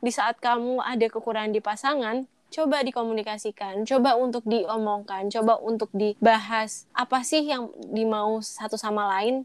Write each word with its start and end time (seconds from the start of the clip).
di 0.00 0.08
saat 0.08 0.40
kamu 0.40 0.80
ada 0.80 1.06
kekurangan 1.12 1.52
di 1.52 1.60
pasangan, 1.60 2.24
coba 2.48 2.80
dikomunikasikan, 2.80 3.84
coba 3.84 4.16
untuk 4.16 4.48
diomongkan, 4.48 5.28
coba 5.28 5.60
untuk 5.60 5.92
dibahas 5.92 6.88
apa 6.96 7.20
sih 7.20 7.44
yang 7.44 7.68
dimau 7.92 8.40
satu 8.40 8.80
sama 8.80 9.12
lain. 9.16 9.44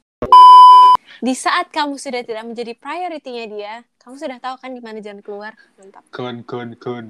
Di 1.19 1.35
saat 1.35 1.71
kamu 1.75 1.99
sudah 1.99 2.23
tidak 2.23 2.47
menjadi 2.47 2.71
prioritinya 2.75 3.45
dia, 3.51 3.73
kamu 3.99 4.15
sudah 4.15 4.39
tahu 4.39 4.55
kan 4.59 4.71
di 4.71 4.79
mana 4.79 5.03
jalan 5.03 5.19
keluar. 5.19 5.59
Mantap. 5.75 6.03
Gun, 6.11 6.47
gun, 6.47 6.69
gun. 6.79 7.05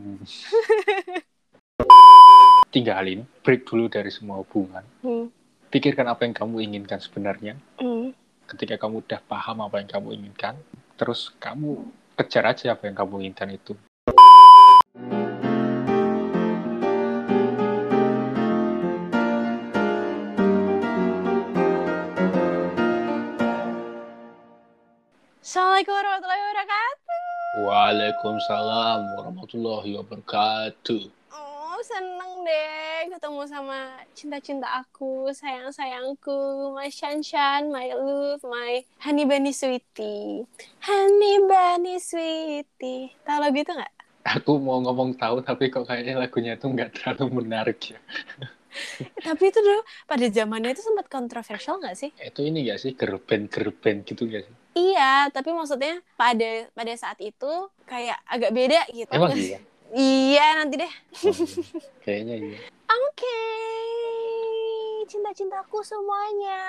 Tinggalin, 2.73 3.29
break 3.45 3.69
dulu 3.69 3.87
dari 3.87 4.09
semua 4.09 4.41
hubungan. 4.41 4.83
Hmm. 5.05 5.29
Pikirkan 5.69 6.09
apa 6.09 6.25
yang 6.25 6.33
kamu 6.33 6.65
inginkan 6.65 6.97
sebenarnya. 6.97 7.61
Hmm. 7.77 8.09
Ketika 8.45 8.77
kamu 8.81 9.05
udah 9.05 9.21
paham 9.25 9.63
apa 9.65 9.81
yang 9.81 9.89
kamu 9.89 10.07
inginkan, 10.21 10.57
terus 10.99 11.33
kamu 11.41 11.87
kejar 12.15 12.47
aja 12.47 12.71
apa 12.71 12.87
yang 12.87 12.95
kamu 12.95 13.27
inginkan 13.27 13.51
itu. 13.51 13.75
Assalamualaikum 25.45 25.93
warahmatullahi 25.93 26.41
wabarakatuh. 26.41 27.19
Waalaikumsalam 27.67 28.99
warahmatullahi 29.19 29.89
wabarakatuh. 29.99 31.24
Seneng 31.85 32.41
deh 32.41 33.13
ketemu 33.13 33.45
sama 33.45 34.01
cinta-cinta 34.17 34.65
aku, 34.81 35.29
sayang-sayangku, 35.29 36.73
my 36.73 36.89
Shanshan, 36.89 37.69
my 37.69 37.93
love, 37.93 38.41
my 38.41 38.81
honey 39.05 39.21
bunny 39.29 39.53
sweetie. 39.53 40.49
Honey 40.81 41.45
bunny 41.45 42.01
sweetie. 42.01 43.13
Tahu 43.21 43.37
lagu 43.37 43.61
itu 43.61 43.69
nggak? 43.69 43.93
Aku 44.25 44.57
mau 44.57 44.81
ngomong 44.81 45.13
tahu 45.13 45.45
tapi 45.45 45.69
kok 45.69 45.85
kayaknya 45.85 46.17
lagunya 46.17 46.57
itu 46.57 46.65
nggak 46.65 46.89
terlalu 46.97 47.45
menarik 47.45 47.77
ya. 47.93 48.01
Tapi 49.29 49.53
itu 49.53 49.59
dulu 49.61 49.85
pada 50.09 50.25
zamannya 50.27 50.73
itu 50.73 50.81
sempat 50.81 51.05
kontroversial 51.05 51.77
nggak 51.77 51.95
sih? 51.95 52.09
Itu 52.17 52.41
ini 52.43 52.65
gak 52.67 52.81
sih 52.81 52.91
gerben 52.97 53.47
gerben 53.47 54.03
gitu 54.03 54.27
gak 54.27 54.43
sih? 54.43 54.55
Iya, 54.75 55.31
tapi 55.31 55.55
maksudnya 55.55 56.03
pada 56.19 56.67
pada 56.75 56.93
saat 56.99 57.15
itu 57.23 57.69
kayak 57.87 58.19
agak 58.27 58.51
beda 58.51 58.81
gitu. 58.91 59.13
Emang 59.15 59.31
iya. 59.37 59.63
Iya, 59.93 60.45
nanti 60.57 60.81
deh. 60.81 60.93
Oh, 61.29 61.37
kayaknya 62.01 62.35
iya. 62.41 62.57
Oke, 62.85 63.41
cinta-cintaku 65.05 65.85
semuanya. 65.85 66.61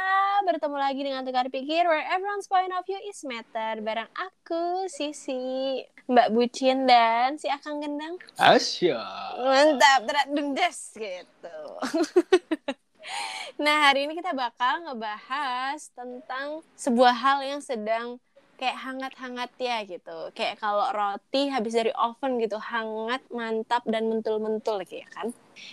Bertemu 0.45 0.77
lagi 0.77 1.01
dengan 1.01 1.25
Tukar 1.25 1.49
Pikir, 1.49 1.89
where 1.89 2.05
everyone's 2.13 2.51
point 2.51 2.69
of 2.77 2.85
view 2.85 3.01
is 3.09 3.21
matter. 3.25 3.81
Barang 3.81 4.11
aku, 4.13 4.85
Sisi, 4.93 5.81
Mbak 6.07 6.29
Bucin, 6.37 6.85
dan 6.85 7.41
si 7.41 7.49
Akang 7.49 7.81
Gendang. 7.81 8.21
Asya. 8.37 9.01
Mantap, 9.41 10.01
terak 10.05 10.27
des 10.53 10.79
gitu. 10.93 11.59
nah, 13.65 13.89
hari 13.89 14.05
ini 14.05 14.13
kita 14.13 14.37
bakal 14.37 14.85
ngebahas 14.85 15.81
tentang 15.97 16.61
sebuah 16.77 17.15
hal 17.17 17.39
yang 17.45 17.61
sedang 17.65 18.21
kayak 18.57 18.77
hangat-hangat 18.81 19.51
ya 19.61 19.85
gitu. 19.85 20.33
Kayak 20.33 20.61
kalau 20.61 20.89
roti 20.93 21.53
habis 21.53 21.77
dari 21.77 21.93
oven 21.93 22.41
gitu, 22.41 22.57
hangat, 22.57 23.21
mantap, 23.29 23.85
dan 23.85 24.09
mentul-mentul 24.09 24.81
gitu 24.89 25.05
ya 25.05 25.09
kan. 25.13 25.31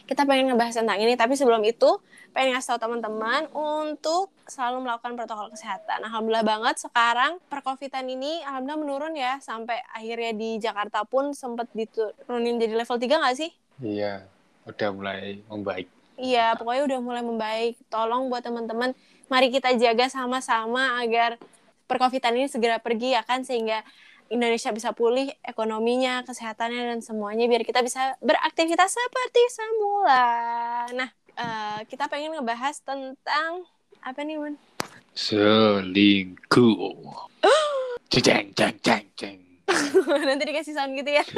Kita 0.08 0.28
pengen 0.28 0.52
ngebahas 0.52 0.80
tentang 0.80 1.00
ini, 1.00 1.16
tapi 1.16 1.36
sebelum 1.36 1.64
itu 1.64 2.00
pengen 2.36 2.56
ngasih 2.56 2.76
tau 2.76 2.80
teman-teman 2.88 3.48
untuk 3.56 4.31
selalu 4.50 4.84
melakukan 4.84 5.16
protokol 5.16 5.48
kesehatan. 5.54 6.04
Alhamdulillah 6.04 6.44
banget 6.44 6.76
sekarang 6.81 7.39
percovidan 7.48 8.09
ini 8.09 8.44
alhamdulillah 8.44 8.81
menurun 8.81 9.14
ya 9.16 9.39
sampai 9.39 9.80
akhirnya 9.94 10.34
di 10.36 10.58
Jakarta 10.59 11.06
pun 11.08 11.31
sempat 11.31 11.70
diturunin 11.72 12.59
jadi 12.59 12.73
level 12.73 12.98
3 13.00 13.22
nggak 13.22 13.38
sih? 13.38 13.52
Iya, 13.80 14.26
udah 14.66 14.89
mulai 14.92 15.39
membaik. 15.48 15.88
Iya, 16.17 16.54
pokoknya 16.58 16.84
udah 16.89 17.00
mulai 17.02 17.23
membaik. 17.26 17.73
Tolong 17.89 18.30
buat 18.30 18.45
teman-teman, 18.45 18.93
mari 19.30 19.49
kita 19.49 19.73
jaga 19.77 20.10
sama-sama 20.10 21.02
agar 21.02 21.42
percovidan 21.86 22.36
ini 22.38 22.48
segera 22.49 22.80
pergi 22.80 23.16
ya 23.16 23.21
kan 23.23 23.44
sehingga 23.44 23.83
Indonesia 24.32 24.71
bisa 24.73 24.95
pulih 24.95 25.30
ekonominya, 25.45 26.26
kesehatannya 26.26 26.95
dan 26.95 26.99
semuanya 27.04 27.45
biar 27.45 27.61
kita 27.67 27.86
bisa 27.86 28.17
beraktivitas 28.23 28.95
seperti 28.95 29.42
semula. 29.52 30.26
Nah, 30.95 31.10
uh, 31.38 31.80
kita 31.86 32.10
pengen 32.10 32.33
ngebahas 32.39 32.82
tentang 32.82 33.67
apa 34.02 34.20
nih, 34.26 34.42
Bun? 34.42 34.55
Selingkuh. 35.14 36.98
Ceng, 38.14 38.54
ceng, 38.54 38.77
ceng, 38.82 39.05
ceng. 39.17 39.39
Nanti 40.27 40.43
dikasih 40.45 40.73
sound 40.73 40.93
gitu 40.98 41.11
ya. 41.17 41.23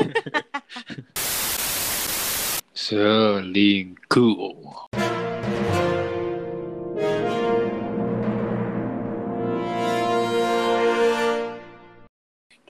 Selingkuh. 2.75 4.35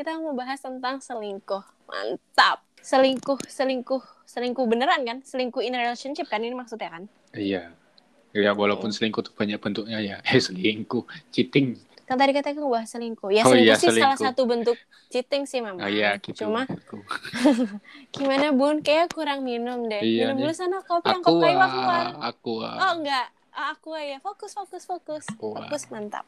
Kita 0.06 0.22
mau 0.22 0.38
bahas 0.38 0.62
tentang 0.62 1.02
selingkuh. 1.02 1.66
Mantap. 1.90 2.62
Selingkuh, 2.78 3.42
selingkuh, 3.50 4.06
selingkuh 4.30 4.62
beneran 4.70 5.02
kan? 5.02 5.18
Selingkuh 5.26 5.66
in 5.66 5.74
relationship 5.74 6.30
kan 6.30 6.46
ini 6.46 6.54
maksudnya 6.54 6.94
kan? 6.94 7.10
Iya. 7.34 7.74
Ya 8.30 8.54
walaupun 8.54 8.94
selingkuh 8.94 9.26
itu 9.26 9.34
banyak 9.34 9.58
bentuknya 9.58 9.98
ya. 9.98 10.22
Eh 10.30 10.38
selingkuh, 10.38 11.10
cheating. 11.34 11.82
Kan 12.06 12.22
tadi 12.22 12.38
katanya 12.38 12.62
aku 12.62 12.70
bahas 12.70 12.94
selingkuh. 12.94 13.34
Ya 13.34 13.50
Oh 13.50 13.58
selingkuh 13.58 13.66
iya, 13.66 13.82
sih 13.82 13.90
salah 13.98 14.14
selingkuh. 14.14 14.30
satu 14.30 14.42
bentuk 14.46 14.78
cheating 15.10 15.50
sih 15.50 15.66
memang. 15.66 15.82
Ah, 15.82 15.90
iya 15.90 16.22
gitu. 16.22 16.46
Cuma 16.46 16.70
Aku. 16.70 17.02
gimana 18.14 18.54
Bun? 18.54 18.86
Kayak 18.86 19.10
kurang 19.10 19.42
minum 19.42 19.90
deh. 19.90 20.06
Iya 20.06 20.30
minum 20.30 20.46
dulu 20.46 20.54
sana 20.54 20.86
kopi 20.86 21.18
yang 21.18 21.26
Aku 21.26 21.42
kopi 21.42 21.50
keluar. 21.50 22.06
aku 22.22 22.54
Oh 22.62 22.92
enggak, 23.02 23.26
aku 23.56 23.96
ya 23.96 24.20
fokus 24.20 24.52
fokus 24.54 24.84
fokus 24.84 25.24
fokus 25.40 25.82
mantap. 25.90 26.28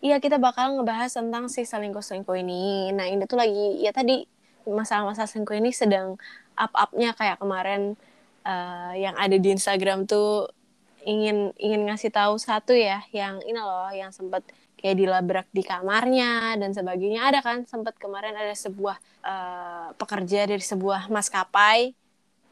Iya 0.00 0.18
kita 0.18 0.40
bakal 0.40 0.74
ngebahas 0.80 1.12
tentang 1.14 1.46
si 1.52 1.62
selingkuh 1.62 2.02
selingkuh 2.02 2.34
ini. 2.40 2.90
Nah 2.90 3.06
ini 3.06 3.28
tuh 3.28 3.38
lagi 3.38 3.84
ya 3.84 3.92
tadi 3.94 4.24
masalah-masalah 4.66 5.28
selingkuh 5.28 5.56
ini 5.60 5.70
sedang 5.70 6.16
up-upnya 6.56 7.12
kayak 7.14 7.38
kemarin 7.38 7.94
eh, 8.42 8.92
yang 9.04 9.14
ada 9.20 9.36
di 9.36 9.48
Instagram 9.52 10.08
tuh 10.08 10.48
ingin 11.04 11.52
ingin 11.60 11.84
ngasih 11.84 12.08
tahu 12.08 12.40
satu 12.40 12.72
ya 12.72 13.04
yang 13.12 13.38
ini 13.44 13.60
loh 13.60 13.92
yang 13.92 14.08
sempat 14.08 14.40
kayak 14.80 14.96
dilabrak 14.96 15.46
di 15.52 15.60
kamarnya 15.60 16.56
dan 16.56 16.72
sebagainya 16.72 17.28
ada 17.28 17.40
kan 17.44 17.68
sempat 17.68 18.00
kemarin 18.00 18.32
ada 18.32 18.56
sebuah 18.56 18.96
eh, 19.20 19.88
pekerja 20.00 20.48
dari 20.48 20.64
sebuah 20.64 21.12
maskapai 21.12 21.92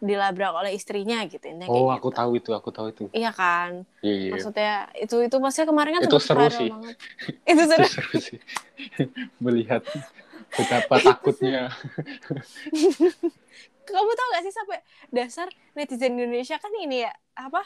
dilabrak 0.02 0.50
oleh 0.52 0.74
istrinya 0.74 1.22
gitu 1.24 1.46
intinya 1.46 1.70
kayak 1.70 1.78
Oh, 1.78 1.88
aku 1.88 2.10
gitu. 2.10 2.18
tahu 2.18 2.30
itu, 2.34 2.50
aku 2.50 2.68
tahu 2.68 2.86
itu. 2.90 3.04
Iya 3.14 3.30
kan 3.30 3.86
Iya, 4.02 4.14
iya. 4.18 4.30
maksudnya 4.34 4.72
itu 4.98 5.14
itu 5.22 5.36
maksudnya 5.38 5.68
kemarin 5.70 5.92
kan 5.94 6.02
Itu 6.04 6.18
seru 6.18 6.46
sih. 6.50 6.68
banget. 6.68 6.96
itu 7.46 7.62
seru 7.62 7.84
Itu 7.86 7.94
seru 7.94 8.14
sih. 8.18 8.38
Melihat 9.44 9.86
betapa 10.50 10.94
takutnya. 10.98 11.70
kamu 13.82 14.10
tau 14.12 14.28
gak 14.32 14.42
sih 14.42 14.52
sampai 14.52 14.78
dasar 15.08 15.46
netizen 15.72 16.14
Indonesia 16.14 16.54
kan 16.56 16.70
ini 16.76 17.02
ya 17.02 17.12
apa 17.34 17.62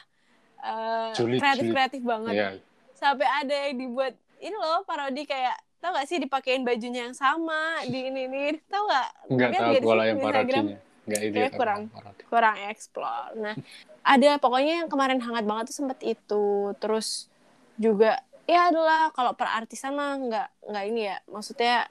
Julid, 1.12 1.38
kreatif 1.38 1.62
julid. 1.62 1.75
kreatif 1.75 2.02
banget 2.02 2.32
Iya. 2.34 2.48
sampai 2.92 3.28
ada 3.28 3.54
yang 3.69 3.76
dibuat 3.78 4.12
ini 4.38 4.52
loh 4.52 4.82
parodi 4.82 5.25
kayak 5.25 5.52
tau 5.76 5.92
gak 5.92 6.04
sih 6.04 6.16
dipakein 6.16 6.64
bajunya 6.64 7.04
yang 7.04 7.14
sama 7.14 7.84
di 7.84 8.08
ini 8.08 8.20
ini 8.26 8.44
tau 8.66 8.84
gak 8.84 9.08
tahu 9.22 9.36
nggak 9.36 9.50
di 9.50 9.78
pola 9.78 10.02
sini 10.02 10.08
yang 10.08 10.19
parodinya. 10.19 10.78
Enggak 11.06 11.21
ini 11.22 11.34
Kayak 11.34 11.49
apa, 11.49 11.59
kurang. 11.59 11.81
kurang 12.27 12.56
explore. 12.69 13.31
Nah 13.39 13.55
ada 14.03 14.31
pokoknya 14.39 14.84
yang 14.84 14.89
kemarin 14.91 15.19
hangat 15.22 15.44
banget 15.47 15.65
tuh 15.71 15.77
sempet 15.83 15.99
itu. 16.03 16.47
Terus 16.83 17.31
juga 17.78 18.19
ya 18.47 18.71
adalah 18.71 19.11
kalau 19.15 19.33
perartisan 19.34 19.94
mah 19.94 20.19
nggak 20.19 20.49
nggak 20.67 20.84
ini 20.91 21.00
ya. 21.11 21.17
Maksudnya 21.31 21.87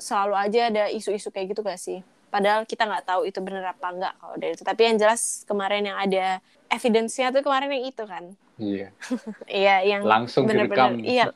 selalu 0.00 0.34
aja 0.38 0.60
ada 0.72 0.84
isu-isu 0.88 1.28
kayak 1.28 1.52
gitu 1.52 1.60
gak 1.60 1.76
sih? 1.76 2.00
Padahal 2.30 2.62
kita 2.64 2.86
nggak 2.86 3.04
tahu 3.04 3.26
itu 3.26 3.42
bener 3.42 3.66
apa 3.66 3.86
enggak 3.90 4.14
kalau 4.16 4.34
dari 4.38 4.54
itu. 4.54 4.62
Tapi 4.62 4.80
yang 4.86 4.96
jelas 4.96 5.42
kemarin 5.44 5.82
yang 5.84 5.98
ada 5.98 6.38
evidence-nya 6.70 7.34
tuh 7.34 7.42
kemarin 7.42 7.68
yang 7.74 7.84
itu 7.90 8.04
kan. 8.06 8.24
Iya. 8.56 8.88
iya 9.60 9.76
yang 9.82 10.06
Langsung 10.06 10.46
bener-bener 10.46 10.94
direkam. 10.94 11.04
iya 11.04 11.26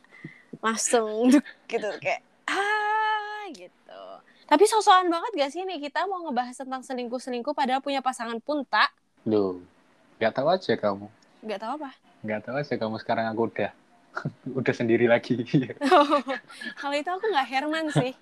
langsung 0.63 1.29
gitu 1.73 1.89
kayak 2.01 2.23
gitu 2.23 2.34
tapi 4.44 4.64
sosokan 4.64 5.08
banget 5.08 5.32
gak 5.35 5.50
sih 5.50 5.62
nih 5.62 5.81
kita 5.81 6.05
mau 6.05 6.20
ngebahas 6.23 6.55
tentang 6.55 6.81
selingkuh-selingkuh 6.81 7.52
padahal 7.52 7.81
punya 7.81 8.00
pasangan 8.00 8.38
pun 8.38 8.62
tak 8.62 8.93
Loh. 9.25 9.56
Enggak 10.14 10.32
tahu 10.35 10.49
aja 10.49 10.73
kamu. 10.75 11.06
nggak 11.41 11.58
tahu 11.58 11.73
apa 11.76 11.91
Enggak 12.20 12.41
tahu 12.43 12.55
aja 12.56 12.75
kamu 12.75 12.96
sekarang 12.99 13.26
aku 13.26 13.43
udah 13.49 13.70
udah 14.61 14.73
sendiri 14.73 15.05
lagi. 15.05 15.35
kalau 16.81 16.94
itu 16.94 17.08
aku 17.08 17.25
nggak 17.26 17.49
Herman 17.49 17.87
sih 17.91 18.12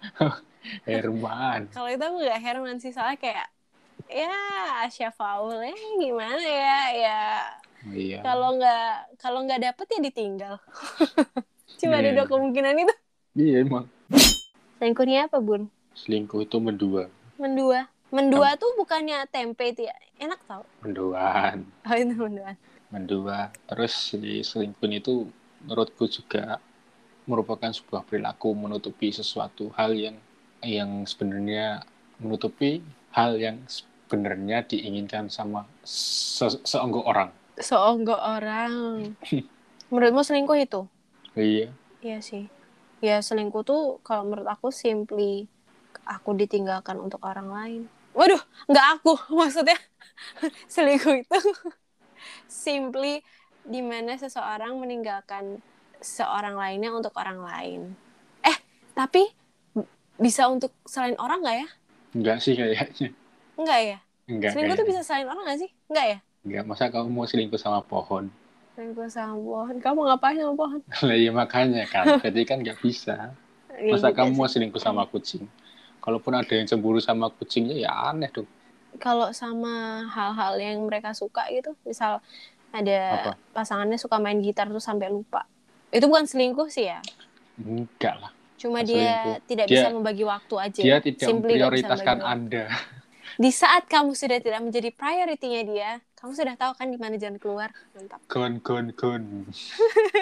Herman. 0.88 1.69
kalau 1.69 1.86
itu 1.86 2.00
aku 2.00 2.16
nggak 2.19 2.40
Herman 2.40 2.76
sih 2.78 2.90
soalnya 2.90 3.19
kayak 3.19 3.46
ya 4.06 4.34
Asya 4.82 5.10
Faul 5.10 5.58
ya 5.58 5.74
gimana 5.98 6.38
ya 6.38 6.80
ya 6.92 7.22
Iya. 7.84 8.22
kalau 8.22 8.54
nggak 8.54 8.86
kalau 9.19 9.42
nggak 9.42 9.58
dapet 9.60 9.86
ya 9.88 9.98
ditinggal 10.00 10.54
cuma 11.76 11.98
ada 11.98 12.08
Iya. 12.08 12.16
dua 12.16 12.26
kemungkinan 12.26 12.74
itu 12.78 12.94
Iya 13.34 13.56
emang. 13.60 13.90
selingkuhnya 14.76 15.26
apa 15.26 15.38
bun 15.38 15.66
Selingkuh 16.00 16.41
itu 16.47 16.56
mendua. 16.61 17.05
Mendua. 17.43 17.81
Mendua 18.17 18.49
tuh 18.61 18.71
bukannya 18.81 19.19
tempe 19.35 19.65
itu 19.73 19.83
ya? 19.89 19.97
Enak 20.25 20.41
tau. 20.49 20.65
menduan 20.83 21.59
Oh 21.89 21.97
itu 22.03 22.15
menduan. 22.25 22.56
mendua 22.94 23.39
terus 23.69 23.93
si 24.12 24.19
selingkuh 24.50 24.91
itu 25.00 25.15
menurutku 25.65 26.05
juga 26.17 26.43
merupakan 27.31 27.71
sebuah 27.79 28.03
perilaku 28.09 28.49
menutupi 28.65 29.09
sesuatu 29.21 29.65
hal 29.79 29.93
yang 30.05 30.17
yang 30.77 30.91
sebenarnya 31.11 31.67
menutupi 32.23 32.71
hal 33.17 33.33
yang 33.47 33.56
sebenarnya 33.77 34.59
diinginkan 34.71 35.27
sama 35.37 35.61
se 35.85 36.47
seonggok 36.71 37.06
orang 37.12 37.31
Seonggok 37.67 38.21
orang. 38.21 38.73
Menurutmu 39.93 40.23
selingkuh 40.25 40.59
itu? 40.67 40.81
iya 41.37 41.73
Iya 42.05 42.19
sih. 42.29 42.43
Ya 43.06 43.12
selingkuh 43.27 43.62
tuh 43.69 43.81
kalau 44.06 44.23
menurut 44.29 44.49
aku 44.55 44.69
simply 44.83 45.49
aku 46.05 46.33
ditinggalkan 46.35 46.97
untuk 46.99 47.21
orang 47.25 47.49
lain. 47.50 47.83
Waduh, 48.12 48.41
nggak 48.69 48.87
aku. 49.00 49.12
Maksudnya 49.39 49.79
selingkuh 50.75 51.25
itu 51.25 51.39
simply 52.47 53.23
di 53.62 53.81
mana 53.83 54.19
seseorang 54.19 54.75
meninggalkan 54.79 55.62
seorang 56.03 56.59
lainnya 56.59 56.91
untuk 56.91 57.15
orang 57.15 57.39
lain. 57.41 57.81
Eh, 58.43 58.56
tapi 58.93 59.23
bisa 60.19 60.47
untuk 60.50 60.73
selain 60.87 61.17
orang 61.19 61.43
nggak 61.43 61.59
ya? 61.62 61.69
enggak 62.12 62.39
sih 62.44 62.53
kayaknya 62.55 63.09
Enggak 63.59 63.81
ya? 63.81 63.99
enggak 64.29 64.53
selingkuh 64.53 64.77
tuh 64.77 64.85
kayaknya. 64.85 64.91
bisa 64.91 65.00
selain 65.03 65.27
orang 65.29 65.43
nggak 65.47 65.61
sih? 65.62 65.71
Enggak 65.91 66.06
ya? 66.12 66.19
enggak 66.44 66.62
masa 66.69 66.85
kamu 66.93 67.09
mau 67.11 67.27
selingkuh 67.27 67.61
sama 67.61 67.81
pohon 67.83 68.31
Selingkuh 68.73 69.09
sama 69.12 69.37
pohon. 69.37 69.77
Kamu 69.85 70.00
ngapain 70.09 70.37
sama 70.41 70.55
pohon? 70.56 70.81
lah 71.06 71.17
iya 71.17 71.31
makanya 71.33 71.85
kan 71.89 72.05
berarti 72.21 72.43
kan 72.49 72.59
nggak 72.62 72.79
bisa 72.81 73.37
Iya 73.73 73.93
masa 73.97 74.09
kamu 74.15 74.31
mau 74.37 74.49
selingkuh 74.49 74.81
sama 74.81 75.03
kucing 75.09 75.44
kalaupun 76.02 76.34
ada 76.34 76.50
yang 76.50 76.66
cemburu 76.66 76.99
sama 76.99 77.31
kucingnya 77.31 77.78
ya 77.78 78.10
aneh 78.10 78.28
dong. 78.28 78.50
Kalau 78.99 79.31
sama 79.32 80.04
hal-hal 80.10 80.58
yang 80.58 80.82
mereka 80.84 81.14
suka 81.14 81.46
gitu 81.49 81.72
misal 81.87 82.19
ada 82.75 83.32
Apa? 83.32 83.32
pasangannya 83.54 83.96
suka 83.96 84.19
main 84.19 84.43
gitar 84.43 84.66
tuh 84.66 84.82
sampai 84.82 85.08
lupa. 85.08 85.46
Itu 85.88 86.10
bukan 86.10 86.26
selingkuh 86.26 86.69
sih 86.69 86.90
ya? 86.90 86.99
Enggak 87.56 88.19
lah. 88.19 88.32
Cuma 88.58 88.82
dia 88.82 89.22
selingkuh. 89.22 89.37
tidak 89.46 89.66
Dia- 89.70 89.75
bisa 89.78 89.88
membagi 89.94 90.25
waktu 90.26 90.54
aja. 90.58 90.81
dia 90.82 90.96
tidak 90.99 91.25
Simply 91.25 91.54
memprioritaskan 91.56 92.19
anda. 92.20 92.66
Di 93.43 93.48
saat 93.48 93.88
kamu 93.88 94.12
sudah 94.12 94.37
tidak 94.43 94.60
menjadi 94.60 94.93
prioritinya 94.93 95.62
dia 95.64 95.90
kamu 96.20 96.32
sudah 96.37 96.55
tahu 96.55 96.72
kan 96.76 96.87
di 96.87 96.98
mana 97.00 97.16
jalan 97.16 97.40
keluar. 97.40 97.70
Mantap. 97.96 98.20
Gon 98.28 98.60
gon 98.60 98.93
gon. 98.93 99.22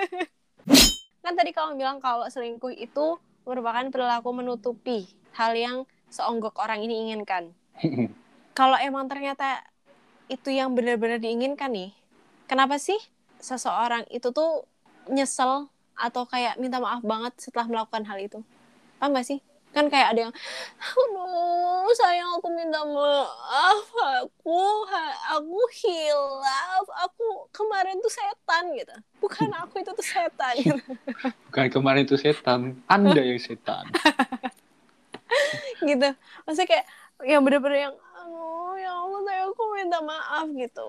Kan 1.20 1.36
tadi 1.36 1.52
kamu 1.52 1.76
bilang 1.76 2.00
kalau 2.00 2.24
selingkuh 2.24 2.72
itu 2.72 3.20
merupakan 3.44 3.84
perilaku 3.92 4.32
menutupi 4.32 5.04
hal 5.36 5.52
yang 5.54 5.76
seonggok 6.10 6.58
orang 6.58 6.82
ini 6.82 7.06
inginkan 7.06 7.54
kalau 8.60 8.76
emang 8.76 9.08
ternyata 9.08 9.64
itu 10.30 10.52
yang 10.52 10.76
benar-benar 10.76 11.18
diinginkan 11.18 11.72
nih, 11.72 11.90
kenapa 12.44 12.76
sih 12.76 12.98
seseorang 13.40 14.04
itu 14.12 14.30
tuh 14.30 14.68
nyesel 15.08 15.72
atau 15.96 16.22
kayak 16.28 16.60
minta 16.60 16.76
maaf 16.76 17.00
banget 17.00 17.34
setelah 17.40 17.66
melakukan 17.66 18.04
hal 18.06 18.18
itu? 18.20 18.38
Paham 19.00 19.16
gak 19.16 19.26
sih? 19.26 19.40
Kan 19.70 19.86
kayak 19.86 20.12
ada 20.12 20.20
yang, 20.26 20.34
aduh 20.82 21.86
sayang 21.94 22.36
aku 22.36 22.50
minta 22.50 22.82
maaf, 22.82 23.86
aku 24.26 24.60
aku 25.30 25.58
hilaf, 25.78 26.86
aku 27.06 27.46
kemarin 27.54 27.96
tuh 28.02 28.10
setan 28.10 28.74
gitu. 28.74 28.96
Bukan 29.22 29.48
aku 29.62 29.80
itu 29.80 29.94
tuh 29.94 30.04
setan. 30.04 30.54
gitu. 30.58 30.74
bukan 31.50 31.66
kemarin 31.70 32.02
itu 32.06 32.18
setan 32.18 32.78
anda 32.86 33.22
yang 33.22 33.38
setan 33.38 33.90
gitu. 35.88 36.08
Maksudnya 36.44 36.68
kayak 36.68 36.86
yang 37.26 37.40
bener-bener 37.44 37.90
yang, 37.90 37.94
aduh 38.16 38.74
ya 38.80 38.90
Allah 38.96 39.20
sayang 39.28 39.48
aku 39.52 39.62
minta 39.76 39.98
maaf 40.00 40.46
gitu. 40.56 40.88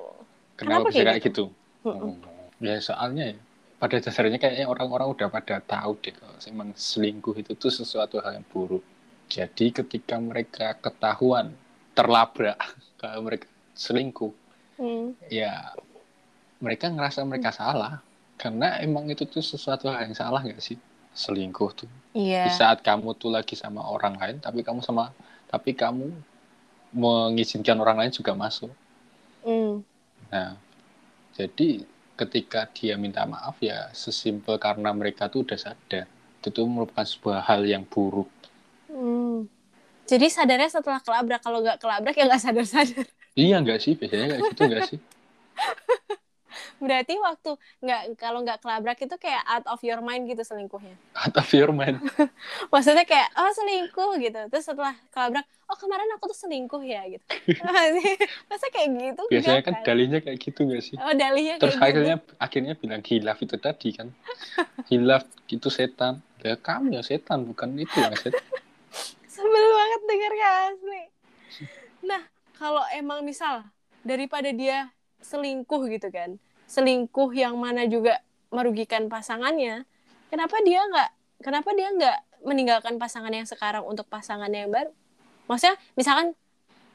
kenapa, 0.55 0.87
Kenapa 0.87 0.87
bisa 0.91 1.03
kayak 1.11 1.23
gitu, 1.27 1.43
Mm-mm. 1.83 1.99
Oh, 2.01 2.15
ya 2.61 2.75
soalnya 2.79 3.23
ya, 3.33 3.37
pada 3.81 3.97
dasarnya 3.97 4.37
kayaknya 4.37 4.69
orang-orang 4.69 5.07
udah 5.09 5.27
pada 5.33 5.57
tahu 5.59 5.97
deh 6.05 6.13
kalau 6.13 6.37
emang 6.45 6.69
selingkuh 6.77 7.33
itu 7.41 7.51
tuh 7.57 7.73
sesuatu 7.73 8.21
hal 8.21 8.37
yang 8.37 8.45
buruk 8.53 8.85
jadi 9.25 9.65
ketika 9.73 10.21
mereka 10.21 10.77
ketahuan 10.77 11.57
terlabrak 11.97 12.57
kalau 13.01 13.25
mereka 13.25 13.47
selingkuh 13.73 14.33
Hmm. 14.81 15.13
ya 15.29 15.77
mereka 16.61 16.89
ngerasa 16.89 17.21
mereka 17.25 17.49
salah 17.53 18.01
karena 18.41 18.77
emang 18.81 19.05
itu 19.09 19.23
tuh 19.29 19.41
sesuatu 19.45 19.89
hal 19.89 20.09
yang 20.09 20.17
salah 20.17 20.41
nggak 20.41 20.61
sih 20.61 20.77
selingkuh 21.13 21.71
tuh 21.75 21.89
Iya. 22.15 22.47
di 22.47 22.51
saat 22.51 22.83
kamu 22.83 23.15
tuh 23.15 23.31
lagi 23.31 23.55
sama 23.55 23.83
orang 23.85 24.15
lain 24.19 24.37
tapi 24.43 24.63
kamu 24.63 24.79
sama 24.83 25.11
tapi 25.51 25.71
kamu 25.75 26.11
mengizinkan 26.91 27.77
orang 27.79 27.97
lain 28.03 28.13
juga 28.13 28.35
masuk 28.35 28.71
Hmm. 29.41 29.81
nah 30.31 30.53
jadi 31.33 31.83
ketika 32.19 32.69
dia 32.71 32.95
minta 32.99 33.25
maaf 33.25 33.57
ya 33.63 33.89
sesimpel 33.95 34.57
karena 34.61 34.93
mereka 34.93 35.25
tuh 35.31 35.41
udah 35.47 35.57
sadar 35.57 36.05
itu 36.41 36.47
tuh 36.49 36.65
merupakan 36.69 37.05
sebuah 37.07 37.39
hal 37.49 37.61
yang 37.65 37.83
buruk 37.87 38.29
Hmm. 38.91 39.47
Jadi 40.03 40.27
sadarnya 40.27 40.67
setelah 40.67 40.99
kelabrak, 40.99 41.39
kalau 41.39 41.63
nggak 41.63 41.79
kelabrak 41.79 42.15
ya 42.19 42.27
nggak 42.27 42.43
sadar-sadar. 42.43 43.07
iya 43.39 43.55
nggak 43.63 43.79
sih 43.79 43.93
biasanya 43.95 44.25
kayak 44.35 44.43
gitu 44.51 44.61
nggak 44.67 44.83
sih 44.91 44.99
Berarti 46.81 47.13
waktu 47.21 47.51
nggak 47.85 48.01
kalau 48.17 48.41
nggak 48.41 48.59
kelabrak 48.59 48.97
itu 48.97 49.15
kayak 49.21 49.45
out 49.45 49.65
of 49.69 49.79
your 49.85 50.01
mind 50.01 50.25
gitu 50.25 50.41
selingkuhnya. 50.41 50.97
atau 51.29 51.43
firman 51.45 52.01
Maksudnya 52.73 53.05
kayak 53.05 53.29
oh 53.37 53.51
selingkuh 53.53 54.17
gitu. 54.17 54.41
Terus 54.49 54.65
setelah 54.65 54.97
kelabrak, 55.13 55.45
oh 55.69 55.77
kemarin 55.77 56.09
aku 56.17 56.33
tuh 56.33 56.39
selingkuh 56.49 56.81
ya 56.81 57.05
gitu. 57.05 57.23
Masa 58.49 58.67
kayak 58.73 58.89
gitu? 58.97 59.23
biasanya 59.29 59.61
Nggak 59.61 59.67
kan 59.71 59.85
dalihnya 59.85 60.19
kayak 60.19 60.39
gitu 60.41 60.59
nggak 60.67 60.83
sih 60.83 60.95
Oh 60.99 61.13
dalihnya 61.15 61.55
terus 61.61 61.75
kayak 61.77 61.87
akhirnya 61.93 62.15
gitu. 62.19 62.33
akhirnya 62.41 62.73
bilang 62.75 63.03
hilaf 63.05 63.37
itu 63.39 63.55
tadi 63.55 63.87
kan 63.95 64.07
hilaf 64.91 65.23
itu 65.47 65.67
setan 65.69 66.19
ya 66.41 66.57
kamu 66.57 66.99
yang 66.99 67.05
setan 67.05 67.45
bukan 67.45 67.77
itu 67.77 67.95
yang 68.01 68.15
setan 68.17 68.43
Sebel 69.31 69.65
banget 69.73 70.01
denger 70.11 70.31
gak 70.35 70.55
asli. 70.69 71.01
Nah 72.03 72.21
kalau 72.59 72.83
emang 72.91 73.23
misal 73.23 73.63
daripada 74.03 74.51
dia 74.51 74.91
selingkuh 75.23 75.87
gitu 75.87 76.11
kan, 76.11 76.35
selingkuh 76.71 77.35
yang 77.35 77.59
mana 77.59 77.83
juga 77.83 78.23
merugikan 78.47 79.11
pasangannya, 79.11 79.83
kenapa 80.31 80.55
dia 80.63 80.79
nggak, 80.87 81.09
kenapa 81.43 81.69
dia 81.75 81.91
nggak 81.91 82.17
meninggalkan 82.47 82.95
pasangan 82.95 83.35
yang 83.35 83.43
sekarang 83.43 83.83
untuk 83.83 84.07
pasangan 84.07 84.47
yang 84.47 84.71
baru? 84.71 84.95
Maksudnya 85.51 85.75
misalkan 85.99 86.31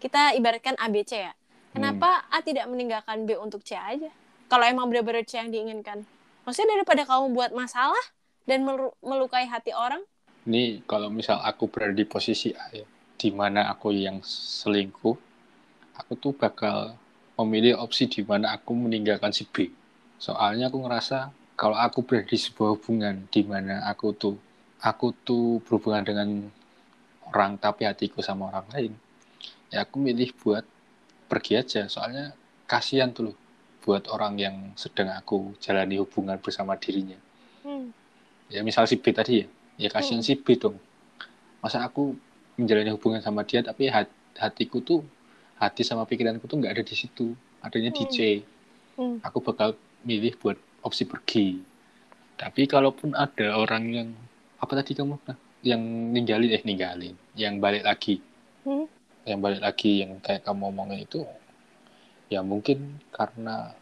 kita 0.01 0.33
ibaratkan 0.33 0.81
ABC 0.81 1.29
ya, 1.29 1.37
kenapa 1.77 2.25
A 2.33 2.41
tidak 2.41 2.65
meninggalkan 2.73 3.29
B 3.29 3.37
untuk 3.37 3.61
C 3.61 3.77
aja? 3.77 4.09
Kalau 4.49 4.65
emang 4.65 4.89
benar-benar 4.89 5.29
C 5.29 5.37
yang 5.37 5.53
diinginkan, 5.53 6.09
maksudnya 6.49 6.81
daripada 6.81 7.05
kamu 7.05 7.37
buat 7.37 7.53
masalah 7.53 8.01
dan 8.49 8.65
melu- 8.65 8.97
melukai 9.05 9.45
hati 9.45 9.77
orang, 9.77 10.01
ini 10.47 10.81
kalau 10.87 11.11
misal 11.11 11.43
aku 11.43 11.67
berada 11.67 11.93
di 11.93 12.07
posisi 12.07 12.55
A 12.55 12.71
ya 12.73 12.87
di 13.17 13.35
mana 13.35 13.67
aku 13.73 13.91
yang 13.91 14.23
selingkuh 14.23 15.17
aku 15.97 16.13
tuh 16.21 16.33
bakal 16.37 16.95
memilih 17.41 17.75
opsi 17.85 18.09
di 18.09 18.21
mana 18.25 18.47
aku 18.57 18.73
meninggalkan 18.85 19.33
si 19.37 19.45
B. 19.45 19.69
Soalnya 20.17 20.73
aku 20.73 20.79
ngerasa 20.85 21.19
kalau 21.61 21.77
aku 21.77 21.99
berada 22.07 22.29
di 22.33 22.39
sebuah 22.41 22.71
hubungan 22.77 23.15
di 23.35 23.43
mana 23.45 23.85
aku 23.93 24.13
tuh 24.23 24.37
aku 24.81 25.07
tuh 25.29 25.61
berhubungan 25.65 26.05
dengan 26.05 26.29
orang 27.33 27.53
tapi 27.65 27.83
hatiku 27.89 28.21
sama 28.23 28.49
orang 28.53 28.67
lain 28.75 28.93
ya 29.73 29.83
aku 29.85 29.97
milih 30.01 30.31
buat 30.41 30.65
pergi 31.31 31.53
aja. 31.63 31.83
Soalnya 31.91 32.33
kasihan 32.71 33.11
tuh 33.17 33.33
loh 33.33 33.37
buat 33.85 34.05
orang 34.11 34.35
yang 34.39 34.57
sedang 34.75 35.11
aku 35.15 35.55
jalani 35.63 35.97
hubungan 36.03 36.39
bersama 36.43 36.75
dirinya. 36.79 37.19
Hmm, 37.67 37.91
ya 38.51 38.63
misal 38.67 38.87
si 38.91 38.97
B 38.99 39.11
tadi 39.15 39.43
ya 39.43 39.47
ya 39.83 39.89
kasihan 39.93 40.23
Hmm. 40.23 40.29
si 40.29 40.35
B 40.39 40.47
dong. 40.59 40.77
Masa 41.63 41.83
aku 41.87 42.15
menjalani 42.59 42.91
hubungan 42.95 43.21
sama 43.21 43.43
dia 43.45 43.61
tapi 43.65 43.91
hat- 43.93 44.13
hatiku 44.39 44.81
tuh 44.81 45.01
hati 45.63 45.83
sama 45.87 46.05
pikiranku 46.09 46.45
tuh 46.51 46.59
nggak 46.61 46.75
ada 46.81 46.85
di 46.87 46.97
situ 46.97 47.33
adanya 47.65 47.91
di 47.93 48.05
Hmm. 48.05 48.13
C 48.15 48.17
hmm. 48.99 49.17
aku 49.27 49.39
bakal 49.45 49.77
milih 50.09 50.35
buat 50.41 50.59
opsi 50.87 51.05
pergi 51.09 51.61
tapi 52.37 52.63
kalaupun 52.69 53.17
ada 53.17 53.57
orang 53.57 53.85
yang 53.93 54.09
apa 54.63 54.73
tadi 54.79 54.93
kamu 54.99 55.17
Nah, 55.29 55.39
yang 55.65 55.83
ninggalin 56.15 56.51
eh 56.57 56.63
ninggalin 56.69 57.17
yang 57.37 57.55
balik 57.65 57.85
lagi 57.89 58.21
Hmm. 58.67 58.87
yang 59.29 59.39
balik 59.45 59.61
lagi 59.67 59.93
yang 60.05 60.13
kayak 60.25 60.43
kamu 60.47 60.63
omongin 60.73 61.01
itu 61.07 61.21
ya 62.33 62.41
mungkin 62.43 62.99
karena 63.15 63.75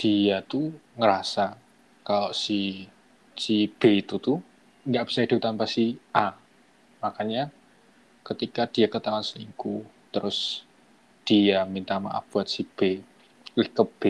dia 0.00 0.44
tuh 0.44 0.72
ngerasa 0.98 1.56
kalau 2.04 2.30
si 2.32 2.86
si 3.36 3.68
B 3.68 4.02
itu 4.04 4.16
tuh 4.20 4.38
nggak 4.88 5.04
bisa 5.08 5.24
hidup 5.24 5.40
tanpa 5.42 5.64
si 5.68 5.96
A 6.14 6.36
makanya 7.04 7.50
ketika 8.26 8.68
dia 8.68 8.88
ketahuan 8.92 9.24
selingkuh 9.24 9.84
terus 10.14 10.67
dia 11.28 11.58
minta 11.74 11.94
maaf 12.06 12.24
buat 12.32 12.48
si 12.54 12.62
B 12.76 12.80
ke 13.76 13.84
B 14.00 14.02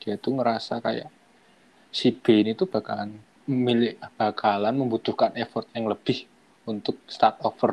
dia 0.00 0.14
tuh 0.24 0.32
ngerasa 0.38 0.74
kayak 0.86 1.10
si 1.98 2.08
B 2.22 2.24
ini 2.42 2.52
tuh 2.60 2.68
bakalan 2.74 3.10
milik 3.66 3.94
bakalan 4.20 4.74
membutuhkan 4.80 5.32
effort 5.42 5.66
yang 5.76 5.86
lebih 5.92 6.18
untuk 6.72 6.96
start 7.14 7.36
over 7.48 7.72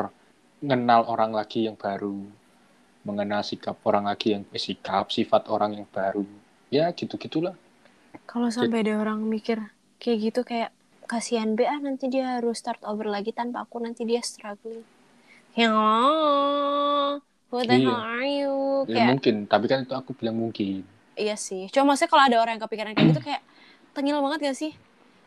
mengenal 0.63 1.01
orang 1.13 1.31
lagi 1.39 1.59
yang 1.67 1.77
baru 1.85 2.17
mengenal 3.07 3.41
sikap 3.49 3.77
orang 3.89 4.05
lagi 4.11 4.27
yang 4.35 4.43
eh, 4.55 4.61
sikap 4.67 5.05
sifat 5.15 5.43
orang 5.55 5.71
yang 5.79 5.87
baru. 5.97 6.25
Ya 6.75 6.85
gitu 6.99 7.15
gitulah 7.25 7.55
Kalau 8.31 8.49
sampai 8.57 8.79
ada 8.83 8.93
orang 9.03 9.19
mikir 9.33 9.57
kayak 10.01 10.17
gitu 10.25 10.41
kayak 10.49 10.71
kasihan 11.11 11.49
B 11.57 11.59
ah 11.73 11.79
nanti 11.85 12.05
dia 12.13 12.25
harus 12.39 12.55
start 12.61 12.81
over 12.91 13.07
lagi 13.15 13.31
tanpa 13.39 13.57
aku 13.67 13.77
nanti 13.85 14.01
dia 14.09 14.21
struggling. 14.31 14.83
Ya 15.55 15.69
Allah, 15.73 17.21
who 17.49 17.65
the 17.65 17.77
hell 17.81 17.97
are 17.97 18.25
you? 18.25 18.85
ya 18.85 19.05
Kayak 19.05 19.07
mungkin. 19.17 19.35
Tapi 19.49 19.65
kan 19.65 19.79
itu 19.83 19.93
aku 19.93 20.13
bilang 20.15 20.37
mungkin. 20.37 20.85
Iya 21.19 21.35
sih. 21.35 21.67
Cuma 21.73 21.93
maksudnya 21.93 22.09
kalau 22.09 22.23
ada 22.23 22.37
orang 22.39 22.53
yang 22.57 22.63
kepikiran 22.63 22.93
kayak 22.95 23.07
gitu 23.11 23.21
kayak 23.25 23.41
tengil 23.91 24.21
banget 24.23 24.39
gak 24.49 24.57
sih? 24.57 24.71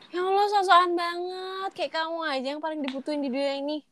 Ya 0.09 0.21
Allah 0.25 0.47
sosokan 0.49 0.93
banget. 0.97 1.71
Kayak 1.77 1.93
kamu 2.01 2.19
aja 2.25 2.49
yang 2.57 2.63
paling 2.63 2.81
dibutuhin 2.81 3.21
di 3.21 3.29
dunia 3.29 3.55
ini. 3.61 3.85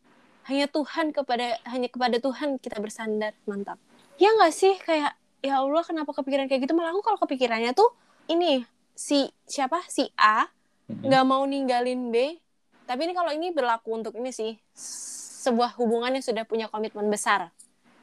Hanya 0.49 0.67
Tuhan 0.73 1.13
kepada 1.13 1.61
hanya 1.69 1.89
kepada 1.93 2.17
Tuhan 2.17 2.57
kita 2.57 2.81
bersandar. 2.81 3.37
Mantap. 3.45 3.77
Ya 4.17 4.33
nggak 4.33 4.53
sih? 4.53 4.77
Kayak 4.81 5.17
ya 5.45 5.61
Allah 5.61 5.85
kenapa 5.85 6.17
kepikiran 6.17 6.49
kayak 6.49 6.65
gitu? 6.65 6.73
Malah 6.73 6.97
aku 6.97 7.05
kalau 7.05 7.19
kepikirannya 7.21 7.73
tuh 7.77 7.93
ini 8.29 8.65
si 8.97 9.29
siapa? 9.49 9.85
Si 9.89 10.09
A 10.17 10.49
nggak 10.89 11.25
mau 11.25 11.45
ninggalin 11.45 12.13
B. 12.13 12.37
Tapi 12.85 13.01
ini 13.07 13.13
kalau 13.17 13.33
ini 13.33 13.53
berlaku 13.53 13.97
untuk 13.97 14.13
ini 14.17 14.33
sih. 14.33 14.57
Sebuah 15.41 15.81
hubungan 15.81 16.13
yang 16.13 16.25
sudah 16.25 16.45
punya 16.45 16.69
komitmen 16.69 17.09
besar 17.09 17.49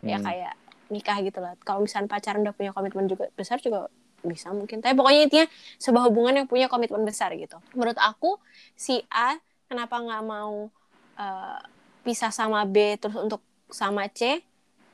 ya 0.05 0.17
Hmm. 0.19 0.25
kayak 0.27 0.53
nikah 0.93 1.17
gitu 1.25 1.39
lah. 1.43 1.53
Kalau 1.63 1.83
misalnya 1.83 2.07
pacaran 2.11 2.41
udah 2.45 2.55
punya 2.55 2.71
komitmen 2.75 3.05
juga 3.11 3.27
besar 3.35 3.59
juga 3.59 3.91
bisa 4.23 4.51
mungkin. 4.55 4.79
Tapi 4.83 4.93
pokoknya 4.97 5.21
intinya 5.27 5.47
sebuah 5.79 6.03
hubungan 6.11 6.33
yang 6.43 6.47
punya 6.49 6.67
komitmen 6.71 7.03
besar 7.07 7.33
gitu. 7.35 7.59
Menurut 7.75 7.97
aku 7.99 8.39
si 8.77 9.03
A 9.11 9.37
kenapa 9.67 9.99
nggak 9.99 10.23
mau 10.25 10.71
eh, 11.19 11.59
pisah 12.05 12.31
sama 12.31 12.63
B 12.67 12.95
terus 13.01 13.17
untuk 13.19 13.43
sama 13.71 14.07
C? 14.11 14.41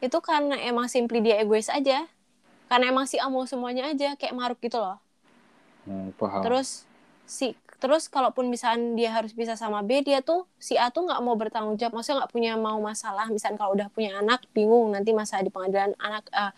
Itu 0.04 0.20
karena 0.20 0.58
emang 0.60 0.88
simply 0.92 1.22
dia 1.24 1.40
egois 1.42 1.70
aja. 1.72 2.10
Karena 2.70 2.86
emang 2.94 3.06
si 3.10 3.18
A 3.22 3.28
mau 3.30 3.46
semuanya 3.48 3.90
aja 3.92 4.16
kayak 4.20 4.36
maruk 4.36 4.60
gitu 4.64 4.78
loh. 4.82 5.00
Hmm, 5.86 6.12
paham. 6.20 6.42
Terus 6.44 6.90
si 7.24 7.56
terus 7.84 8.08
kalaupun 8.08 8.48
misalnya 8.48 8.96
dia 8.96 9.12
harus 9.12 9.36
bisa 9.36 9.60
sama 9.60 9.84
B 9.84 10.00
dia 10.08 10.24
tuh 10.24 10.48
si 10.56 10.80
A 10.80 10.88
tuh 10.88 11.04
nggak 11.04 11.20
mau 11.20 11.36
bertanggung 11.36 11.76
jawab. 11.76 12.00
Maksudnya 12.00 12.24
nggak 12.24 12.32
punya 12.32 12.52
mau 12.56 12.80
masalah. 12.80 13.28
Misalnya 13.28 13.60
kalau 13.60 13.76
udah 13.76 13.92
punya 13.92 14.24
anak 14.24 14.48
bingung 14.56 14.96
nanti 14.96 15.12
masa 15.12 15.44
di 15.44 15.52
pengadilan 15.52 15.92
anak 16.00 16.24
a- 16.32 16.56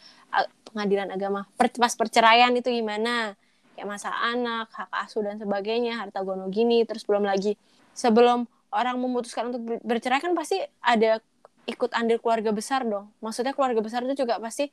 pengadilan 0.70 1.10
agama 1.10 1.50
Per- 1.58 1.82
pas 1.82 1.94
perceraian 1.98 2.54
itu 2.54 2.70
gimana. 2.70 3.34
Kayak 3.74 3.88
masa 3.90 4.14
anak 4.14 4.70
hak 4.70 4.90
asuh 5.02 5.26
dan 5.26 5.42
sebagainya 5.42 5.98
harta 5.98 6.22
gono 6.22 6.46
gini 6.54 6.86
terus 6.86 7.02
belum 7.10 7.26
lagi. 7.26 7.58
Sebelum 7.98 8.46
orang 8.70 9.02
memutuskan 9.02 9.50
untuk 9.50 9.62
ber- 9.66 9.82
bercerai 9.82 10.22
kan 10.22 10.38
pasti 10.38 10.62
ada 10.86 11.26
ikut 11.66 11.90
andil 11.98 12.22
keluarga 12.22 12.54
besar 12.54 12.86
dong. 12.86 13.10
Maksudnya 13.26 13.58
keluarga 13.58 13.82
besar 13.82 14.06
itu 14.06 14.14
juga 14.22 14.38
pasti 14.38 14.70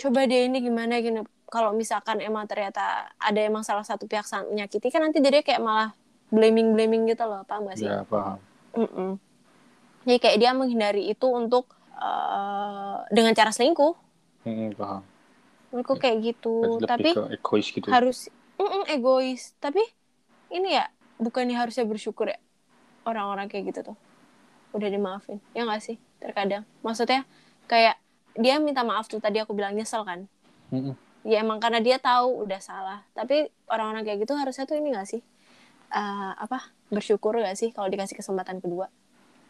coba 0.00 0.24
deh 0.24 0.48
ini 0.48 0.64
gimana 0.64 0.96
gini 0.98 1.20
kalau 1.54 1.70
misalkan 1.70 2.18
emang 2.18 2.50
ternyata 2.50 3.14
ada 3.14 3.38
emang 3.38 3.62
salah 3.62 3.86
satu 3.86 4.10
pihak 4.10 4.26
sang- 4.26 4.50
menyakiti 4.50 4.90
kan 4.90 5.06
nanti 5.06 5.22
jadi 5.22 5.38
kayak 5.46 5.62
malah 5.62 5.94
blaming 6.34 6.74
blaming 6.74 7.06
gitu 7.06 7.22
loh 7.30 7.46
paham 7.46 7.70
gak 7.70 7.78
sih? 7.78 7.86
Ya 7.86 8.02
paham. 8.02 8.42
Mm-mm. 8.74 9.22
jadi 10.02 10.18
kayak 10.18 10.36
dia 10.42 10.50
menghindari 10.50 11.06
itu 11.14 11.26
untuk 11.30 11.70
eh, 11.94 12.96
dengan 13.14 13.32
cara 13.38 13.54
selingkuh. 13.54 13.94
Hmm, 14.42 14.74
paham. 14.74 15.02
Menurutku 15.70 15.94
kayak 16.02 16.18
gitu. 16.26 16.82
Tapi 16.82 17.14
lebih 17.14 17.14
ke 17.14 17.22
egois 17.38 17.66
gitu 17.70 17.86
harus 17.86 18.18
Mm-mm, 18.58 18.82
egois. 18.90 19.54
Tapi 19.62 19.82
ini 20.50 20.74
ya 20.74 20.90
bukannya 21.22 21.54
harusnya 21.54 21.86
bersyukur 21.86 22.30
ya? 22.34 22.38
Orang-orang 23.06 23.46
kayak 23.46 23.70
gitu 23.70 23.94
tuh. 23.94 23.96
Udah 24.74 24.90
dimaafin. 24.90 25.38
Ya 25.54 25.62
nggak 25.62 25.82
sih? 25.86 25.96
Terkadang. 26.18 26.66
Maksudnya 26.82 27.22
kayak 27.70 27.94
dia 28.34 28.58
minta 28.58 28.82
maaf 28.82 29.06
tuh 29.06 29.22
tadi 29.22 29.38
aku 29.38 29.54
bilang 29.54 29.78
nyesel 29.78 30.02
kan? 30.02 30.26
Mm-mm. 30.74 30.94
Ya 31.24 31.40
emang 31.40 31.58
karena 31.58 31.80
dia 31.80 31.96
tahu 31.98 32.44
udah 32.44 32.60
salah 32.60 33.00
tapi 33.16 33.48
orang-orang 33.66 34.04
kayak 34.04 34.22
gitu 34.28 34.36
harusnya 34.36 34.68
tuh 34.68 34.76
ini 34.78 34.92
gak 34.94 35.08
sih 35.08 35.22
Eh, 35.94 36.32
apa 36.42 36.74
bersyukur 36.90 37.38
gak 37.38 37.54
sih 37.54 37.70
kalau 37.70 37.86
dikasih 37.86 38.18
kesempatan 38.18 38.58
kedua 38.58 38.90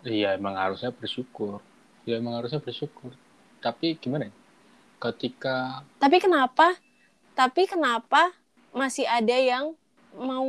Iya 0.05 0.37
emang 0.37 0.53
harusnya 0.61 0.93
bersyukur. 0.93 1.65
Ya 2.05 2.21
emang 2.21 2.37
harusnya 2.37 2.61
bersyukur. 2.61 3.17
Tapi 3.65 3.97
gimana? 3.97 4.29
ya? 4.29 4.33
Ketika 5.01 5.81
tapi 5.97 6.21
kenapa 6.21 6.77
tapi 7.33 7.65
kenapa 7.65 8.37
masih 8.77 9.09
ada 9.09 9.33
yang 9.33 9.73
mau 10.13 10.45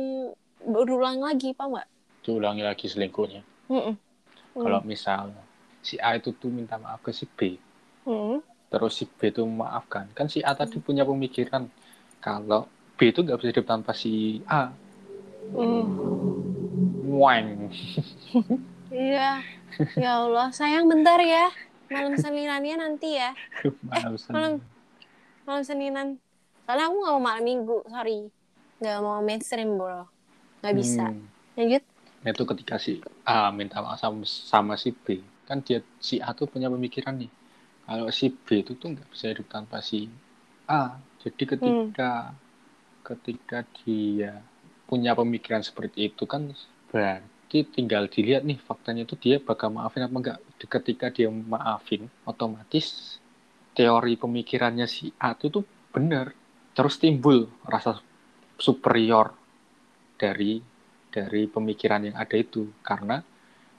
berulang 0.60 1.24
lagi 1.24 1.56
pak 1.56 1.64
mbak 1.64 1.86
diulangi 2.20 2.60
lagi 2.60 2.86
selingkuhnya. 2.92 3.40
Mm-mm. 3.72 3.96
Kalau 4.52 4.80
misal 4.84 5.32
si 5.80 5.96
A 5.96 6.20
itu 6.20 6.36
tuh 6.36 6.52
minta 6.52 6.76
maaf 6.76 7.00
ke 7.00 7.14
si 7.16 7.24
B, 7.24 7.56
Mm. 8.04 8.44
Terus 8.66 8.98
si 8.98 9.04
B 9.06 9.30
itu 9.30 9.42
memaafkan, 9.46 10.10
kan 10.12 10.26
si 10.26 10.42
A 10.42 10.52
tadi 10.52 10.82
punya 10.82 11.06
pemikiran 11.06 11.70
kalau 12.18 12.66
B 12.96 13.12
itu 13.12 13.22
nggak 13.22 13.38
bisa 13.38 13.50
hidup 13.52 13.66
tanpa 13.68 13.92
si 13.92 14.40
A. 14.48 14.72
Mm. 15.54 15.84
Wang. 17.16 17.70
iya. 18.90 19.44
Ya 19.94 20.10
Allah 20.24 20.50
sayang 20.50 20.90
bentar 20.90 21.20
ya. 21.22 21.52
Malam 21.86 22.18
seninannya 22.18 22.76
nanti 22.82 23.14
ya. 23.14 23.30
Malam 23.86 24.18
malam. 24.32 24.54
Malam 25.46 25.62
seninan. 25.62 26.08
Soalnya 26.66 26.90
aku 26.90 26.96
nggak 26.98 27.14
mau 27.14 27.22
malam 27.22 27.44
minggu 27.46 27.78
sorry. 27.86 28.26
Nggak 28.82 28.98
mau 29.04 29.22
mainstream 29.22 29.78
bro. 29.78 30.10
Nggak 30.64 30.74
bisa. 30.74 31.06
Hmm. 31.14 31.26
lanjut. 31.54 31.82
Nah, 32.26 32.34
itu 32.34 32.42
ketika 32.42 32.74
si 32.82 32.98
A 33.22 33.54
minta 33.54 33.78
maaf 33.78 34.02
sama, 34.02 34.26
sama 34.26 34.74
si 34.74 34.90
B, 34.90 35.22
kan 35.46 35.62
dia 35.62 35.78
si 36.02 36.18
A 36.18 36.34
tuh 36.34 36.50
punya 36.50 36.66
pemikiran 36.66 37.14
nih. 37.14 37.30
Kalau 37.86 38.10
si 38.10 38.34
B 38.34 38.46
itu 38.66 38.74
tuh 38.74 38.98
nggak 38.98 39.08
bisa 39.14 39.30
hidup 39.30 39.46
tanpa 39.46 39.78
si 39.78 40.10
A. 40.66 40.98
Jadi 41.22 41.42
ketika 41.46 42.34
ketika 43.06 43.58
dia 43.82 44.42
punya 44.90 45.14
pemikiran 45.14 45.62
seperti 45.62 46.10
itu 46.10 46.26
kan 46.26 46.50
berarti 46.90 47.58
tinggal 47.70 48.10
dilihat 48.10 48.42
nih 48.42 48.58
faktanya 48.58 49.06
itu 49.06 49.14
dia 49.14 49.38
bakal 49.38 49.70
maafin 49.70 50.02
apa 50.02 50.16
enggak. 50.18 50.38
Ketika 50.58 51.06
dia 51.14 51.30
maafin, 51.30 52.10
otomatis 52.26 53.18
teori 53.78 54.18
pemikirannya 54.18 54.86
si 54.90 55.14
A 55.22 55.38
itu 55.38 55.46
tuh 55.50 55.64
benar. 55.94 56.34
Terus 56.74 56.98
timbul 56.98 57.46
rasa 57.64 58.02
superior 58.58 59.32
dari 60.18 60.58
dari 61.12 61.48
pemikiran 61.48 62.12
yang 62.12 62.16
ada 62.18 62.36
itu 62.36 62.66
karena 62.82 63.22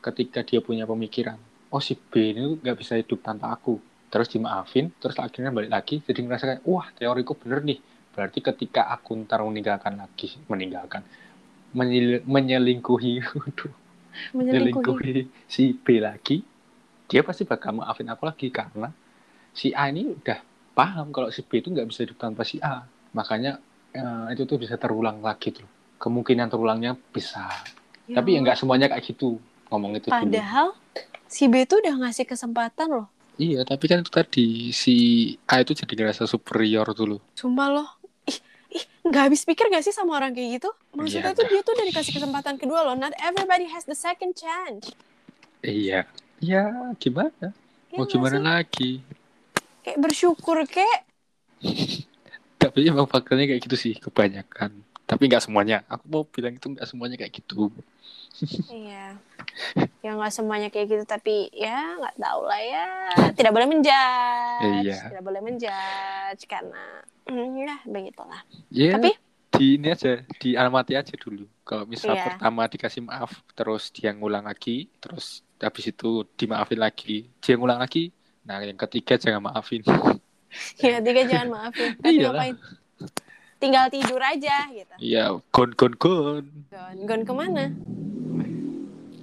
ketika 0.01 0.41
dia 0.41 0.61
punya 0.63 0.85
pemikiran 0.89 1.37
oh 1.73 1.81
si 1.83 1.93
B 1.97 2.33
ini 2.33 2.57
nggak 2.61 2.77
bisa 2.79 2.95
hidup 2.95 3.19
tanpa 3.21 3.51
aku 3.53 3.77
terus 4.07 4.27
dimaafin 4.31 4.91
terus 5.01 5.19
akhirnya 5.19 5.51
balik 5.51 5.71
lagi 5.71 5.99
jadi 6.03 6.19
ngerasa 6.23 6.43
kayak 6.49 6.63
wah 6.67 6.87
teoriku 6.95 7.33
bener 7.35 7.59
nih. 7.63 7.79
Berarti 8.15 8.39
ketika 8.41 8.89
aku 8.89 9.13
ntar 9.27 9.45
meninggalkan 9.45 9.93
lagi 10.01 10.33
meninggalkan 10.49 11.03
menyel- 11.75 12.23
menyelingkuhi 12.25 13.13
menyelingkuhi 14.37 14.37
menyelingkuhi. 14.37 15.13
si 15.45 15.75
B 15.77 16.01
lagi 16.01 16.41
dia 17.07 17.21
pasti 17.23 17.47
bakal 17.47 17.79
maafin 17.79 18.07
aku 18.11 18.27
lagi 18.27 18.51
karena 18.51 18.91
si 19.55 19.71
A 19.71 19.87
ini 19.91 20.11
udah 20.11 20.39
paham 20.75 21.09
kalau 21.15 21.29
si 21.31 21.41
B 21.43 21.61
itu 21.61 21.71
nggak 21.71 21.87
bisa 21.89 22.03
hidup 22.05 22.17
tanpa 22.19 22.43
si 22.43 22.59
A. 22.59 22.83
Makanya 23.15 23.57
eh, 23.95 24.25
itu 24.35 24.43
tuh 24.43 24.57
bisa 24.59 24.75
terulang 24.75 25.23
lagi 25.23 25.55
tuh. 25.55 25.65
Kemungkinan 25.97 26.47
terulangnya 26.51 26.93
bisa 26.93 27.47
Ya 28.07 28.23
tapi 28.23 28.37
ya 28.37 28.39
nggak 28.39 28.57
semuanya 28.59 28.87
kayak 28.87 29.03
gitu 29.03 29.35
ngomong 29.67 29.99
itu 29.99 30.07
dulu. 30.15 30.31
Padahal 30.31 30.67
si 31.27 31.51
B 31.51 31.67
tuh 31.67 31.83
udah 31.83 31.95
ngasih 32.07 32.23
kesempatan 32.23 32.87
loh. 32.87 33.07
Iya 33.45 33.59
tapi 33.69 33.85
kan 33.89 33.97
itu 34.03 34.11
tadi 34.19 34.41
si 34.81 34.91
A 35.51 35.55
itu 35.63 35.71
jadi 35.79 35.93
ngerasa 35.97 36.23
superior 36.33 36.87
dulu 36.99 37.15
Sumpah 37.39 37.67
loh. 37.75 37.87
Ih, 38.31 38.39
ih, 38.77 38.83
nggak 39.07 39.23
habis 39.31 39.41
pikir 39.49 39.65
gak 39.73 39.83
sih 39.85 39.95
sama 39.97 40.11
orang 40.19 40.31
kayak 40.35 40.49
gitu? 40.59 40.69
Maksudnya 40.99 41.31
Iya, 41.31 41.37
tuh 41.37 41.45
dia 41.49 41.59
tuh 41.65 41.73
udah 41.77 41.85
dikasih 41.89 42.13
kesempatan 42.17 42.55
kedua 42.61 42.79
loh. 42.87 42.95
Not 43.03 43.13
everybody 43.29 43.65
has 43.73 43.83
the 43.91 43.95
second 44.05 44.33
chance. 44.43 44.85
iya 45.65 45.99
ya 46.49 46.57
gimana 47.01 47.45
Ya 47.91 47.97
mau 47.97 48.05
gimana 48.11 48.37
sih? 48.39 48.43
lagi 48.47 48.83
Kayak 49.83 49.99
bersyukur 50.03 50.57
kek. 50.69 50.99
tapi 52.61 52.79
emang 52.89 53.07
faktanya 53.09 53.45
kayak 53.49 53.61
gitu 53.65 53.77
sih 53.77 53.93
kebanyakan 53.97 54.71
tapi 55.07 55.21
nggak 55.29 55.43
semuanya 55.45 55.75
aku 55.87 56.05
mau 56.11 56.23
bilang 56.27 56.53
itu 56.57 56.67
nggak 56.73 56.87
semuanya 56.89 57.15
kayak 57.19 57.33
gitu 57.39 57.71
Iya. 58.67 59.17
Ya 59.99 60.09
nggak 60.13 60.29
semuanya 60.29 60.69
kayak 60.69 60.87
gitu 60.87 61.03
tapi 61.03 61.49
ya 61.49 61.97
nggak 61.97 62.15
tahu 62.15 62.41
lah 62.45 62.61
ya. 62.61 62.85
Tidak 63.33 63.49
boleh 63.49 63.65
menjudge. 63.65 64.85
Iya. 64.85 64.99
Tidak 65.09 65.23
boleh 65.23 65.41
menjudge 65.41 66.43
karena 66.45 66.83
hmm, 67.25 67.49
ya 67.57 67.75
begitulah. 67.83 68.41
ya 68.69 68.93
Tapi 68.93 69.11
di 69.47 69.79
ini 69.79 69.89
aja 69.89 70.21
diamati 70.37 70.93
aja 70.93 71.15
dulu 71.17 71.47
kalau 71.63 71.83
misal 71.83 72.13
Iya. 72.13 72.29
pertama 72.29 72.67
dikasih 72.67 73.01
maaf 73.01 73.41
terus 73.57 73.89
dia 73.89 74.13
ngulang 74.13 74.45
lagi 74.45 74.85
terus 75.01 75.41
habis 75.57 75.89
itu 75.89 76.27
dimaafin 76.37 76.77
lagi 76.77 77.25
dia 77.41 77.57
ngulang 77.57 77.81
lagi 77.81 78.13
nah 78.45 78.61
yang 78.61 78.77
ketiga 78.77 79.17
jangan 79.17 79.49
maafin 79.49 79.81
ya 80.83 81.01
tiga 81.01 81.25
jangan 81.25 81.47
maafin. 81.49 81.89
Tapi 81.97 82.11
Iyalah. 82.13 82.53
ngapain? 82.53 82.55
Tinggal 83.57 83.85
tidur 83.89 84.21
aja 84.21 84.55
gitu. 84.69 84.93
iya 85.01 85.33
gon 85.49 85.73
gon 85.73 85.93
gon 85.97 86.45
Gon, 86.69 86.95
gon 87.09 87.21
ke 87.25 87.33
mana? 87.33 87.65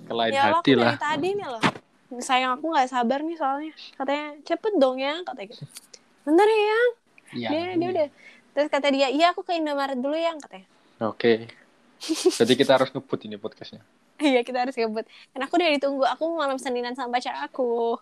Ke 0.05 0.13
lain 0.15 0.33
ya 0.33 0.43
hati 0.61 0.71
aku 0.77 0.81
lah. 0.81 0.95
dari 0.95 1.01
tadi 1.01 1.29
nih 1.35 1.49
loh. 1.49 1.63
Sayang 2.21 2.53
aku 2.61 2.67
nggak 2.71 2.89
sabar 2.93 3.21
nih 3.25 3.37
soalnya. 3.41 3.73
Katanya 3.97 4.27
cepet 4.45 4.73
dong 4.79 4.97
ya 5.01 5.19
katanya 5.25 5.49
gitu. 5.51 5.65
Bentar 6.23 6.47
ya 6.47 6.61
yang. 6.61 6.91
Iya. 7.35 7.49
dia 7.51 7.65
dia 7.75 7.89
udah. 7.91 8.09
Terus 8.55 8.69
kata 8.71 8.89
dia 8.95 9.09
iya 9.11 9.35
aku 9.35 9.43
ke 9.43 9.59
Indomaret 9.59 9.99
dulu 9.99 10.15
yang 10.15 10.39
katanya. 10.39 10.69
Oke. 11.03 11.51
Jadi 12.39 12.53
kita 12.55 12.79
harus 12.79 12.93
ngebut 12.95 13.21
ini 13.27 13.37
podcastnya. 13.41 13.83
iya 14.23 14.47
kita 14.47 14.63
harus 14.63 14.77
ngebut. 14.79 15.09
Kan 15.35 15.41
aku 15.43 15.53
udah 15.59 15.69
ditunggu. 15.75 16.05
Aku 16.15 16.39
malam 16.39 16.61
seninan 16.61 16.95
sama 16.95 17.19
pacar 17.19 17.35
aku. 17.43 17.99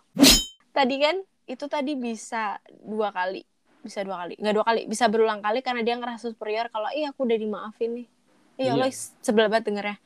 Tadi 0.75 0.95
kan 1.01 1.15
itu 1.49 1.65
tadi 1.65 1.97
bisa 1.97 2.61
dua 2.85 3.09
kali. 3.09 3.41
Bisa 3.81 4.05
dua 4.05 4.21
kali. 4.21 4.37
Nggak 4.37 4.53
dua 4.53 4.65
kali. 4.67 4.81
Bisa 4.85 5.09
berulang 5.09 5.41
kali 5.41 5.65
karena 5.65 5.81
dia 5.81 5.97
ngerasa 5.97 6.29
superior 6.29 6.69
kalau 6.69 6.91
iya 6.93 7.09
aku 7.09 7.25
udah 7.25 7.37
dimaafin 7.39 7.91
nih. 8.03 8.07
Iya 8.53 8.77
Iya. 8.77 8.85
lo 8.85 8.87
sebel 9.25 9.49
banget 9.49 9.73
dengernya 9.73 9.97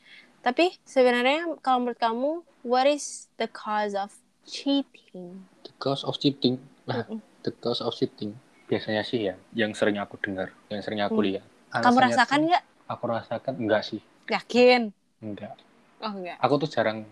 tapi 0.44 0.64
sebenarnya 0.94 1.36
kalau 1.64 1.78
menurut 1.82 2.00
kamu 2.00 2.30
what 2.70 2.86
is 2.88 3.28
the 3.40 3.46
cause 3.50 3.94
of 3.98 4.10
cheating 4.46 5.48
The 5.66 5.72
cause 5.78 6.02
of 6.08 6.18
cheating. 6.18 6.58
Nah, 6.88 7.06
Mm-mm. 7.06 7.22
the 7.44 7.52
cause 7.62 7.80
of 7.84 7.94
cheating. 7.94 8.34
Biasanya 8.68 9.02
sih 9.06 9.20
ya, 9.28 9.34
yang 9.56 9.72
sering 9.78 9.96
aku 10.02 10.16
dengar, 10.20 10.48
yang 10.72 10.80
sering 10.84 11.00
aku 11.06 11.20
Hmm. 11.20 11.26
lihat. 11.26 11.44
kamu 11.82 11.98
Alasannya 11.98 12.06
rasakan 12.10 12.40
nggak 12.48 12.62
Aku 12.88 13.04
rasakan 13.04 13.54
enggak 13.60 13.82
sih, 13.84 14.00
yakin 14.32 14.92
enggak. 15.20 15.54
oh 16.02 16.12
enggak 16.16 16.38
Aku 16.44 16.54
tuh 16.62 16.70
jarang, 16.70 17.04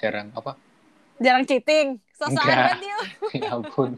jarang 0.00 0.28
apa? 0.34 0.52
jarang 1.24 1.44
cheating 1.48 1.86
sosok 2.18 2.42
Enggak. 2.42 2.56
banget 2.56 2.76
dia 2.84 2.98
ya 3.44 3.48
ampun. 3.54 3.90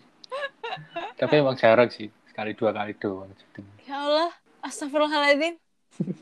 Tapi 1.20 1.34
emang 1.40 1.56
jarang 1.56 1.88
sih, 1.92 2.08
sekali 2.28 2.52
dua 2.58 2.70
kali 2.74 2.92
doang 2.98 3.30
cheating. 3.38 3.66
ya 3.86 3.94
Allah 4.04 4.30
astagfirullahaladzim 4.66 5.54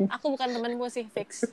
aku 0.08 0.34
bukan 0.34 0.48
temanmu 0.50 0.86
sih 0.90 1.06
fix 1.08 1.46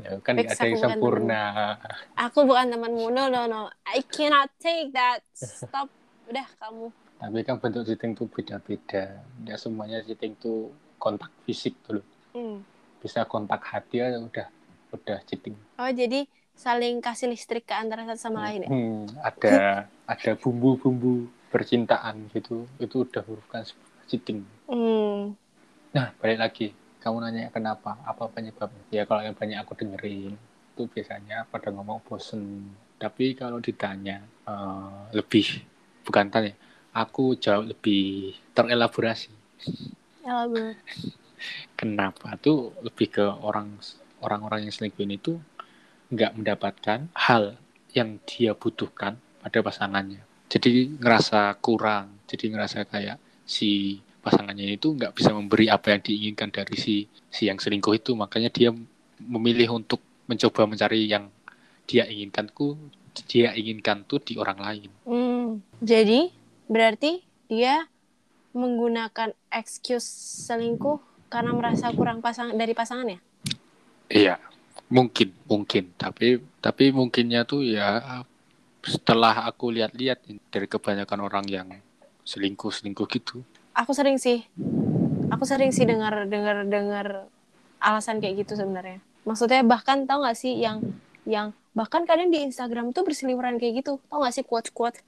Ya 0.00 0.16
kan 0.24 0.40
Fix, 0.40 0.56
ada 0.56 0.64
yang 0.64 0.80
sempurna. 0.80 1.76
aku 2.16 2.48
bukan 2.48 2.72
temanmu 2.72 3.12
no 3.12 3.28
no 3.28 3.44
no 3.44 3.62
I 3.84 4.00
cannot 4.06 4.48
take 4.56 4.92
that 4.96 5.20
stop 5.34 5.92
udah 6.28 6.46
kamu 6.56 6.88
Tapi 7.22 7.38
kan 7.46 7.54
bentuk 7.62 7.86
cheating 7.86 8.18
tuh 8.18 8.26
beda-beda. 8.26 9.22
Ya 9.46 9.54
semuanya 9.54 10.02
cheating 10.02 10.34
tuh 10.42 10.74
kontak 10.98 11.30
fisik 11.46 11.70
dulu. 11.86 12.02
Hmm. 12.34 12.66
Bisa 12.98 13.22
kontak 13.22 13.62
hati 13.62 14.02
aja 14.02 14.18
udah 14.18 14.46
udah 14.90 15.18
cheating. 15.22 15.54
oh 15.78 15.86
jadi 15.86 16.26
saling 16.52 16.98
kasih 16.98 17.30
listrik 17.30 17.62
ke 17.62 17.74
antara 17.78 18.02
satu 18.04 18.18
sama 18.18 18.50
lain 18.50 18.66
ya 18.66 18.68
Hmm, 18.68 19.06
ada 19.22 19.54
ada 20.04 20.30
bumbu-bumbu 20.34 21.30
percintaan 21.48 22.26
gitu. 22.34 22.66
Itu 22.82 23.06
udah 23.06 23.22
sebuah 23.22 23.62
cheating. 24.10 24.42
hmm. 24.66 25.38
Nah, 25.94 26.10
balik 26.18 26.38
lagi. 26.42 26.66
Kamu 27.02 27.18
nanya 27.18 27.50
kenapa? 27.50 27.98
Apa 28.06 28.30
penyebabnya? 28.30 28.78
Ya 28.94 29.02
kalau 29.02 29.26
yang 29.26 29.34
banyak 29.34 29.58
aku 29.58 29.74
dengerin 29.74 30.38
itu 30.72 30.82
biasanya 30.86 31.50
pada 31.50 31.74
ngomong 31.74 31.98
bosen. 32.06 32.70
Tapi 33.02 33.34
kalau 33.34 33.58
ditanya 33.58 34.22
eh, 34.46 35.00
lebih 35.10 35.66
bukan 36.06 36.30
tanya, 36.30 36.54
aku 36.94 37.34
jauh 37.34 37.66
lebih 37.66 38.38
terelaborasi. 38.54 39.34
Allah 40.22 40.78
Kenapa 41.80 42.38
tuh 42.38 42.70
lebih 42.86 43.10
ke 43.10 43.26
orang 43.26 43.74
orang-orang 44.22 44.70
yang 44.70 44.72
selingkuhin 44.72 45.18
itu 45.18 45.42
nggak 46.14 46.38
mendapatkan 46.38 47.10
hal 47.18 47.58
yang 47.90 48.22
dia 48.22 48.54
butuhkan 48.54 49.18
pada 49.42 49.58
pasangannya. 49.58 50.22
Jadi 50.46 51.02
ngerasa 51.02 51.58
kurang. 51.58 52.22
Jadi 52.30 52.54
ngerasa 52.54 52.86
kayak 52.86 53.18
si 53.42 53.98
pasangannya 54.22 54.78
itu 54.78 54.94
nggak 54.94 55.18
bisa 55.18 55.34
memberi 55.34 55.66
apa 55.68 55.92
yang 55.92 56.00
diinginkan 56.00 56.54
dari 56.54 56.78
si 56.78 57.10
si 57.28 57.50
yang 57.50 57.58
selingkuh 57.58 57.98
itu. 57.98 58.14
Makanya 58.14 58.48
dia 58.48 58.70
memilih 59.18 59.82
untuk 59.82 59.98
mencoba 60.30 60.70
mencari 60.70 61.10
yang 61.10 61.28
dia 61.84 62.06
inginkanku 62.06 62.78
dia 63.28 63.52
inginkan 63.52 64.08
tuh 64.08 64.22
di 64.24 64.40
orang 64.40 64.56
lain. 64.56 64.88
Hmm. 65.04 65.60
jadi 65.84 66.32
berarti 66.64 67.20
dia 67.52 67.84
menggunakan 68.56 69.36
excuse 69.52 70.08
selingkuh 70.48 70.96
karena 71.28 71.52
merasa 71.52 71.92
kurang 71.92 72.24
pasang 72.24 72.56
dari 72.56 72.72
pasangannya 72.72 73.20
Iya, 74.12 74.36
mungkin, 74.92 75.32
mungkin. 75.48 75.96
Tapi 75.96 76.36
tapi 76.60 76.92
mungkinnya 76.92 77.48
tuh 77.48 77.64
ya 77.64 78.20
setelah 78.84 79.48
aku 79.48 79.72
lihat-lihat 79.72 80.28
dari 80.52 80.68
kebanyakan 80.68 81.20
orang 81.24 81.46
yang 81.48 81.68
selingkuh-selingkuh 82.28 83.08
gitu. 83.08 83.40
Aku 83.72 83.92
sering 83.96 84.16
sih. 84.20 84.44
Aku 85.32 85.48
sering 85.48 85.72
sih 85.72 85.88
dengar 85.88 86.28
dengar 86.28 86.68
dengar 86.68 87.06
alasan 87.80 88.20
kayak 88.20 88.46
gitu 88.46 88.60
sebenarnya. 88.60 89.00
Maksudnya 89.24 89.64
bahkan 89.64 90.04
tau 90.04 90.22
gak 90.22 90.36
sih 90.36 90.60
yang 90.60 90.82
yang 91.24 91.56
bahkan 91.72 92.04
kadang 92.04 92.28
di 92.28 92.44
Instagram 92.44 92.92
tuh 92.92 93.06
berseliweran 93.06 93.56
kayak 93.56 93.84
gitu. 93.84 93.98
Tau 94.06 94.22
gak 94.22 94.34
sih 94.34 94.44
quote 94.44 94.70
quote 94.70 94.98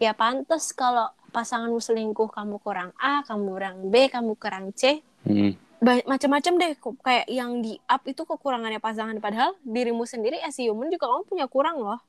ya 0.00 0.16
pantas 0.16 0.72
kalau 0.72 1.12
pasanganmu 1.30 1.78
selingkuh 1.78 2.30
kamu 2.30 2.58
kurang 2.62 2.90
A 2.98 3.22
kamu 3.26 3.46
kurang 3.58 3.76
B 3.92 3.94
kamu 4.08 4.32
kurang 4.40 4.72
C. 4.72 5.04
Hmm. 5.26 5.54
Macam-macam 5.84 6.52
deh 6.56 6.72
kayak 6.80 7.26
yang 7.28 7.60
di 7.60 7.76
up 7.84 8.00
itu 8.08 8.24
kekurangannya 8.24 8.80
pasangan. 8.80 9.20
Padahal 9.20 9.52
dirimu 9.60 10.08
sendiri 10.08 10.40
as 10.40 10.56
human 10.56 10.88
juga 10.88 11.12
kamu 11.12 11.22
punya 11.28 11.46
kurang 11.50 11.76
loh. 11.84 12.00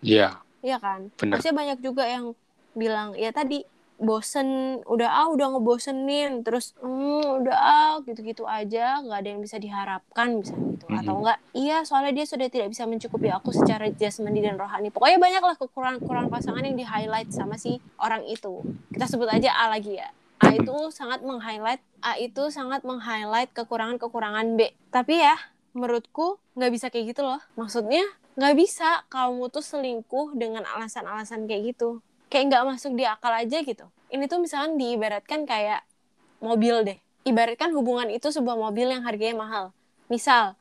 Iya, 0.00 0.40
Iya 0.62 0.78
kan? 0.78 1.10
Bener. 1.18 1.36
Maksudnya 1.36 1.56
banyak 1.58 1.78
juga 1.82 2.06
yang 2.06 2.32
bilang 2.72 3.12
ya 3.18 3.34
tadi 3.34 3.66
bosen 4.02 4.82
udah 4.84 5.08
ah 5.08 5.26
udah 5.30 5.54
ngebosenin 5.54 6.42
terus 6.42 6.74
hmm, 6.82 7.46
udah 7.46 7.54
ah 7.56 7.94
gitu-gitu 8.02 8.42
aja 8.44 8.98
nggak 8.98 9.18
ada 9.22 9.28
yang 9.30 9.40
bisa 9.40 9.56
diharapkan 9.56 10.42
bisa 10.42 10.52
gitu 10.52 10.84
Mhm. 10.90 10.98
atau 10.98 11.14
enggak 11.22 11.38
iya 11.54 11.86
soalnya 11.86 12.12
dia 12.12 12.26
sudah 12.26 12.50
tidak 12.50 12.68
bisa 12.68 12.82
mencukupi 12.84 13.30
aku 13.30 13.54
secara 13.54 13.86
jasmani 13.88 14.42
dan 14.42 14.58
rohani. 14.58 14.90
Pokoknya 14.90 15.22
banyak 15.22 15.40
lah 15.40 15.54
kekurangan-kekurangan 15.54 16.28
pasangan 16.28 16.62
yang 16.62 16.74
di 16.74 16.82
highlight 16.82 17.30
sama 17.30 17.54
si 17.54 17.78
orang 17.96 18.26
itu. 18.26 18.66
Kita 18.90 19.06
sebut 19.06 19.30
aja 19.30 19.54
A 19.54 19.70
lagi 19.70 19.96
ya. 19.96 20.10
A 20.42 20.50
itu 20.50 20.74
sangat 20.90 21.22
meng-highlight 21.22 21.78
A 22.02 22.18
itu 22.18 22.50
sangat 22.50 22.82
meng-highlight 22.82 23.54
kekurangan-kekurangan 23.54 24.58
B. 24.58 24.74
Tapi 24.90 25.22
ya 25.22 25.38
menurutku 25.72 26.42
nggak 26.58 26.72
bisa 26.74 26.86
kayak 26.90 27.14
gitu 27.14 27.22
loh. 27.22 27.38
Maksudnya 27.54 28.02
nggak 28.34 28.54
bisa. 28.58 29.06
Kamu 29.06 29.48
tuh 29.48 29.62
selingkuh 29.62 30.34
dengan 30.34 30.66
alasan-alasan 30.66 31.46
kayak 31.46 31.78
gitu 31.78 32.02
kayak 32.32 32.48
nggak 32.48 32.64
masuk 32.64 32.96
di 32.96 33.04
akal 33.04 33.28
aja 33.28 33.60
gitu. 33.60 33.84
Ini 34.08 34.24
tuh 34.24 34.40
misalkan 34.40 34.80
diibaratkan 34.80 35.44
kayak 35.44 35.84
mobil 36.40 36.80
deh. 36.80 36.98
Ibaratkan 37.28 37.76
hubungan 37.76 38.08
itu 38.08 38.32
sebuah 38.32 38.56
mobil 38.56 38.88
yang 38.88 39.04
harganya 39.04 39.36
mahal. 39.36 39.64
Misal 40.08 40.56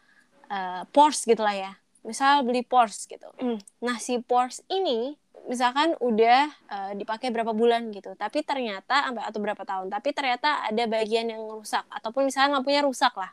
eh, 0.52 0.84
Porsche 0.92 1.32
gitu 1.32 1.48
lah 1.48 1.56
ya. 1.56 1.72
Misal 2.04 2.44
beli 2.44 2.68
Porsche 2.68 3.08
gitu. 3.08 3.32
Hmm, 3.40 3.64
nah 3.80 3.96
si 4.04 4.20
Porsche 4.20 4.68
ini 4.68 5.16
misalkan 5.48 5.96
udah 6.04 6.52
eh, 6.52 6.92
dipakai 7.00 7.32
berapa 7.32 7.56
bulan 7.56 7.88
gitu. 7.96 8.20
Tapi 8.20 8.44
ternyata 8.44 9.08
sampai 9.08 9.24
atau 9.24 9.40
berapa 9.40 9.64
tahun 9.64 9.88
tapi 9.88 10.12
ternyata 10.12 10.68
ada 10.68 10.84
bagian 10.92 11.32
yang 11.32 11.48
rusak. 11.48 11.88
Ataupun 11.88 12.28
misalnya 12.28 12.60
lampunya 12.60 12.84
rusak 12.84 13.16
lah. 13.16 13.32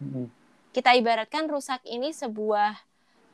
Mm-mm. 0.00 0.32
kita 0.72 0.96
ibaratkan 0.96 1.44
rusak 1.50 1.84
ini 1.84 2.14
sebuah 2.14 2.72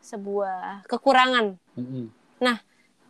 sebuah 0.03 0.89
kekurangan. 0.91 1.55
Mm-mm. 1.79 2.11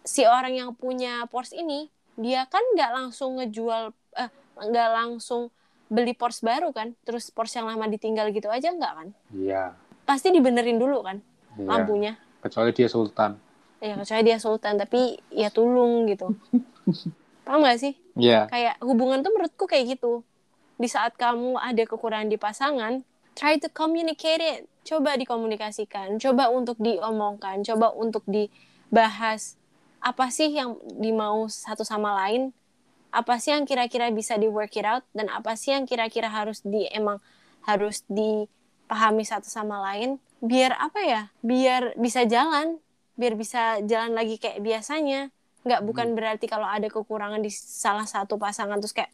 Si 0.06 0.22
orang 0.22 0.54
yang 0.54 0.70
punya 0.72 1.26
Porsche 1.26 1.58
ini 1.58 1.90
dia 2.16 2.46
kan 2.48 2.62
nggak 2.72 2.90
langsung 2.94 3.42
ngejual 3.42 3.92
eh 4.16 4.30
nggak 4.56 4.90
langsung 4.94 5.52
beli 5.90 6.14
Porsche 6.16 6.46
baru 6.46 6.70
kan? 6.70 6.94
Terus 7.02 7.28
Porsche 7.34 7.60
yang 7.60 7.68
lama 7.68 7.90
ditinggal 7.90 8.30
gitu 8.32 8.48
aja 8.48 8.72
nggak 8.72 8.92
kan? 8.96 9.08
Iya, 9.34 9.74
pasti 10.06 10.30
dibenerin 10.30 10.78
dulu 10.78 11.02
kan 11.04 11.20
iya. 11.58 11.68
lampunya? 11.68 12.12
Kecuali 12.40 12.70
dia 12.72 12.88
sultan. 12.88 13.42
ya 13.76 13.92
kecuali 13.92 14.24
dia 14.24 14.40
sultan 14.40 14.80
tapi 14.80 15.20
ya 15.28 15.52
tulung 15.52 16.08
gitu. 16.08 16.32
Paham 17.44 17.60
nggak 17.60 17.78
sih? 17.78 17.92
Iya. 18.16 18.48
kayak 18.48 18.80
hubungan 18.80 19.20
tuh 19.20 19.34
menurutku 19.34 19.68
kayak 19.68 19.98
gitu. 19.98 20.24
Di 20.80 20.88
saat 20.88 21.18
kamu 21.20 21.60
ada 21.60 21.84
kekurangan 21.84 22.32
di 22.32 22.40
pasangan 22.40 23.04
try 23.36 23.60
to 23.60 23.68
communicate 23.68 24.40
it. 24.40 24.60
Coba 24.86 25.18
dikomunikasikan 25.18 26.16
coba 26.16 26.48
untuk 26.48 26.80
diomongkan 26.80 27.60
coba 27.66 27.92
untuk 27.92 28.24
dibahas 28.24 29.58
apa 30.06 30.30
sih 30.30 30.54
yang 30.54 30.78
dimau 31.02 31.50
satu 31.50 31.82
sama 31.82 32.14
lain? 32.22 32.54
Apa 33.10 33.42
sih 33.42 33.50
yang 33.50 33.66
kira-kira 33.66 34.14
bisa 34.14 34.38
di 34.38 34.46
work 34.46 34.78
it 34.78 34.86
out? 34.86 35.02
Dan 35.10 35.26
apa 35.26 35.58
sih 35.58 35.74
yang 35.74 35.82
kira-kira 35.82 36.30
harus 36.30 36.62
di 36.62 36.86
emang 36.94 37.18
harus 37.66 38.06
dipahami 38.06 39.26
satu 39.26 39.50
sama 39.50 39.82
lain? 39.82 40.22
Biar 40.38 40.78
apa 40.78 41.02
ya? 41.02 41.22
Biar 41.42 41.98
bisa 41.98 42.22
jalan. 42.22 42.78
Biar 43.18 43.34
bisa 43.34 43.82
jalan 43.82 44.14
lagi 44.14 44.38
kayak 44.38 44.62
biasanya. 44.62 45.34
Nggak 45.66 45.82
bukan 45.82 46.14
berarti 46.14 46.46
kalau 46.46 46.70
ada 46.70 46.86
kekurangan 46.86 47.42
di 47.42 47.50
salah 47.50 48.06
satu 48.06 48.38
pasangan 48.38 48.78
terus 48.78 48.94
kayak 48.94 49.10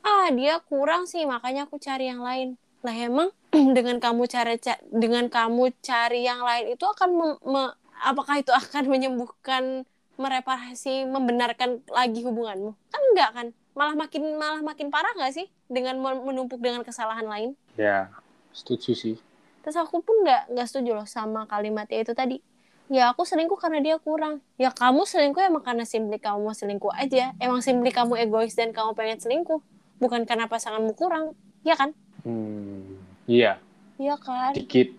ah 0.00 0.32
dia 0.32 0.56
kurang 0.64 1.04
sih 1.04 1.28
makanya 1.28 1.68
aku 1.68 1.76
cari 1.76 2.08
yang 2.08 2.24
lain. 2.24 2.56
Lah 2.80 2.96
emang 2.96 3.28
dengan 3.76 4.00
kamu 4.00 4.24
cari 4.24 4.56
ca- 4.56 4.80
dengan 4.88 5.28
kamu 5.28 5.76
cari 5.84 6.24
yang 6.24 6.40
lain 6.40 6.72
itu 6.72 6.84
akan 6.88 7.10
me- 7.44 7.76
apakah 8.00 8.40
itu 8.40 8.48
akan 8.48 8.88
menyembuhkan 8.88 9.84
mereparasi 10.20 11.08
membenarkan 11.08 11.80
lagi 11.88 12.20
hubunganmu? 12.20 12.76
Kan 12.92 13.02
enggak 13.12 13.30
kan? 13.32 13.46
Malah 13.72 13.96
makin 13.96 14.36
malah 14.36 14.60
makin 14.60 14.92
parah 14.92 15.16
nggak 15.16 15.32
sih 15.32 15.46
dengan 15.66 15.96
men- 15.96 16.20
menumpuk 16.20 16.60
dengan 16.60 16.84
kesalahan 16.84 17.24
lain? 17.24 17.56
Ya, 17.74 18.12
setuju 18.52 18.92
sih. 18.92 19.16
terus 19.60 19.76
aku 19.76 20.00
pun 20.00 20.24
nggak 20.24 20.56
nggak 20.56 20.66
setuju 20.72 20.96
loh 20.96 21.04
sama 21.04 21.44
kalimatnya 21.44 22.00
itu 22.00 22.16
tadi. 22.16 22.40
Ya 22.88 23.12
aku 23.12 23.22
selingkuh 23.22 23.60
karena 23.60 23.78
dia 23.78 23.96
kurang. 24.00 24.40
Ya 24.56 24.72
kamu 24.72 25.04
selingkuh 25.04 25.40
emang 25.40 25.60
karena 25.60 25.84
simply 25.84 26.16
kamu 26.16 26.42
mau 26.42 26.56
selingkuh 26.56 26.90
aja. 26.96 27.36
Emang 27.36 27.60
simply 27.60 27.92
kamu 27.92 28.18
egois 28.18 28.56
dan 28.56 28.72
kamu 28.72 28.96
pengen 28.96 29.20
selingkuh. 29.20 29.60
Bukan 30.00 30.24
karena 30.24 30.48
pasanganmu 30.48 30.96
kurang. 30.96 31.36
Ya 31.60 31.76
kan? 31.76 31.92
Hmm, 32.24 32.98
iya, 33.28 33.60
iya 33.96 34.16
kan? 34.16 34.56
Dikit. 34.56 34.96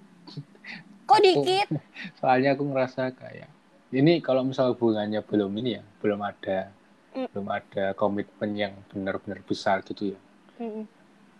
kok 1.04 1.20
dikit? 1.20 1.68
Soalnya 2.22 2.54
aku 2.54 2.64
ngerasa 2.70 3.12
kayak 3.18 3.50
ini 3.92 4.24
kalau 4.24 4.42
misal 4.48 4.72
hubungannya 4.74 5.20
belum 5.24 5.52
ini 5.60 5.80
ya, 5.80 5.84
belum 6.00 6.20
ada 6.24 6.72
Mm. 7.12 7.28
belum 7.36 7.48
ada 7.52 7.92
komitmen 7.92 8.56
yang 8.56 8.72
benar-benar 8.88 9.44
besar 9.44 9.84
gitu 9.84 10.16
ya. 10.16 10.20
Mm-mm. 10.64 10.88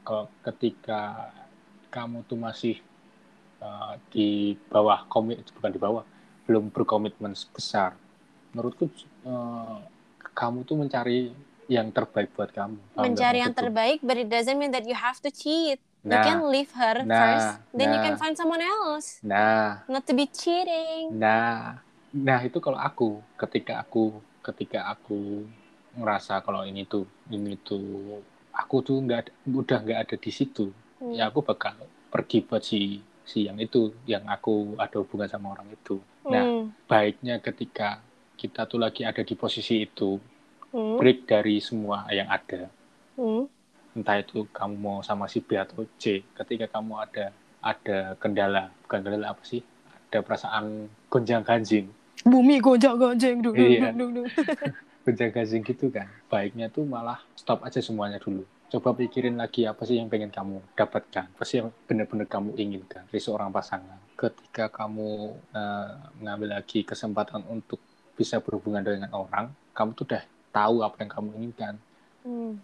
Kalau 0.04 0.28
ketika 0.44 1.32
kamu 1.88 2.28
tuh 2.28 2.36
masih 2.36 2.76
uh, 3.64 3.96
di 4.12 4.60
bawah 4.68 5.08
komit 5.08 5.40
bukan 5.56 5.72
di 5.72 5.80
bawah, 5.80 6.04
belum 6.44 6.76
berkomitmen 6.76 7.32
besar, 7.56 7.96
menurutku 8.52 8.92
uh, 9.24 9.80
kamu 10.36 10.68
tuh 10.68 10.76
mencari 10.76 11.32
yang 11.72 11.88
terbaik 11.88 12.36
buat 12.36 12.52
kamu. 12.52 12.76
Mencari 13.00 13.40
yang 13.40 13.56
terbaik 13.56 14.04
but 14.04 14.20
it 14.20 14.28
doesn't 14.28 14.60
mean 14.60 14.76
that 14.76 14.84
you 14.84 14.92
have 15.00 15.24
to 15.24 15.32
cheat 15.32 15.80
you 16.04 16.10
Nah, 16.10 16.26
can 16.26 16.50
leave 16.50 16.74
her 16.74 17.06
nah, 17.06 17.14
first 17.22 17.50
then 17.78 17.94
you 17.94 18.02
nah. 18.02 18.06
can 18.10 18.16
find 18.18 18.34
someone 18.34 18.58
else 18.58 19.22
nah, 19.22 19.86
not 19.86 20.02
to 20.10 20.18
be 20.18 20.26
cheating 20.26 21.14
Nah, 21.14 21.78
nah 22.12 22.44
itu 22.44 22.60
kalau 22.60 22.76
aku 22.76 23.24
ketika 23.40 23.80
aku 23.80 24.20
ketika 24.44 24.92
aku 24.92 25.48
ngerasa 25.96 26.44
kalau 26.44 26.68
ini 26.68 26.84
tuh 26.84 27.08
ini 27.32 27.56
tuh 27.60 28.20
aku 28.52 28.84
tuh 28.84 29.00
nggak 29.00 29.32
udah 29.48 29.80
nggak 29.80 30.00
ada 30.08 30.16
di 30.20 30.32
situ, 30.32 30.72
Hmm. 31.00 31.16
ya 31.16 31.32
aku 31.32 31.40
bakal 31.42 31.74
pergi 32.12 32.44
buat 32.44 32.62
si 32.62 33.00
si 33.24 33.48
yang 33.48 33.56
itu 33.64 33.96
yang 34.04 34.28
aku 34.28 34.76
ada 34.76 35.00
hubungan 35.00 35.32
sama 35.32 35.56
orang 35.56 35.72
itu. 35.72 36.04
Nah, 36.28 36.44
Hmm. 36.44 36.76
baiknya 36.86 37.40
ketika 37.40 38.04
kita 38.36 38.68
tuh 38.68 38.78
lagi 38.82 39.08
ada 39.08 39.24
di 39.24 39.34
posisi 39.40 39.88
itu, 39.88 40.20
Hmm. 40.76 41.00
break 41.00 41.26
dari 41.32 41.64
semua 41.64 42.06
yang 42.12 42.28
ada, 42.28 42.68
Hmm. 43.16 43.48
entah 43.96 44.20
itu 44.20 44.48
kamu 44.52 44.76
mau 44.76 45.00
sama 45.00 45.32
si 45.32 45.40
B 45.40 45.56
atau 45.56 45.88
C, 45.96 46.28
ketika 46.36 46.68
kamu 46.68 46.94
ada 47.00 47.26
ada 47.62 48.18
kendala, 48.20 48.74
bukan 48.84 49.00
kendala 49.00 49.32
apa 49.32 49.44
sih? 49.48 49.64
Ada 50.12 50.26
perasaan 50.26 50.92
gonjang 51.08 51.44
ganjing, 51.46 51.88
bumi 52.26 52.62
gonjang 52.62 52.98
ganjing 52.98 53.42
dung 53.42 53.56
Iya. 53.58 53.92
dung 53.94 54.26
gonjang 55.06 55.32
ganjing 55.34 55.62
gitu 55.66 55.90
kan. 55.90 56.08
Baiknya 56.30 56.70
tuh 56.70 56.86
malah 56.86 57.20
stop 57.34 57.66
aja 57.66 57.82
semuanya 57.82 58.22
dulu. 58.22 58.46
Coba 58.72 58.96
pikirin 58.96 59.36
lagi 59.36 59.68
apa 59.68 59.84
sih 59.84 60.00
yang 60.00 60.08
pengen 60.08 60.32
kamu 60.32 60.64
dapatkan, 60.80 61.28
apa 61.36 61.44
sih 61.44 61.60
yang 61.60 61.76
benar-benar 61.90 62.24
kamu 62.30 62.56
inginkan 62.56 63.04
dari 63.12 63.20
seorang 63.20 63.52
pasangan. 63.52 64.00
Ketika 64.16 64.72
kamu 64.72 65.36
eh, 65.52 65.92
mengambil 66.22 66.56
lagi 66.56 66.88
kesempatan 66.88 67.44
untuk 67.52 67.82
bisa 68.16 68.40
berhubungan 68.40 68.86
dengan 68.86 69.12
orang, 69.12 69.52
kamu 69.76 69.92
tuh 69.98 70.06
udah 70.08 70.24
tahu 70.56 70.76
apa 70.88 70.96
yang 71.04 71.12
kamu 71.12 71.30
inginkan. 71.42 71.74
Hmm. 72.24 72.62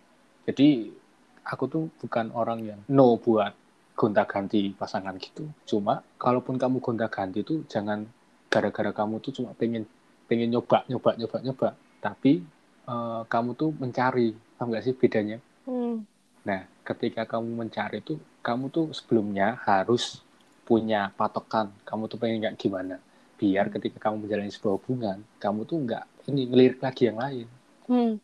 Jadi 0.48 0.96
aku 1.44 1.64
tuh 1.68 1.84
bukan 2.00 2.32
orang 2.32 2.60
yang 2.64 2.80
no 2.88 3.20
buat 3.20 3.52
gonta-ganti 3.98 4.72
pasangan 4.78 5.18
gitu. 5.18 5.50
Cuma 5.66 6.06
kalaupun 6.22 6.56
kamu 6.56 6.80
gonta-ganti 6.80 7.42
tuh 7.42 7.66
jangan 7.68 8.06
gara-gara 8.48 8.92
kamu 8.96 9.20
tuh 9.20 9.32
cuma 9.42 9.52
pengen 9.56 9.84
pengen 10.28 10.52
nyoba 10.52 10.84
nyoba 10.92 11.16
nyoba 11.16 11.38
nyoba, 11.44 11.70
tapi 12.04 12.44
eh, 12.88 13.22
kamu 13.28 13.50
tuh 13.56 13.72
mencari, 13.76 14.36
paham 14.60 14.72
nggak 14.72 14.84
sih 14.84 14.94
bedanya? 14.96 15.38
Hmm. 15.68 16.04
Nah, 16.48 16.64
ketika 16.88 17.28
kamu 17.28 17.68
mencari 17.68 18.00
tuh, 18.00 18.20
kamu 18.40 18.72
tuh 18.72 18.96
sebelumnya 18.96 19.60
harus 19.68 20.24
punya 20.64 21.12
patokan. 21.16 21.72
Kamu 21.84 22.08
tuh 22.08 22.16
pengen 22.20 22.44
nggak 22.44 22.56
gimana? 22.56 22.96
Biar 23.36 23.68
ketika 23.68 24.08
kamu 24.08 24.28
menjalani 24.28 24.52
sebuah 24.52 24.80
hubungan, 24.80 25.18
kamu 25.40 25.68
tuh 25.68 25.78
nggak 25.84 26.04
ini 26.32 26.48
ngelirik 26.48 26.80
lagi 26.80 27.04
yang 27.08 27.20
lain. 27.20 27.48
Hmm. 27.88 28.16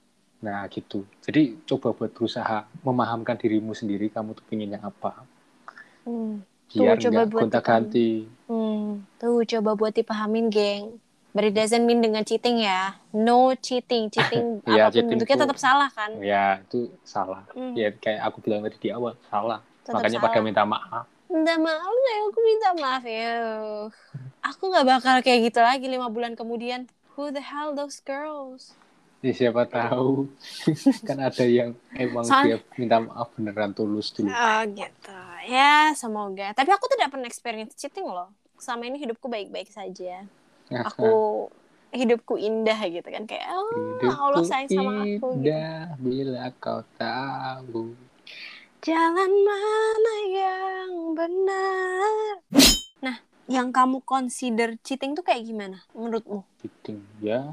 Nah 0.43 0.67
gitu. 0.67 1.07
Jadi 1.23 1.63
coba 1.63 1.95
buat 1.95 2.12
berusaha 2.12 2.67
memahamkan 2.83 3.39
dirimu 3.39 3.71
sendiri 3.71 4.12
kamu 4.12 4.36
tuh 4.36 4.45
pinginnya 4.47 4.79
apa. 4.83 5.23
Hmm. 6.03 6.43
Biar 6.71 6.95
Tuh, 6.97 7.10
coba 7.12 7.21
buat 7.28 7.41
gonta-ganti. 7.47 8.10
Hmm. 8.47 9.04
Tuh 9.19 9.43
coba 9.43 9.71
buat 9.76 9.93
dipahamin 9.93 10.47
geng 10.47 11.04
But 11.34 11.49
it 11.49 11.58
doesn't 11.58 11.82
mean 11.89 11.97
dengan 12.06 12.21
cheating 12.21 12.62
ya. 12.62 12.93
No 13.10 13.58
cheating. 13.58 14.13
Cheating 14.13 14.62
Iya, 14.69 14.86
apa 14.86 14.93
pun 14.93 14.93
cheating 14.93 15.10
bentuknya 15.17 15.38
tetap 15.49 15.58
salah 15.58 15.89
kan? 15.89 16.13
Ya 16.21 16.62
itu 16.62 16.93
salah. 17.02 17.41
Hmm. 17.58 17.73
Ya 17.73 17.89
kayak 17.89 18.21
aku 18.30 18.38
bilang 18.45 18.62
tadi 18.62 18.78
di 18.78 18.89
awal 18.93 19.17
salah. 19.34 19.65
Tetap 19.82 19.97
Makanya 19.97 20.21
salah. 20.21 20.30
pada 20.30 20.39
minta 20.45 20.62
maaf. 20.62 21.06
Minta 21.34 21.58
maaf 21.58 21.89
ya, 21.89 22.15
aku 22.30 22.39
minta 22.45 22.69
maaf 22.78 23.04
ya. 23.04 23.34
Aku 24.54 24.69
nggak 24.69 24.86
bakal 24.86 25.15
kayak 25.26 25.49
gitu 25.49 25.60
lagi 25.63 25.88
lima 25.89 26.12
bulan 26.13 26.38
kemudian. 26.38 26.86
Who 27.17 27.34
the 27.34 27.41
hell 27.41 27.73
those 27.73 27.97
girls? 28.04 28.78
Ya, 29.23 29.32
siapa 29.34 29.65
tahu 29.65 30.28
kan 31.08 31.17
ada 31.17 31.45
yang 31.47 31.73
emang 31.95 32.28
Soal- 32.28 32.45
dia 32.45 32.58
minta 32.78 33.02
maaf 33.02 33.34
beneran 33.34 33.73
tulus 33.73 34.13
dulu. 34.13 34.30
Oh 34.30 34.62
gitu. 34.69 35.17
Ya 35.43 35.91
semoga. 35.93 36.51
Tapi 36.51 36.69
aku 36.71 36.86
tidak 36.88 37.12
pernah 37.12 37.27
experience 37.27 37.75
cheating 37.75 38.08
loh. 38.08 38.32
Selama 38.56 38.88
ini 38.88 38.97
hidupku 38.97 39.27
baik-baik 39.27 39.67
saja. 39.67 40.23
Aku 40.71 41.47
hidupku 41.93 42.41
indah 42.41 42.79
gitu 42.89 43.06
kan 43.06 43.29
kayak 43.29 43.45
oh 43.53 44.01
Allah 44.01 44.41
sayang 44.41 44.65
sama 44.65 44.91
aku. 45.03 45.06
Gitu. 45.06 45.27
indah 45.45 45.93
bila 45.99 46.49
kau 46.58 46.82
tahu. 46.97 47.93
Jalan 48.82 49.32
mana 49.45 50.15
yang 50.27 50.91
benar? 51.15 52.43
Nah, 52.99 53.15
yang 53.47 53.71
kamu 53.71 54.03
consider 54.03 54.75
cheating 54.82 55.13
tuh 55.13 55.23
kayak 55.23 55.43
gimana 55.43 55.84
menurutmu? 55.91 56.43
Cheating 56.60 56.99
ya 57.19 57.43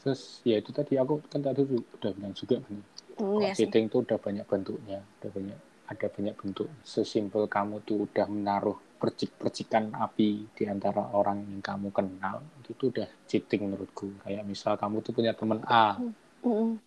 terus 0.00 0.40
ya 0.42 0.60
itu 0.60 0.68
tadi 0.72 0.96
aku 0.96 1.20
kan 1.28 1.40
tadi 1.40 1.64
udah 1.64 2.10
bilang 2.12 2.32
juga 2.32 2.60
kan 2.60 2.76
Hmm, 3.18 3.34
Kalau 3.34 3.42
ya 3.42 3.50
sih. 3.50 3.66
cheating 3.66 3.90
tuh 3.90 4.06
udah 4.06 4.14
banyak 4.14 4.46
bentuknya, 4.46 5.02
udah 5.18 5.30
banyak 5.34 5.58
ada 5.88 6.06
banyak 6.12 6.36
bentuk. 6.36 6.68
Sesimpel 6.84 7.48
kamu 7.48 7.80
tuh 7.82 8.04
udah 8.04 8.28
menaruh 8.28 8.76
percik-percikan 8.98 9.94
api 9.94 10.52
di 10.52 10.64
antara 10.66 11.14
orang 11.14 11.46
yang 11.48 11.62
kamu 11.62 11.88
kenal, 11.94 12.42
itu 12.60 12.74
tuh 12.74 12.86
udah 12.92 13.08
cheating 13.24 13.70
menurutku. 13.70 14.10
Kayak 14.26 14.44
misal 14.44 14.74
kamu 14.76 15.00
tuh 15.00 15.12
punya 15.14 15.32
teman 15.32 15.62
A, 15.64 15.96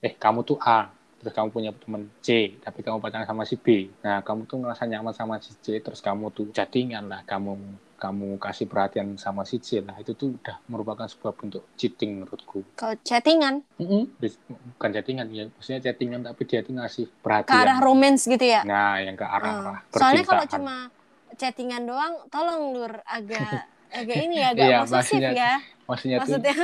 eh 0.04 0.14
kamu 0.14 0.44
tuh 0.44 0.60
A, 0.60 0.92
terus 1.22 1.38
kamu 1.38 1.54
punya 1.54 1.70
teman 1.78 2.10
C, 2.26 2.58
tapi 2.58 2.82
kamu 2.82 2.98
pacaran 2.98 3.30
sama 3.30 3.46
si 3.46 3.62
B. 3.62 3.94
Nah, 4.02 4.26
kamu 4.26 4.50
tuh 4.50 4.58
ngerasa 4.58 4.90
nyaman 4.90 5.14
sama 5.14 5.38
si 5.38 5.54
C, 5.62 5.78
terus 5.78 6.02
kamu 6.02 6.34
tuh 6.34 6.50
chattingan 6.50 7.06
lah, 7.06 7.22
kamu 7.30 7.54
kamu 8.02 8.42
kasih 8.42 8.66
perhatian 8.66 9.14
sama 9.22 9.46
si 9.46 9.62
C 9.62 9.86
lah, 9.86 9.94
itu 10.02 10.18
tuh 10.18 10.34
udah 10.34 10.58
merupakan 10.66 11.06
sebuah 11.06 11.38
bentuk 11.38 11.62
cheating 11.78 12.26
menurutku. 12.26 12.66
Kalau 12.74 12.98
chattingan 13.06 13.62
Bukan 13.78 14.90
chattingan 14.90 15.30
ya, 15.30 15.46
maksudnya 15.54 15.80
chattingan 15.86 16.26
tapi 16.26 16.42
dia 16.50 16.66
tuh 16.66 16.74
ngasih 16.74 17.06
ke 17.06 17.22
perhatian. 17.22 17.62
arah 17.62 17.78
romance 17.78 18.26
gitu 18.26 18.42
ya? 18.42 18.66
Nah, 18.66 18.98
yang 18.98 19.14
ke 19.14 19.26
arah 19.26 19.78
Hmm. 19.78 19.78
Soalnya 19.94 20.26
kalau 20.26 20.46
cuma 20.50 20.90
chattingan 21.38 21.86
doang, 21.86 22.26
tolong 22.34 22.74
lur 22.74 22.94
agak 23.06 23.70
agak 23.94 24.18
ini 24.26 24.36
ya, 24.42 24.48
agak 24.56 24.66
Iya, 24.66 24.78
posesif 24.82 25.22
ya. 25.22 25.54
Maksudnya 25.92 26.18
tuh 26.18 26.40
Maksudnya. 26.40 26.56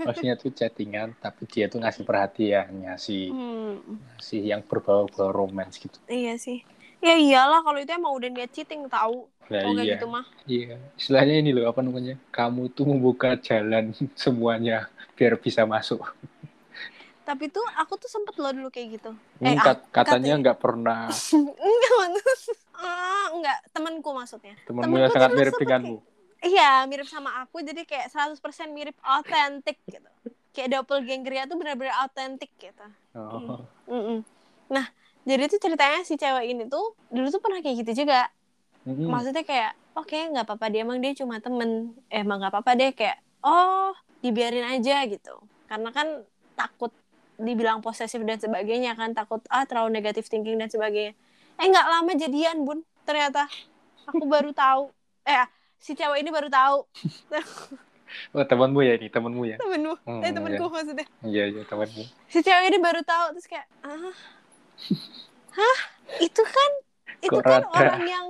maksudnya 0.00 0.34
tuh 0.34 0.50
chattingan 0.50 1.08
tapi 1.14 1.44
dia 1.44 1.68
tuh 1.68 1.78
ngasih 1.78 2.02
perhatian, 2.02 2.66
ngasih 2.82 3.28
Hmm, 3.28 3.76
ngasih 4.16 4.40
yang 4.42 4.62
berbau-bau 4.62 5.28
romance 5.30 5.76
gitu. 5.76 6.00
iya 6.06 6.34
sih. 6.34 6.64
Ya 6.98 7.12
iyalah 7.14 7.60
kalau 7.60 7.76
itu 7.76 7.88
emang 7.90 8.12
udah 8.12 8.28
niat 8.28 8.48
cheating 8.50 8.84
tahu. 8.86 9.24
Nah, 9.46 9.60
Kalau 9.60 9.74
kayak 9.74 9.84
iya. 9.84 9.94
gitu 9.96 10.06
mah. 10.06 10.24
Iya, 10.44 10.76
istilahnya 10.94 11.34
ini 11.36 11.50
loh 11.50 11.66
apa 11.66 11.80
namanya? 11.80 12.14
Kamu 12.30 12.70
tuh 12.70 12.84
membuka 12.86 13.34
jalan 13.36 13.90
semuanya 14.16 14.88
biar 15.12 15.36
bisa 15.36 15.64
masuk. 15.64 16.00
Tapi 17.20 17.46
tuh 17.46 17.62
aku 17.74 17.94
tuh 17.94 18.06
sempet 18.06 18.34
loh 18.36 18.50
dulu 18.50 18.68
kayak 18.68 18.88
gitu. 18.96 19.10
Eh, 19.38 19.48
ah, 19.50 19.76
kat- 19.76 19.86
katanya 19.88 20.08
katanya- 20.12 20.36
nggak 20.40 20.58
pernah 20.58 21.00
enggak, 21.36 22.26
ah, 22.74 23.26
enggak, 23.30 23.58
temanku 23.70 24.10
maksudnya. 24.10 24.54
temanmu 24.64 24.88
Temenku 24.90 24.96
yang 24.98 25.12
sangat 25.12 25.30
mirip 25.32 25.54
denganmu. 25.56 25.96
Iya, 26.40 26.88
mirip 26.88 27.04
sama 27.04 27.44
aku 27.44 27.60
jadi 27.60 27.84
kayak 27.84 28.08
100% 28.08 28.72
mirip 28.72 28.96
autentik 29.04 29.76
gitu. 29.84 30.08
Kayak 30.56 30.80
doppelgangernya 30.80 31.44
tuh 31.46 31.56
benar-benar 31.60 31.94
autentik 32.00 32.48
gitu. 32.56 32.86
Oh. 33.12 33.60
Mm-mm. 33.86 34.24
Nah, 34.72 34.86
jadi 35.28 35.52
tuh 35.52 35.60
ceritanya 35.60 36.00
si 36.02 36.16
cewek 36.16 36.48
ini 36.48 36.64
tuh 36.66 36.96
dulu 37.12 37.28
tuh 37.28 37.42
pernah 37.44 37.60
kayak 37.60 37.84
gitu 37.84 38.04
juga. 38.04 38.32
Mm-mm. 38.88 39.12
Maksudnya 39.12 39.44
kayak, 39.44 39.76
oke 39.92 40.16
nggak 40.16 40.44
apa-apa 40.48 40.66
dia 40.72 40.80
emang 40.82 40.98
dia 41.04 41.12
cuma 41.12 41.38
temen. 41.44 41.92
Eh, 42.08 42.24
emang 42.24 42.40
nggak 42.40 42.56
apa-apa 42.56 42.72
deh 42.72 42.90
kayak, 42.96 43.20
oh 43.44 43.92
dibiarin 44.24 44.64
aja 44.64 45.04
gitu. 45.04 45.36
Karena 45.68 45.92
kan 45.92 46.24
takut 46.56 46.90
dibilang 47.40 47.80
posesif 47.84 48.20
dan 48.24 48.36
sebagainya 48.36 48.92
kan 48.96 49.16
takut 49.16 49.40
ah 49.48 49.64
terlalu 49.64 49.96
negatif 49.96 50.28
thinking 50.28 50.56
dan 50.56 50.72
sebagainya. 50.72 51.12
Eh 51.60 51.66
nggak 51.68 51.86
lama 51.88 52.12
jadian 52.16 52.64
bun 52.64 52.80
ternyata 53.04 53.44
aku 54.08 54.24
baru 54.24 54.56
tahu. 54.56 54.88
Eh 55.28 55.44
si 55.80 55.96
cewek 55.96 56.20
ini 56.20 56.30
baru 56.30 56.48
tahu. 56.52 56.76
Oh, 58.34 58.42
temanmu 58.42 58.82
ya 58.82 58.98
ini, 58.98 59.06
temanmu 59.06 59.46
ya. 59.46 59.54
temenmu, 59.54 59.94
Hmm, 60.02 60.18
eh 60.26 60.34
temenku 60.34 60.66
maksudnya. 60.66 61.06
Iya, 61.22 61.46
iya, 61.46 61.62
temanmu. 61.62 62.02
Si 62.26 62.42
cewek 62.42 62.66
ini 62.74 62.78
baru 62.82 63.06
tahu 63.06 63.38
terus 63.38 63.46
kayak 63.46 63.70
ah 63.86 64.10
hah? 65.54 65.78
Itu 66.18 66.42
kan 66.42 66.70
itu 67.20 67.36
Kok 67.36 67.44
kan 67.44 67.62
rada? 67.62 67.70
orang 67.70 68.02
yang 68.02 68.26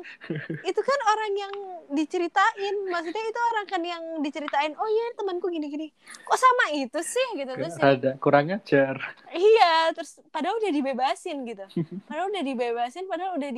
itu 0.67 0.81
kan 0.83 0.99
orang 1.09 1.33
yang 1.33 1.55
diceritain. 1.95 2.77
Maksudnya 2.93 3.25
itu 3.25 3.41
orang 3.41 3.67
kan 3.71 3.83
yang 3.87 4.03
diceritain 4.21 4.73
oh 4.77 4.89
iya 4.91 5.15
temanku 5.17 5.47
gini 5.49 5.71
gini 5.71 5.87
kok 6.27 6.37
sama 6.37 6.77
itu 6.77 7.01
sih? 7.01 7.27
Gitu 7.41 7.49
terus 7.55 7.81
ya, 7.81 7.97
ada 7.97 8.11
kurang 8.21 8.53
ajar? 8.53 9.01
Iya 9.33 9.97
terus 9.97 10.21
padahal 10.29 10.61
udah 10.61 10.73
dibebasin 10.77 11.41
gitu. 11.49 11.65
Padahal 12.11 12.29
udah 12.29 12.43
dibebasin 12.45 13.09
padahal 13.09 13.39
udah 13.41 13.51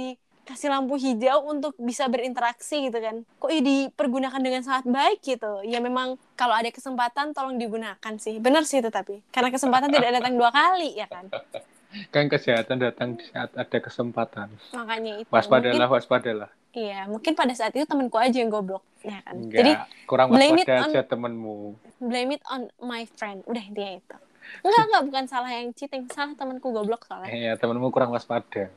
dikasih 0.42 0.68
lampu 0.68 0.94
hijau 0.94 1.46
untuk 1.46 1.72
bisa 1.76 2.06
berinteraksi 2.06 2.90
gitu 2.90 2.98
kan. 2.98 3.22
Kok 3.38 3.48
ya 3.48 3.60
dipergunakan 3.60 4.36
dengan 4.36 4.60
sangat 4.60 4.84
baik 4.84 5.22
gitu? 5.22 5.62
Ya 5.62 5.78
memang 5.78 6.18
kalau 6.34 6.52
ada 6.52 6.66
kesempatan 6.68 7.30
tolong 7.30 7.56
digunakan 7.56 8.12
sih. 8.16 8.36
Benar 8.36 8.62
sih 8.62 8.78
itu 8.78 8.90
tapi 8.90 9.22
karena 9.30 9.48
kesempatan 9.48 9.88
tidak 9.88 10.18
datang 10.18 10.34
dua 10.34 10.50
kali 10.50 10.94
ya 10.94 11.06
kan? 11.06 11.30
Kan 12.08 12.24
kesehatan 12.26 12.80
datang 12.80 13.20
di 13.20 13.24
saat 13.26 13.52
ada 13.52 13.78
kesempatan. 13.78 14.48
Makanya 14.72 15.20
itu. 15.20 15.28
Waspadalah 15.28 15.76
Mungkin- 15.76 15.92
waspadalah. 15.94 16.50
Iya 16.72 17.04
mungkin 17.04 17.36
pada 17.36 17.52
saat 17.52 17.76
itu 17.76 17.84
temanku 17.84 18.16
aja 18.16 18.32
yang 18.32 18.48
goblok 18.48 18.80
ya 19.04 19.20
kan? 19.20 19.36
Enggak 19.36 19.58
jadi 19.60 19.72
kurang 20.08 20.32
blame 20.32 20.56
it 20.56 20.64
waspada 20.64 20.80
on- 20.80 20.88
aja 20.88 21.00
temenmu 21.04 21.56
blame 22.00 22.30
it 22.32 22.42
on 22.48 22.60
my 22.80 23.04
friend. 23.06 23.44
Udah 23.44 23.60
intinya 23.60 23.92
itu 23.94 24.16
enggak 24.60 24.82
enggak 24.84 25.02
bukan 25.04 25.24
salah 25.26 25.50
yang 25.50 25.70
cheating. 25.70 26.06
Salah 26.08 26.32
temanku 26.32 26.68
goblok 26.68 27.02
soalnya. 27.02 27.30
Ya 27.30 27.52
temenmu 27.54 27.88
kurang 27.88 28.10
waspada. 28.10 28.68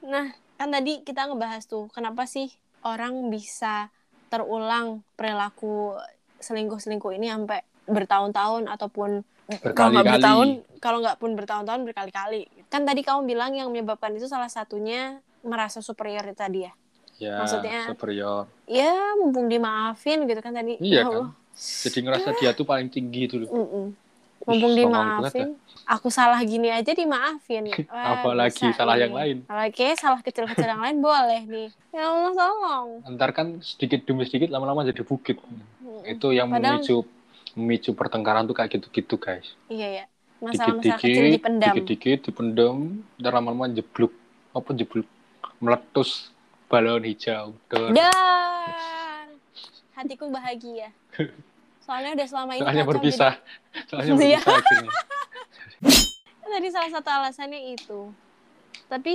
Nah 0.00 0.26
kan 0.54 0.68
tadi 0.68 1.02
kita 1.02 1.26
ngebahas 1.26 1.62
tuh 1.64 1.86
kenapa 1.88 2.24
sih 2.24 2.50
orang 2.82 3.28
bisa 3.28 3.90
terulang 4.28 5.02
perilaku 5.14 5.94
selingkuh-selingkuh 6.38 7.12
ini 7.12 7.28
sampai 7.28 7.60
bertahun-tahun 7.84 8.68
ataupun 8.68 9.10
Berkali-kali. 9.48 10.04
bertahun 10.06 10.48
kalau 10.78 11.00
nggak 11.00 11.16
pun 11.16 11.32
bertahun-tahun 11.32 11.80
berkali-kali. 11.82 12.46
Kan 12.68 12.84
tadi 12.84 13.00
kamu 13.00 13.24
bilang 13.24 13.52
yang 13.52 13.68
menyebabkan 13.68 14.12
itu 14.12 14.28
salah 14.28 14.46
satunya 14.46 15.18
merasa 15.40 15.80
superior 15.80 16.20
tadi 16.32 16.62
ya? 16.62 16.72
Ya 17.18 17.34
Maksudnya- 17.40 17.88
superior. 17.88 18.44
Ya 18.64 18.92
mumpung 19.16 19.48
dimaafin 19.48 20.22
gitu 20.22 20.38
kan 20.38 20.52
tadi. 20.52 20.76
Iya 20.78 21.00
Ya 21.00 21.04
kan? 21.06 21.32
Jadi 21.58 21.98
ngerasa 22.00 22.28
dia 22.34 22.50
tuh 22.52 22.62
paling 22.62 22.86
tinggi 22.86 23.26
itu 23.26 23.36
loh. 23.36 23.50
Mm-mm. 23.50 23.86
mumpung 24.40 24.72
Ih, 24.72 24.86
dimaafin. 24.86 25.48
aku 25.84 26.08
salah 26.08 26.38
gini 26.40 26.70
aja 26.70 26.88
dimaafin. 26.90 27.68
Wah, 27.90 28.16
Apalagi 28.16 28.64
bisa 28.64 28.72
salah 28.72 28.94
ini. 28.94 29.02
yang 29.02 29.12
lain. 29.12 29.36
apalagi 29.44 29.92
salah 29.94 30.20
kecil-kecil 30.20 30.64
yang 30.64 30.80
lain 30.80 30.96
boleh 30.98 31.42
nih. 31.44 31.68
Ya 31.90 32.06
Allah 32.06 32.32
tolong. 32.32 32.88
Ntar 33.10 33.30
kan 33.32 33.46
sedikit 33.60 34.02
demi 34.02 34.24
sedikit 34.24 34.48
lama-lama 34.48 34.82
jadi 34.84 35.02
bukit. 35.02 35.36
Mm-mm. 35.36 36.06
itu 36.06 36.30
yang 36.30 36.48
Padahal- 36.48 36.78
memicu 36.78 37.02
memicu 37.54 37.90
pertengkaran 37.92 38.44
tuh 38.44 38.54
kayak 38.54 38.70
gitu-gitu 38.72 39.14
guys. 39.16 39.52
Iya 39.66 39.88
ya 39.92 40.04
masalah-masalah 40.38 40.96
kecil 40.96 41.24
dipendam. 41.34 41.74
dikit-dikit 41.74 42.18
dipendam 42.24 42.76
ntar 43.18 43.34
lama-lama 43.34 43.66
jeblok 43.68 44.14
apa 44.54 44.70
jeblok 44.72 45.04
meletus 45.58 46.30
balon 46.66 47.02
hijau. 47.02 47.58
Dor. 47.68 47.90
Hatiku 49.98 50.30
bahagia. 50.30 50.94
Soalnya 51.82 52.14
udah 52.14 52.26
selama 52.26 52.52
ini 52.52 52.60
soalnya 52.60 52.84
kacau 52.84 52.92
berpisah. 52.92 53.34
soalnya 53.88 54.12
Iya. 54.12 54.38
berpisah 54.38 54.54
akhirnya. 54.54 54.90
Kan 56.38 56.50
tadi 56.54 56.68
salah 56.68 56.90
satu 56.90 57.08
alasannya 57.08 57.60
itu. 57.72 58.00
Tapi 58.86 59.14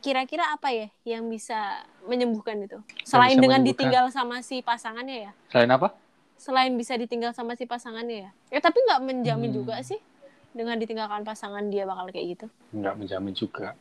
kira-kira 0.00 0.48
apa 0.50 0.68
ya 0.68 0.88
yang 1.06 1.28
bisa 1.28 1.56
menyembuhkan 2.02 2.60
itu? 2.60 2.80
Selain 3.02 3.36
dengan 3.36 3.60
ditinggal 3.60 4.08
sama 4.08 4.40
si 4.40 4.60
pasangannya 4.60 5.28
ya? 5.28 5.32
Selain 5.48 5.68
apa? 5.70 5.92
Selain 6.34 6.72
bisa 6.72 6.96
ditinggal 6.96 7.30
sama 7.30 7.54
si 7.54 7.64
pasangannya 7.64 8.24
ya? 8.24 8.30
Ya 8.50 8.60
tapi 8.60 8.80
nggak 8.80 9.00
menjamin 9.00 9.48
Hmm. 9.48 9.58
juga 9.60 9.76
sih 9.80 10.00
dengan 10.50 10.76
ditinggalkan 10.76 11.22
pasangan 11.22 11.68
dia 11.68 11.84
bakal 11.84 12.08
kayak 12.08 12.26
gitu? 12.32 12.46
Nggak 12.72 12.94
menjamin 12.96 13.34
juga. 13.34 13.76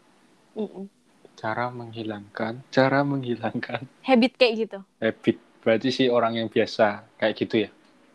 Mm-mm. 0.54 0.86
cara 1.34 1.66
menghilangkan 1.68 2.62
cara 2.70 3.02
menghilangkan. 3.02 3.88
Habit 4.04 4.34
kayak 4.36 4.54
gitu? 4.60 4.80
Habit 5.00 5.42
berarti 5.64 5.90
sih 5.90 6.08
orang 6.12 6.40
yang 6.40 6.48
biasa 6.52 7.08
kayak 7.20 7.34
gitu 7.40 7.56
ya? 7.68 7.70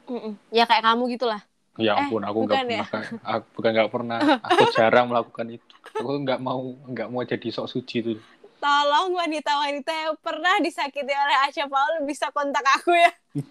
Mm-mm. 0.08 0.34
ya 0.52 0.64
kayak 0.64 0.84
kamu 0.84 1.02
gitulah. 1.16 1.40
Ya 1.78 1.94
Eh, 1.94 2.00
ampun 2.00 2.22
aku 2.26 2.38
nggak 2.46 2.62
ya? 2.66 2.84
pernah 2.84 3.06
aku 3.22 3.44
bukan 3.56 3.70
nggak 3.76 3.90
pernah. 3.92 4.18
Aku 4.42 4.62
jarang 4.76 5.06
melakukan 5.10 5.46
itu. 5.56 5.74
Aku 5.98 6.10
nggak 6.24 6.40
mau 6.42 6.60
nggak 6.90 7.08
mau 7.08 7.22
jadi 7.24 7.48
sok 7.54 7.68
suci 7.70 7.98
tuh 8.04 8.20
tolong 8.58 9.14
wanita-wanita 9.14 9.92
yang 9.94 10.14
pernah 10.18 10.58
disakiti 10.58 11.14
oleh 11.14 11.36
Asya 11.46 11.70
Paul 11.70 12.02
bisa 12.02 12.26
kontak 12.34 12.66
aku 12.66 12.90
ya. 12.90 13.12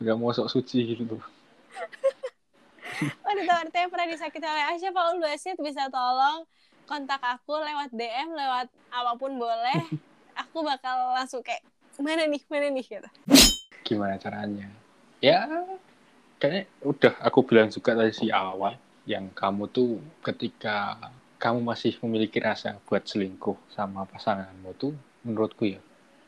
Nggak 0.00 0.16
mau 0.20 0.30
sok 0.36 0.52
suci 0.52 0.94
gitu 0.94 1.16
tuh. 1.16 1.22
Wanita-wanita 3.24 3.76
yang 3.78 3.90
pernah 3.92 4.08
disakiti 4.08 4.46
oleh 4.46 4.64
Asya 4.74 4.90
Paul 4.92 5.20
Basit 5.20 5.56
bisa 5.60 5.88
tolong 5.88 6.44
kontak 6.88 7.20
aku 7.20 7.60
lewat 7.60 7.92
DM 7.92 8.32
lewat 8.32 8.66
apa 8.88 9.12
pun 9.20 9.36
boleh 9.36 9.84
aku 10.38 10.62
bakal 10.62 10.94
langsung 11.12 11.42
kayak 11.42 11.60
mana 11.98 12.24
nih 12.24 12.42
mana 12.46 12.70
nih 12.70 12.86
gitu 12.86 13.08
gimana 13.82 14.14
caranya 14.16 14.70
ya 15.18 15.50
kayaknya 16.38 16.70
udah 16.86 17.12
aku 17.20 17.42
bilang 17.42 17.68
juga 17.68 17.98
tadi 17.98 18.14
si 18.14 18.30
awal 18.30 18.78
yang 19.02 19.32
kamu 19.34 19.66
tuh 19.68 19.98
ketika 20.22 20.94
kamu 21.38 21.62
masih 21.64 21.94
memiliki 22.06 22.38
rasa 22.38 22.78
buat 22.86 23.02
selingkuh 23.02 23.58
sama 23.70 24.06
pasanganmu 24.06 24.70
tuh 24.78 24.94
menurutku 25.26 25.66
ya 25.66 25.80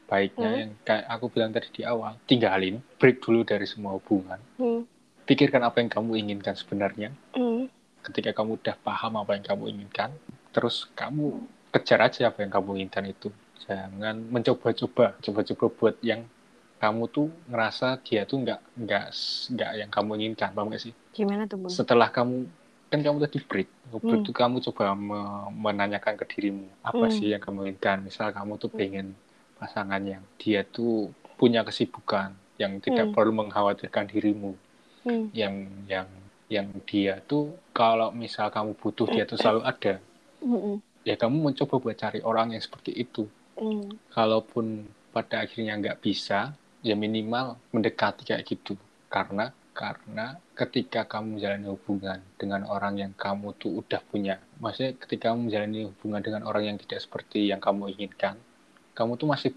baiknya 0.06 0.48
Hmm. 0.50 0.58
yang 0.58 0.70
kayak 0.82 1.06
aku 1.06 1.24
bilang 1.30 1.50
tadi 1.54 1.70
di 1.70 1.82
awal 1.86 2.18
tinggalin 2.26 2.82
break 2.98 3.22
dulu 3.22 3.46
dari 3.46 3.62
semua 3.62 3.94
hubungan 3.94 4.42
hmm. 4.58 4.82
pikirkan 5.22 5.62
apa 5.62 5.78
yang 5.78 5.90
kamu 5.90 6.18
inginkan 6.18 6.58
sebenarnya 6.58 7.14
Hmm. 7.30 7.70
ketika 8.02 8.34
kamu 8.34 8.58
udah 8.58 8.74
paham 8.82 9.22
apa 9.22 9.38
yang 9.38 9.46
kamu 9.46 9.64
inginkan 9.70 10.10
terus 10.50 10.90
kamu 10.98 11.46
kejar 11.70 12.02
aja 12.02 12.34
apa 12.34 12.42
yang 12.42 12.50
kamu 12.50 12.82
inginkan 12.82 13.06
itu 13.06 13.30
jangan 13.66 14.16
mencoba-coba 14.32 15.16
coba-coba 15.20 15.64
buat 15.78 15.96
yang 16.00 16.24
kamu 16.80 17.02
tuh 17.12 17.28
ngerasa 17.52 18.00
dia 18.00 18.24
tuh 18.24 18.40
nggak 18.40 18.60
nggak 18.84 19.06
nggak 19.52 19.70
yang 19.80 19.90
kamu 19.92 20.10
inginkan 20.16 20.50
paham 20.56 20.72
nggak 20.72 20.82
sih 20.86 20.94
gimana 21.12 21.44
tuh 21.44 21.60
bun 21.60 21.68
setelah 21.68 22.08
kamu 22.08 22.48
kan 22.90 23.00
kamu 23.06 23.16
tadi 23.22 23.38
break 23.44 23.68
break 24.02 24.02
Hmm. 24.02 24.22
itu 24.24 24.32
kamu 24.32 24.56
coba 24.70 24.94
me- 24.96 25.50
menanyakan 25.54 26.14
ke 26.18 26.24
dirimu 26.32 26.66
apa 26.80 27.06
Hmm. 27.06 27.14
sih 27.14 27.26
yang 27.34 27.42
kamu 27.42 27.58
inginkan 27.68 28.00
misal 28.02 28.32
kamu 28.32 28.56
tuh 28.56 28.70
pengen 28.70 29.12
pasangan 29.60 30.00
yang 30.02 30.22
dia 30.40 30.64
tuh 30.64 31.12
punya 31.36 31.60
kesibukan 31.62 32.32
yang 32.56 32.80
tidak 32.80 33.10
Hmm. 33.10 33.14
perlu 33.14 33.32
mengkhawatirkan 33.36 34.08
dirimu 34.08 34.56
hmm. 35.04 35.30
yang 35.36 35.54
yang 35.86 36.08
yang 36.50 36.66
dia 36.88 37.20
tuh 37.22 37.54
kalau 37.70 38.10
misal 38.10 38.50
kamu 38.50 38.74
butuh 38.74 39.06
dia 39.06 39.28
tuh 39.28 39.36
selalu 39.42 39.62
ada 39.68 39.94
Hmm. 40.40 40.80
ya 41.04 41.14
kamu 41.14 41.52
mencoba 41.52 41.76
buat 41.76 41.96
cari 42.00 42.24
orang 42.24 42.56
yang 42.56 42.62
seperti 42.64 42.96
itu 42.96 43.28
Hmm. 43.60 44.00
kalaupun 44.10 44.88
pada 45.12 45.44
akhirnya 45.44 45.76
nggak 45.76 46.00
bisa 46.00 46.56
ya 46.80 46.96
minimal 46.96 47.60
mendekati 47.76 48.24
kayak 48.24 48.48
gitu 48.48 48.74
karena 49.12 49.52
karena 49.76 50.40
ketika 50.56 51.04
kamu 51.04 51.36
menjalani 51.38 51.68
hubungan 51.68 52.18
dengan 52.40 52.64
orang 52.68 52.96
yang 52.96 53.12
kamu 53.14 53.52
tuh 53.60 53.84
udah 53.84 54.00
punya 54.08 54.40
maksudnya 54.58 54.96
ketika 54.96 55.30
kamu 55.30 55.52
menjalani 55.52 55.80
hubungan 55.92 56.20
dengan 56.24 56.42
orang 56.48 56.72
yang 56.72 56.78
tidak 56.80 57.04
seperti 57.04 57.52
yang 57.52 57.60
kamu 57.60 57.92
inginkan 57.92 58.40
kamu 58.96 59.20
tuh 59.20 59.28
masih 59.28 59.52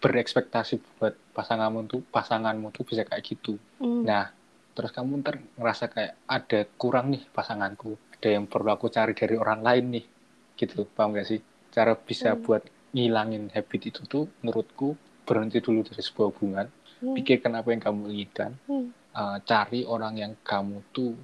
berekspektasi 0.00 0.80
buat 0.96 1.12
pasanganmu 1.36 1.84
tuh 1.86 2.00
pasanganmu 2.08 2.72
tuh 2.72 2.84
bisa 2.88 3.04
kayak 3.04 3.24
gitu 3.24 3.60
Hmm. 3.80 4.04
Nah, 4.04 4.28
terus 4.76 4.92
kamu 4.92 5.24
ntar 5.24 5.40
ngerasa 5.56 5.88
kayak 5.88 6.12
ada 6.28 6.68
kurang 6.76 7.16
nih 7.16 7.24
pasanganku, 7.32 7.96
ada 8.12 8.28
yang 8.28 8.44
perlu 8.44 8.68
aku 8.68 8.92
cari 8.92 9.16
dari 9.16 9.32
orang 9.40 9.64
lain 9.64 9.84
nih, 9.96 10.04
gitu, 10.60 10.84
paham 10.92 11.16
gak 11.16 11.24
sih? 11.24 11.40
Cara 11.72 11.96
bisa 11.96 12.36
Hmm. 12.36 12.44
buat 12.44 12.60
ngilangin 12.90 13.50
habit 13.54 13.94
itu 13.94 14.00
tuh, 14.06 14.26
menurutku 14.42 14.98
berhenti 15.24 15.62
dulu 15.62 15.86
dari 15.86 16.02
sebuah 16.02 16.28
hubungan, 16.34 16.66
Hmm. 17.00 17.16
pikirkan 17.16 17.56
apa 17.56 17.68
yang 17.72 17.80
kamu 17.80 18.02
inginkan, 18.12 18.50
Hmm. 18.68 18.92
uh, 19.16 19.40
cari 19.46 19.88
orang 19.88 20.14
yang 20.20 20.32
kamu 20.44 20.84
tuh 20.92 21.16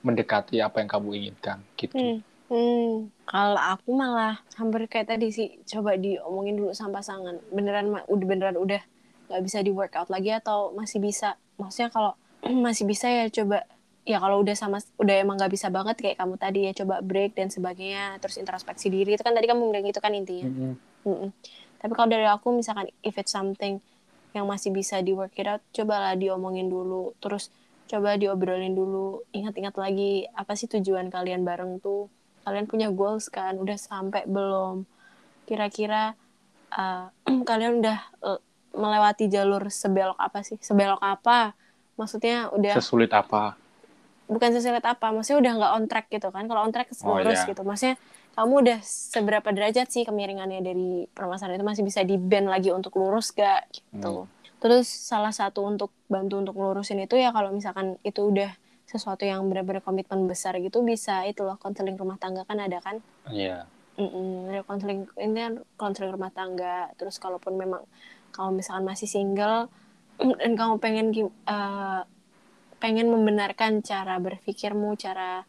mendekati 0.00 0.62
apa 0.62 0.80
yang 0.80 0.88
kamu 0.88 1.08
inginkan, 1.18 1.58
gitu. 1.76 1.94
Hmm. 1.98 2.18
Hmm. 2.46 3.10
Kalau 3.26 3.58
aku 3.58 3.90
malah 3.90 4.38
hampir 4.54 4.86
kayak 4.86 5.10
tadi 5.10 5.34
sih 5.34 5.58
coba 5.66 5.98
diomongin 5.98 6.54
dulu 6.54 6.70
sama 6.70 7.02
pasangan. 7.02 7.42
Beneran 7.50 7.90
udah 8.06 8.26
beneran 8.26 8.54
udah 8.54 8.78
nggak 9.26 9.42
bisa 9.42 9.58
di 9.66 9.74
workout 9.74 10.06
lagi 10.06 10.30
atau 10.30 10.70
masih 10.70 11.02
bisa? 11.02 11.34
Maksudnya 11.58 11.90
kalau 11.90 12.14
masih 12.66 12.86
bisa 12.86 13.10
ya 13.10 13.26
coba 13.28 13.66
ya 14.06 14.22
kalau 14.22 14.38
udah 14.40 14.54
sama 14.54 14.78
udah 15.02 15.14
emang 15.18 15.34
nggak 15.34 15.50
bisa 15.50 15.66
banget 15.66 15.98
kayak 15.98 16.16
kamu 16.22 16.34
tadi 16.38 16.60
ya 16.70 16.72
coba 16.78 17.02
break 17.02 17.34
dan 17.34 17.50
sebagainya 17.50 18.22
terus 18.22 18.38
introspeksi 18.38 18.86
diri 18.86 19.18
itu 19.18 19.22
kan 19.26 19.34
tadi 19.34 19.50
kamu 19.50 19.66
bilang 19.66 19.84
gitu 19.90 19.98
kan 19.98 20.14
intinya. 20.14 20.46
Mm-mm. 20.46 20.74
Mm-mm. 21.02 21.30
Tapi 21.82 21.92
kalau 21.92 22.08
dari 22.08 22.24
aku 22.24 22.54
misalkan 22.54 22.86
if 23.02 23.18
it's 23.18 23.34
something 23.34 23.82
yang 24.32 24.46
masih 24.46 24.70
bisa 24.70 25.00
di 25.00 25.16
work 25.16 25.32
it 25.40 25.48
out, 25.48 25.64
cobalah 25.72 26.12
diomongin 26.12 26.68
dulu. 26.68 27.16
Terus 27.18 27.48
coba 27.88 28.20
diobrolin 28.20 28.76
dulu. 28.76 29.24
Ingat-ingat 29.32 29.74
lagi 29.80 30.28
apa 30.36 30.52
sih 30.54 30.68
tujuan 30.68 31.08
kalian 31.08 31.42
bareng 31.42 31.80
tuh? 31.80 32.12
Kalian 32.44 32.68
punya 32.68 32.92
goals 32.92 33.32
kan? 33.32 33.56
Udah 33.56 33.80
sampai 33.80 34.28
belum? 34.28 34.84
Kira-kira 35.48 36.14
uh, 36.76 37.08
kalian 37.48 37.80
udah 37.80 37.98
uh, 38.22 38.40
melewati 38.76 39.32
jalur 39.32 39.66
sebelok 39.72 40.20
apa 40.20 40.44
sih? 40.44 40.60
Sebelok 40.60 41.00
apa? 41.00 41.56
Maksudnya 41.96 42.52
udah 42.52 42.76
Sesulit 42.76 43.10
apa? 43.16 43.56
Bukan 44.26 44.50
sesulit 44.52 44.82
apa 44.82 45.14
maksudnya 45.14 45.38
udah 45.42 45.52
nggak 45.58 45.72
on 45.78 45.84
track 45.86 46.06
gitu 46.10 46.28
kan. 46.34 46.44
Kalau 46.46 46.60
on 46.66 46.72
track 46.74 46.90
Oh, 47.02 47.18
lurus 47.18 47.42
iya. 47.42 47.50
gitu. 47.50 47.62
Maksudnya 47.62 47.96
kamu 48.36 48.52
udah 48.68 48.78
seberapa 48.84 49.48
derajat 49.48 49.86
sih 49.88 50.02
kemiringannya 50.04 50.60
dari 50.60 51.06
permasalahan 51.10 51.56
itu? 51.56 51.66
Masih 51.66 51.84
bisa 51.86 52.00
di 52.04 52.20
bend 52.20 52.50
lagi 52.50 52.68
untuk 52.74 52.94
lurus 52.98 53.32
gak 53.32 53.70
gitu? 53.72 54.28
Terus 54.60 54.88
salah 54.88 55.30
satu 55.32 55.62
untuk 55.64 55.92
bantu 56.10 56.40
untuk 56.42 56.54
lurusin 56.58 57.00
itu 57.00 57.14
ya 57.16 57.30
kalau 57.30 57.52
misalkan 57.54 57.96
itu 58.02 58.28
udah 58.28 58.50
sesuatu 58.86 59.26
yang 59.26 59.42
benar-benar 59.50 59.82
komitmen 59.82 60.30
besar 60.30 60.54
gitu 60.62 60.86
bisa 60.86 61.26
itu 61.26 61.42
loh 61.42 61.58
konseling 61.58 61.98
rumah 61.98 62.16
tangga 62.18 62.46
kan 62.46 62.58
ada 62.62 62.78
kan? 62.78 63.02
Iya. 63.30 63.66
Mm-mm, 63.96 64.52
ada 64.52 64.60
konseling 64.62 65.08
ini 65.16 65.38
kan 65.40 65.54
konseling 65.80 66.12
rumah 66.12 66.28
tangga. 66.30 66.92
Terus 67.00 67.16
kalaupun 67.16 67.56
memang 67.56 67.82
kamu 68.36 68.60
misalkan 68.60 68.84
masih 68.84 69.08
single 69.08 69.72
dan 70.40 70.52
kamu 70.56 70.74
pengen 70.76 71.06
eh, 71.26 72.00
pengen 72.86 73.10
membenarkan 73.10 73.82
cara 73.82 74.22
berpikirmu 74.22 74.94
cara 74.94 75.42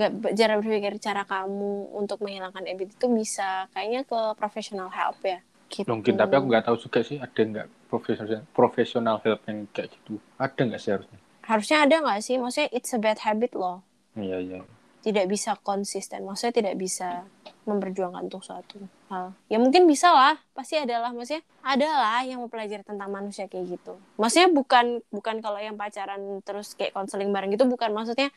nggak 0.00 0.32
cara 0.32 0.56
berpikir 0.56 0.96
cara 0.96 1.28
kamu 1.28 1.92
untuk 1.92 2.24
menghilangkan 2.24 2.64
habit 2.64 2.96
itu 2.96 3.06
bisa 3.12 3.68
kayaknya 3.76 4.08
ke 4.08 4.20
professional 4.40 4.88
help 4.88 5.20
ya 5.20 5.44
gitu. 5.68 5.84
Mungkin 5.92 6.16
tapi 6.16 6.40
aku 6.40 6.46
nggak 6.48 6.64
tahu 6.72 6.76
juga 6.80 7.04
sih 7.04 7.20
ada 7.20 7.36
nggak 7.36 7.66
profesional 7.92 8.40
profesional 8.56 9.16
help 9.20 9.44
yang 9.44 9.68
kayak 9.76 9.92
gitu. 9.92 10.16
Ada 10.40 10.60
nggak 10.64 10.80
sih 10.80 10.92
harusnya? 10.96 11.20
harusnya 11.40 11.78
ada 11.82 11.96
nggak 11.98 12.20
sih 12.22 12.38
maksudnya 12.38 12.70
it's 12.70 12.94
a 12.94 12.98
bad 13.02 13.18
habit 13.26 13.52
loh 13.58 13.82
Iya 14.14 14.38
iya. 14.38 14.60
tidak 15.02 15.26
bisa 15.26 15.58
konsisten 15.66 16.22
maksudnya 16.22 16.54
tidak 16.62 16.74
bisa 16.78 17.26
memperjuangkan 17.70 18.26
untuk 18.26 18.42
suatu 18.42 18.82
hal. 19.08 19.32
Ya 19.46 19.62
mungkin 19.62 19.86
bisa 19.86 20.10
lah 20.10 20.34
pasti 20.52 20.74
ada 20.74 20.98
lah 20.98 21.14
maksudnya 21.14 21.46
ada 21.62 21.86
lah 21.86 22.20
yang 22.26 22.42
mempelajari 22.42 22.82
tentang 22.82 23.08
manusia 23.08 23.46
kayak 23.46 23.78
gitu. 23.78 23.94
Maksudnya 24.18 24.50
bukan 24.50 25.00
bukan 25.08 25.38
kalau 25.38 25.62
yang 25.62 25.78
pacaran 25.78 26.42
terus 26.42 26.74
kayak 26.74 26.90
konseling 26.90 27.30
bareng 27.30 27.54
gitu 27.54 27.64
bukan. 27.64 27.94
Maksudnya 27.94 28.28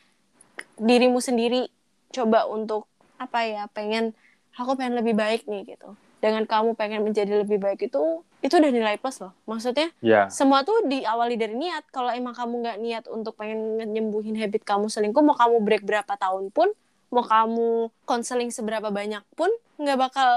dirimu 0.78 1.18
sendiri 1.18 1.66
coba 2.14 2.46
untuk 2.46 2.86
apa 3.18 3.42
ya 3.42 3.66
pengen 3.70 4.14
aku 4.54 4.78
pengen 4.78 4.98
lebih 5.02 5.18
baik 5.18 5.50
nih 5.50 5.74
gitu. 5.74 5.98
Dengan 6.22 6.48
kamu 6.48 6.72
pengen 6.72 7.04
menjadi 7.04 7.44
lebih 7.44 7.60
baik 7.60 7.84
itu 7.84 8.24
itu 8.40 8.54
udah 8.56 8.70
nilai 8.72 8.96
plus 8.96 9.20
loh. 9.20 9.32
Maksudnya 9.44 9.88
Ya. 10.00 10.28
semua 10.28 10.64
tuh 10.64 10.84
diawali 10.84 11.36
dari 11.36 11.56
niat. 11.56 11.88
Kalau 11.88 12.12
emang 12.12 12.32
kamu 12.32 12.64
nggak 12.64 12.78
niat 12.80 13.04
untuk 13.08 13.36
pengen 13.36 13.80
nyembuhin 13.80 14.36
habit 14.36 14.64
kamu 14.64 14.88
selingkuh, 14.88 15.24
mau 15.24 15.36
kamu 15.36 15.64
break 15.64 15.82
berapa 15.84 16.12
tahun 16.16 16.52
pun, 16.52 16.68
mau 17.14 17.22
kamu 17.22 17.94
konseling 18.02 18.50
seberapa 18.50 18.90
banyak 18.90 19.22
pun, 19.38 19.48
nggak 19.78 19.98
bakal 19.98 20.32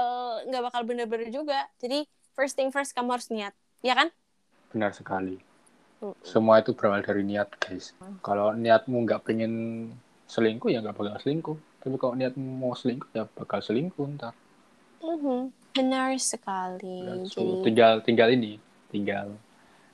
nggak 0.46 0.62
bakal 0.70 0.80
bener-bener 0.86 1.28
juga. 1.34 1.66
Jadi 1.82 2.06
first 2.38 2.54
thing 2.54 2.70
first 2.70 2.94
kamu 2.94 3.18
harus 3.18 3.28
niat, 3.34 3.50
ya 3.82 3.98
kan? 3.98 4.14
Benar 4.70 4.94
sekali. 4.94 5.42
Mm. 5.98 6.14
Semua 6.22 6.62
itu 6.62 6.70
berawal 6.78 7.02
dari 7.02 7.26
niat, 7.26 7.50
guys. 7.58 7.90
Kalau 8.22 8.54
niatmu 8.54 9.02
nggak 9.02 9.26
pengen 9.26 9.52
selingkuh, 10.30 10.70
ya 10.70 10.78
nggak 10.78 10.94
bakal 10.94 11.18
selingkuh. 11.18 11.58
Tapi 11.82 11.96
kalau 11.98 12.14
niatmu 12.14 12.46
mau 12.46 12.78
selingkuh, 12.78 13.10
ya 13.10 13.26
bakal 13.26 13.58
selingkuh 13.58 14.06
ntar. 14.14 14.34
Mhm. 15.02 15.50
Benar 15.74 16.18
sekali. 16.18 17.26
So, 17.30 17.42
Jadi 17.42 17.70
tinggal 17.70 17.92
tinggal 18.02 18.28
ini, 18.34 18.58
tinggal 18.90 19.34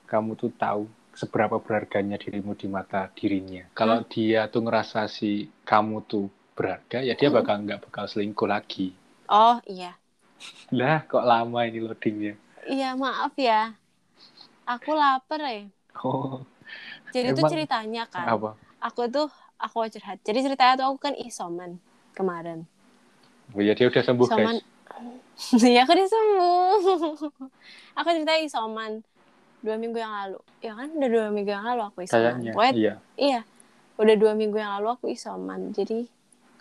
kamu 0.09 0.37
tuh 0.37 0.53
tahu 0.57 0.89
seberapa 1.15 1.63
berharganya 1.63 2.19
dirimu 2.19 2.59
di 2.59 2.67
mata 2.67 3.07
dirinya. 3.15 3.69
Kalau 3.73 4.03
dia 4.09 4.51
tuh 4.51 4.67
ngerasa 4.67 5.07
si 5.07 5.47
kamu 5.63 5.97
tuh 6.09 6.27
berharga, 6.59 6.99
ya 7.09 7.15
dia 7.21 7.29
bakal 7.37 7.57
nggak 7.65 7.81
bakal 7.91 8.05
selingkuh 8.11 8.49
lagi. 8.55 8.87
oh 9.29 9.57
iya, 9.67 9.99
Lah, 10.79 10.99
kok 11.11 11.25
lama 11.25 11.61
ini 11.69 11.79
loadingnya? 11.85 12.35
iya 12.75 12.89
maaf 12.97 13.33
ya, 13.37 13.61
aku 14.67 14.91
lapar 14.97 15.41
ya. 15.45 15.63
Oh, 16.05 16.43
Jadi 17.15 17.29
tuh 17.39 17.45
Emang 17.45 17.53
ceritanya 17.53 18.05
kan, 18.11 18.27
apa? 18.27 18.51
aku 18.83 19.07
tuh 19.09 19.29
aku 19.57 19.87
curhat. 19.89 20.19
Jadi 20.27 20.39
ceritanya 20.45 20.75
tuh 20.81 20.87
aku 20.91 20.99
kan 21.01 21.15
isoman 21.17 21.79
kemarin. 22.17 22.67
Oh, 23.55 23.61
ya 23.63 23.73
dia 23.79 23.87
udah 23.91 24.03
sembuh, 24.03 24.29
Isoman. 24.29 24.57
guys. 24.57 24.65
Iya 25.67 25.83
aku 25.85 25.93
udah 25.97 26.09
sembuh. 26.09 26.79
aku 27.99 28.09
ceritanya 28.15 28.43
isoman 28.47 28.93
dua 29.65 29.77
minggu 29.81 29.99
yang 29.99 30.13
lalu. 30.13 30.39
Ya 30.63 30.73
kan 30.79 30.89
udah 30.95 31.11
dua 31.11 31.27
minggu 31.35 31.51
yang 31.51 31.65
lalu 31.67 31.83
aku 31.89 31.99
isoman. 32.07 32.41
Kayaknya, 32.41 32.53
Pokoknya, 32.55 32.73
iya. 32.75 32.95
iya. 33.19 33.41
Udah 33.99 34.17
dua 34.19 34.33
minggu 34.35 34.57
yang 34.59 34.73
lalu 34.81 34.89
aku 34.95 35.07
isoman. 35.11 35.71
Jadi 35.75 36.07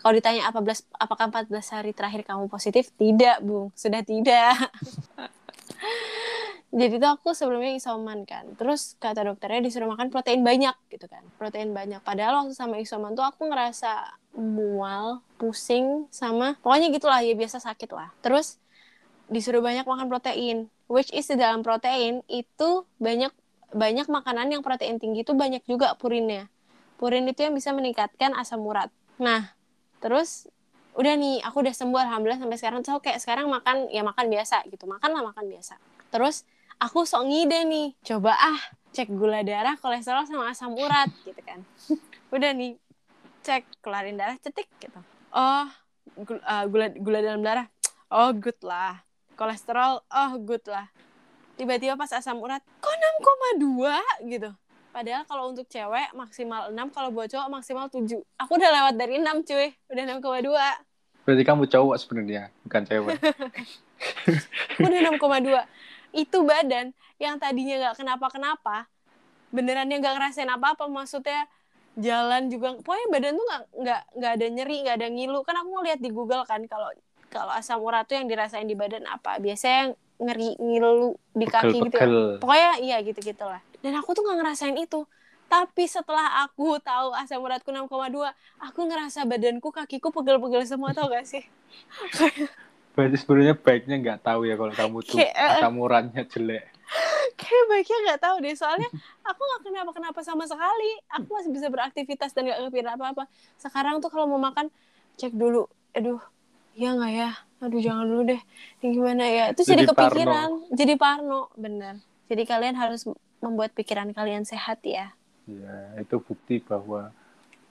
kalau 0.04 0.20
ditanya 0.20 0.52
apa 0.52 0.60
belas, 0.60 0.84
apakah 1.00 1.32
14 1.32 1.48
hari 1.72 1.96
terakhir 1.96 2.28
kamu 2.28 2.52
positif? 2.52 2.92
Tidak, 2.92 3.40
Bung. 3.40 3.72
Sudah 3.72 4.04
tidak. 4.04 4.52
Jadi 6.76 7.00
tuh 7.00 7.16
aku 7.16 7.32
sebelumnya 7.32 7.72
isoman 7.72 8.28
kan. 8.28 8.52
Terus 8.60 9.00
kata 9.00 9.24
dokternya 9.24 9.64
disuruh 9.64 9.88
makan 9.88 10.12
protein 10.12 10.44
banyak 10.44 10.76
gitu 10.92 11.08
kan. 11.08 11.24
Protein 11.40 11.72
banyak. 11.72 12.04
Padahal 12.04 12.44
waktu 12.44 12.52
sama 12.52 12.76
isoman 12.84 13.16
tuh 13.16 13.24
aku 13.24 13.48
ngerasa 13.48 14.12
mual, 14.36 15.24
pusing, 15.40 16.04
sama 16.12 16.60
pokoknya 16.60 16.92
gitulah 16.92 17.24
ya 17.24 17.32
biasa 17.32 17.64
sakit 17.64 17.88
lah. 17.96 18.12
Terus 18.20 18.60
disuruh 19.32 19.64
banyak 19.64 19.88
makan 19.88 20.12
protein. 20.12 20.68
Which 20.84 21.08
is 21.16 21.32
di 21.32 21.40
dalam 21.40 21.64
protein 21.64 22.20
itu 22.28 22.84
banyak 23.00 23.32
banyak 23.72 24.04
makanan 24.04 24.52
yang 24.52 24.60
protein 24.60 25.00
tinggi 25.00 25.24
itu 25.24 25.32
banyak 25.32 25.64
juga 25.64 25.96
purinnya. 25.96 26.52
Purin 27.00 27.24
itu 27.24 27.40
yang 27.40 27.56
bisa 27.56 27.72
meningkatkan 27.72 28.36
asam 28.36 28.60
urat. 28.60 28.92
Nah, 29.16 29.54
terus 30.04 30.44
udah 30.94 31.16
nih 31.16 31.40
aku 31.40 31.64
udah 31.64 31.74
sembuh 31.74 32.00
alhamdulillah 32.04 32.40
sampai 32.44 32.58
sekarang. 32.60 32.80
So 32.84 33.00
kayak 33.00 33.18
sekarang 33.24 33.48
makan 33.48 33.88
ya 33.88 34.04
makan 34.04 34.28
biasa 34.28 34.68
gitu. 34.68 34.84
Makan 34.84 35.10
lah 35.10 35.22
makan 35.24 35.48
biasa. 35.48 35.80
Terus 36.12 36.44
aku 36.76 37.08
sok 37.08 37.24
ngide 37.24 37.64
nih 37.64 37.96
coba 38.04 38.36
ah 38.36 38.60
cek 38.94 39.10
gula 39.10 39.42
darah 39.42 39.74
kolesterol 39.74 40.28
sama 40.28 40.52
asam 40.52 40.76
urat 40.76 41.10
gitu 41.26 41.40
kan. 41.42 41.64
Udah 42.34 42.52
nih 42.52 42.78
cek 43.42 43.82
kelarin 43.82 44.20
darah 44.20 44.38
cetik 44.38 44.70
gitu. 44.78 45.00
Oh 45.34 45.66
gula, 46.14 46.42
uh, 46.46 46.64
gula 46.70 46.86
gula 46.94 47.18
dalam 47.24 47.42
darah. 47.42 47.66
Oh 48.12 48.30
good 48.30 48.60
lah. 48.62 49.02
Kolesterol 49.34 49.98
oh 49.98 50.32
good 50.38 50.62
lah. 50.70 50.86
Tiba-tiba 51.58 51.98
pas 51.98 52.10
asam 52.14 52.38
urat 52.38 52.62
kok 52.78 52.94
6,2 53.58 54.30
gitu 54.30 54.50
Padahal 54.94 55.26
kalau 55.26 55.50
untuk 55.50 55.66
cewek 55.66 56.14
maksimal 56.14 56.70
6, 56.70 56.94
kalau 56.94 57.10
buat 57.10 57.26
cowok 57.26 57.50
maksimal 57.50 57.90
7. 57.90 58.14
Aku 58.38 58.54
udah 58.54 58.70
lewat 58.70 58.94
dari 58.94 59.18
6 59.18 59.42
cuy, 59.42 59.74
udah 59.90 60.04
6,2. 60.22 61.26
Berarti 61.26 61.42
kamu 61.42 61.62
cowok 61.66 61.96
sebenarnya, 61.98 62.54
bukan 62.62 62.82
cewek. 62.86 63.18
Aku 64.78 64.86
udah 64.86 65.00
6,2. 65.18 66.14
Itu 66.14 66.46
badan 66.46 66.94
yang 67.18 67.42
tadinya 67.42 67.74
nggak 67.82 68.06
kenapa-kenapa, 68.06 68.86
benerannya 69.50 69.98
nggak 69.98 70.14
ngerasain 70.14 70.46
apa-apa. 70.46 70.86
Maksudnya 70.86 71.50
jalan 71.98 72.46
juga, 72.46 72.78
pokoknya 72.78 73.06
badan 73.10 73.32
tuh 73.34 73.46
nggak 73.50 73.62
nggak 73.74 74.02
nggak 74.14 74.32
ada 74.38 74.46
nyeri, 74.46 74.76
nggak 74.86 74.96
ada 75.02 75.08
ngilu. 75.10 75.42
Kan 75.42 75.58
aku 75.58 75.68
ngeliat 75.74 75.98
di 75.98 76.10
Google 76.14 76.46
kan 76.46 76.62
kalau 76.70 76.94
kalau 77.34 77.50
asam 77.50 77.82
urat 77.82 78.06
tuh 78.06 78.14
yang 78.14 78.30
dirasain 78.30 78.70
di 78.70 78.78
badan 78.78 79.10
apa? 79.10 79.42
Biasanya 79.42 79.74
yang 79.74 79.90
ngeri 80.22 80.54
ngilu 80.62 81.18
di 81.34 81.46
kaki 81.50 81.82
gitu. 81.82 81.98
ya. 81.98 82.06
Pegel-pegel. 82.06 82.38
Pokoknya 82.38 82.70
iya 82.78 82.96
gitu-gitulah. 83.02 83.73
Dan 83.84 84.00
aku 84.00 84.16
tuh 84.16 84.24
nggak 84.24 84.40
ngerasain 84.40 84.76
itu. 84.80 85.04
Tapi 85.44 85.84
setelah 85.84 86.40
aku 86.48 86.80
tahu 86.80 87.12
asam 87.12 87.44
uratku 87.44 87.68
6,2, 87.68 88.32
aku 88.64 88.80
ngerasa 88.88 89.28
badanku, 89.28 89.68
kakiku 89.68 90.08
pegel-pegel 90.08 90.64
semua 90.64 90.96
tau 90.96 91.12
gak 91.12 91.28
sih? 91.28 91.44
Berarti 92.96 93.16
sebenarnya 93.20 93.54
baiknya 93.58 93.96
nggak 94.00 94.20
tahu 94.24 94.48
ya 94.48 94.54
kalau 94.56 94.72
kamu 94.72 94.96
tuh 95.04 95.18
Kayak, 95.20 95.34
eh. 95.36 95.50
asam 95.60 95.76
uratnya 95.76 96.22
jelek. 96.24 96.64
Kayak 97.40 97.64
baiknya 97.68 97.98
nggak 98.08 98.20
tahu 98.22 98.36
deh, 98.40 98.54
soalnya 98.56 98.88
aku 99.26 99.40
nggak 99.42 99.60
kenapa-kenapa 99.68 100.20
sama 100.24 100.48
sekali. 100.48 100.90
Aku 101.20 101.28
masih 101.28 101.50
bisa 101.52 101.66
beraktivitas 101.68 102.30
dan 102.32 102.48
nggak 102.48 102.58
kepikiran 102.70 102.94
apa-apa. 102.96 103.28
Sekarang 103.60 104.00
tuh 104.00 104.08
kalau 104.08 104.30
mau 104.30 104.40
makan, 104.40 104.72
cek 105.20 105.34
dulu. 105.36 105.68
Aduh, 105.92 106.22
ya 106.72 106.94
nggak 106.96 107.12
ya? 107.12 107.30
Aduh 107.60 107.80
jangan 107.82 108.06
dulu 108.08 108.22
deh. 108.32 108.40
Ini 108.80 108.86
gimana 108.94 109.24
ya? 109.26 109.44
Itu 109.52 109.66
jadi, 109.66 109.84
Jadi 109.84 109.90
kepikiran, 109.90 110.48
jadi 110.72 110.94
parno, 110.94 111.50
bener. 111.58 111.98
Jadi 112.30 112.42
kalian 112.48 112.78
harus 112.78 113.04
membuat 113.44 113.76
pikiran 113.76 114.08
kalian 114.16 114.48
sehat 114.48 114.80
ya. 114.80 115.12
Ya, 115.44 115.76
itu 116.00 116.16
bukti 116.24 116.64
bahwa 116.64 117.12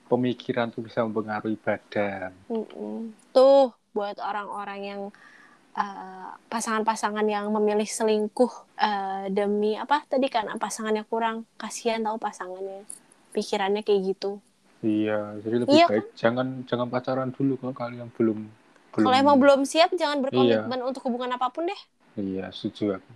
pemikiran 0.06 0.70
tuh 0.70 0.86
bisa 0.86 1.02
mempengaruhi 1.02 1.58
badan. 1.58 2.30
Mm-mm. 2.46 3.10
Tuh 3.34 3.74
buat 3.90 4.14
orang-orang 4.22 4.80
yang 4.86 5.02
uh, 5.74 6.30
pasangan-pasangan 6.46 7.26
yang 7.26 7.50
memilih 7.50 7.86
selingkuh 7.86 8.50
uh, 8.78 9.26
demi 9.30 9.74
apa 9.74 10.06
tadi 10.06 10.30
kan 10.30 10.46
pasangannya 10.58 11.02
kurang 11.06 11.46
kasihan 11.58 12.02
tahu 12.02 12.18
pasangannya 12.18 12.86
pikirannya 13.34 13.82
kayak 13.82 14.14
gitu. 14.14 14.38
Iya, 14.84 15.40
jadi 15.40 15.56
lebih 15.64 15.74
Iya, 15.74 15.86
baik 15.88 16.06
jangan 16.14 16.46
jangan 16.68 16.86
pacaran 16.92 17.32
dulu 17.32 17.56
kalau 17.58 17.74
kalian 17.74 18.08
belum 18.14 18.38
belum. 18.94 19.06
Kalau 19.10 19.16
emang 19.16 19.36
belum 19.40 19.60
siap 19.66 19.90
jangan 19.96 20.22
berkomitmen 20.22 20.80
untuk 20.84 21.02
hubungan 21.08 21.34
apa 21.34 21.50
pun 21.50 21.66
deh. 21.66 21.80
Iya, 22.14 22.52
setuju 22.54 23.00
aku. 23.00 23.10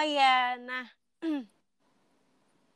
Oh 0.00 0.06
iya, 0.08 0.56
nah 0.56 0.88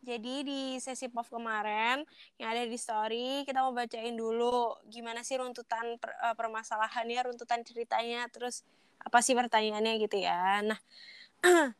jadi 0.08 0.34
di 0.44 0.76
sesi 0.76 1.08
POV 1.08 1.40
kemarin 1.40 2.04
yang 2.36 2.52
ada 2.52 2.68
di 2.68 2.76
story 2.76 3.48
kita 3.48 3.64
mau 3.64 3.72
bacain 3.72 4.12
dulu 4.12 4.76
gimana 4.92 5.24
sih 5.24 5.40
runtutan 5.40 5.96
per- 5.96 6.12
eh, 6.20 6.36
permasalahannya, 6.36 7.24
runtutan 7.24 7.64
ceritanya, 7.64 8.28
terus 8.28 8.60
apa 9.00 9.24
sih 9.24 9.32
pertanyaannya 9.32 10.04
gitu 10.04 10.20
ya. 10.20 10.68
Nah 10.68 10.76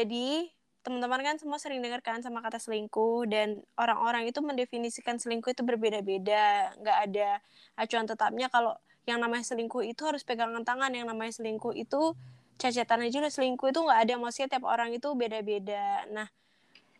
jadi 0.00 0.48
teman-teman 0.80 1.20
kan 1.28 1.36
semua 1.36 1.60
sering 1.60 1.84
dengar 1.84 2.00
kan 2.00 2.24
sama 2.24 2.40
kata 2.40 2.56
selingkuh 2.56 3.28
dan 3.28 3.60
orang-orang 3.76 4.32
itu 4.32 4.40
mendefinisikan 4.40 5.20
selingkuh 5.20 5.52
itu 5.52 5.60
berbeda-beda. 5.60 6.72
Nggak 6.80 6.98
ada 7.04 7.28
acuan 7.76 8.08
tetapnya 8.08 8.48
kalau 8.48 8.80
yang 9.04 9.20
namanya 9.20 9.44
selingkuh 9.44 9.84
itu 9.84 10.08
harus 10.08 10.24
pegangan 10.24 10.64
tangan 10.64 10.88
yang 10.96 11.04
namanya 11.04 11.36
selingkuh 11.36 11.76
itu 11.76 12.16
cacatan 12.60 13.08
aja 13.08 13.16
udah 13.24 13.32
selingkuh 13.32 13.72
itu 13.72 13.80
nggak 13.80 14.00
ada 14.04 14.14
maksudnya 14.20 14.48
tiap 14.52 14.68
orang 14.68 14.92
itu 14.92 15.08
beda-beda. 15.16 16.04
Nah 16.12 16.28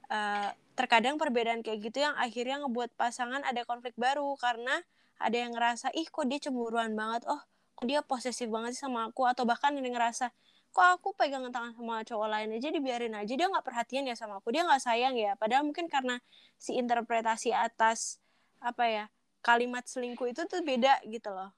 uh, 0.08 0.48
terkadang 0.74 1.20
perbedaan 1.20 1.60
kayak 1.60 1.92
gitu 1.92 2.00
yang 2.00 2.16
akhirnya 2.16 2.64
ngebuat 2.64 2.96
pasangan 2.96 3.44
ada 3.44 3.68
konflik 3.68 3.92
baru 4.00 4.32
karena 4.40 4.80
ada 5.20 5.36
yang 5.36 5.52
ngerasa 5.52 5.92
ih 5.92 6.08
kok 6.08 6.24
dia 6.24 6.40
cemburuan 6.40 6.96
banget? 6.96 7.28
Oh 7.28 7.40
kok 7.76 7.84
dia 7.84 8.00
posesif 8.00 8.48
banget 8.48 8.72
sih 8.72 8.88
sama 8.88 9.12
aku? 9.12 9.28
Atau 9.28 9.44
bahkan 9.44 9.76
yang 9.76 9.92
ngerasa 9.92 10.32
kok 10.72 10.86
aku 10.86 11.12
pegangan 11.12 11.52
tangan 11.52 11.76
sama 11.76 12.00
cowok 12.06 12.28
lain 12.30 12.56
aja 12.56 12.68
dibiarin 12.70 13.12
aja 13.18 13.32
dia 13.34 13.46
nggak 13.50 13.66
perhatian 13.66 14.06
ya 14.06 14.14
sama 14.14 14.40
aku 14.40 14.48
dia 14.56 14.64
nggak 14.64 14.80
sayang 14.80 15.14
ya. 15.20 15.36
Padahal 15.36 15.68
mungkin 15.68 15.92
karena 15.92 16.16
si 16.56 16.80
interpretasi 16.80 17.52
atas 17.52 18.16
apa 18.64 18.88
ya 18.88 19.04
kalimat 19.44 19.84
selingkuh 19.84 20.32
itu 20.32 20.48
tuh 20.48 20.64
beda 20.64 21.04
gitu 21.04 21.28
loh. 21.28 21.52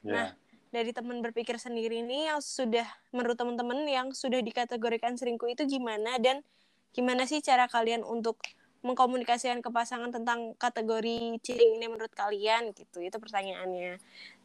Yeah. 0.00 0.12
nah 0.12 0.28
dari 0.76 0.92
teman 0.92 1.24
berpikir 1.24 1.56
sendiri 1.56 2.04
ini 2.04 2.28
yang 2.28 2.44
sudah 2.44 2.84
menurut 3.08 3.40
teman-teman 3.40 3.80
yang 3.88 4.12
sudah 4.12 4.44
dikategorikan 4.44 5.16
selingkuh 5.16 5.48
itu 5.48 5.64
gimana? 5.64 6.20
Dan 6.20 6.44
gimana 6.92 7.24
sih 7.24 7.40
cara 7.40 7.64
kalian 7.64 8.04
untuk 8.04 8.36
mengkomunikasikan 8.84 9.64
ke 9.64 9.72
pasangan 9.72 10.12
tentang 10.12 10.52
kategori 10.60 11.40
ciri 11.40 11.80
ini 11.80 11.88
menurut 11.88 12.12
kalian? 12.12 12.76
Gitu 12.76 13.00
itu 13.00 13.16
pertanyaannya. 13.16 13.96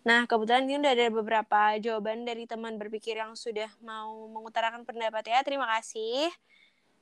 Nah 0.08 0.24
kebetulan 0.24 0.72
ini 0.72 0.80
udah 0.80 0.94
ada 0.96 1.08
beberapa 1.12 1.62
jawaban 1.84 2.24
dari 2.24 2.48
teman 2.48 2.80
berpikir 2.80 3.20
yang 3.20 3.36
sudah 3.36 3.68
mau 3.84 4.32
mengutarakan 4.32 4.88
pendapat 4.88 5.28
ya. 5.28 5.44
Terima 5.44 5.68
kasih. 5.68 6.32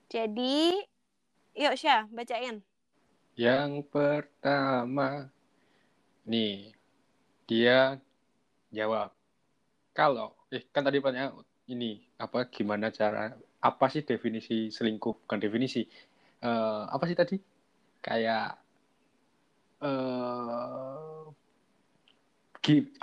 Jadi 0.10 0.74
yuk 1.54 1.78
Syah 1.78 2.10
bacain. 2.10 2.66
Yang 3.38 3.86
pertama 3.94 5.30
nih 6.26 6.74
dia 7.46 8.02
jawab 8.74 9.19
kalau 10.00 10.32
eh 10.48 10.64
kan 10.72 10.88
tadi 10.88 11.04
pertanyaan 11.04 11.44
ini 11.68 12.00
apa 12.16 12.48
gimana 12.48 12.88
cara 12.88 13.36
apa 13.60 13.86
sih 13.92 14.08
definisi 14.08 14.72
selingkuh? 14.72 15.28
Bukan 15.28 15.40
definisi 15.44 15.84
uh, 16.40 16.88
apa 16.88 17.04
sih 17.04 17.20
tadi? 17.20 17.36
Kayak 18.00 18.56
uh, 19.84 21.28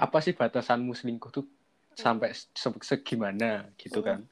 apa 0.00 0.18
sih 0.24 0.32
batasanmu 0.32 0.96
selingkuh 0.96 1.28
tuh? 1.28 1.44
Sampai 1.92 2.32
se 2.32 2.68
segimana 2.80 3.68
gitu 3.76 4.00
kan? 4.00 4.24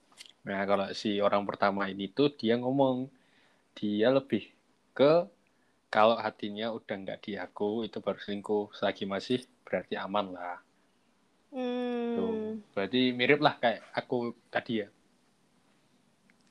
Nah 0.48 0.64
kalau 0.64 0.88
si 0.96 1.20
orang 1.20 1.44
pertama 1.44 1.84
ini 1.92 2.08
tuh 2.08 2.32
dia 2.32 2.56
ngomong 2.56 3.12
dia 3.76 4.08
lebih 4.08 4.48
ke 4.96 5.28
kalau 5.92 6.16
hatinya 6.16 6.72
udah 6.72 6.96
nggak 6.96 7.20
di 7.28 7.36
aku 7.36 7.84
itu 7.84 8.00
baru 8.00 8.16
selingkuh. 8.16 8.72
Selagi 8.72 9.04
masih 9.04 9.44
berarti 9.68 10.00
aman 10.00 10.32
lah. 10.32 10.64
Hmm. 11.54 12.18
tuh 12.18 12.43
berarti 12.74 13.14
mirip 13.14 13.40
lah 13.40 13.56
kayak 13.58 13.82
aku 13.94 14.36
tadi 14.52 14.84
ya. 14.84 14.88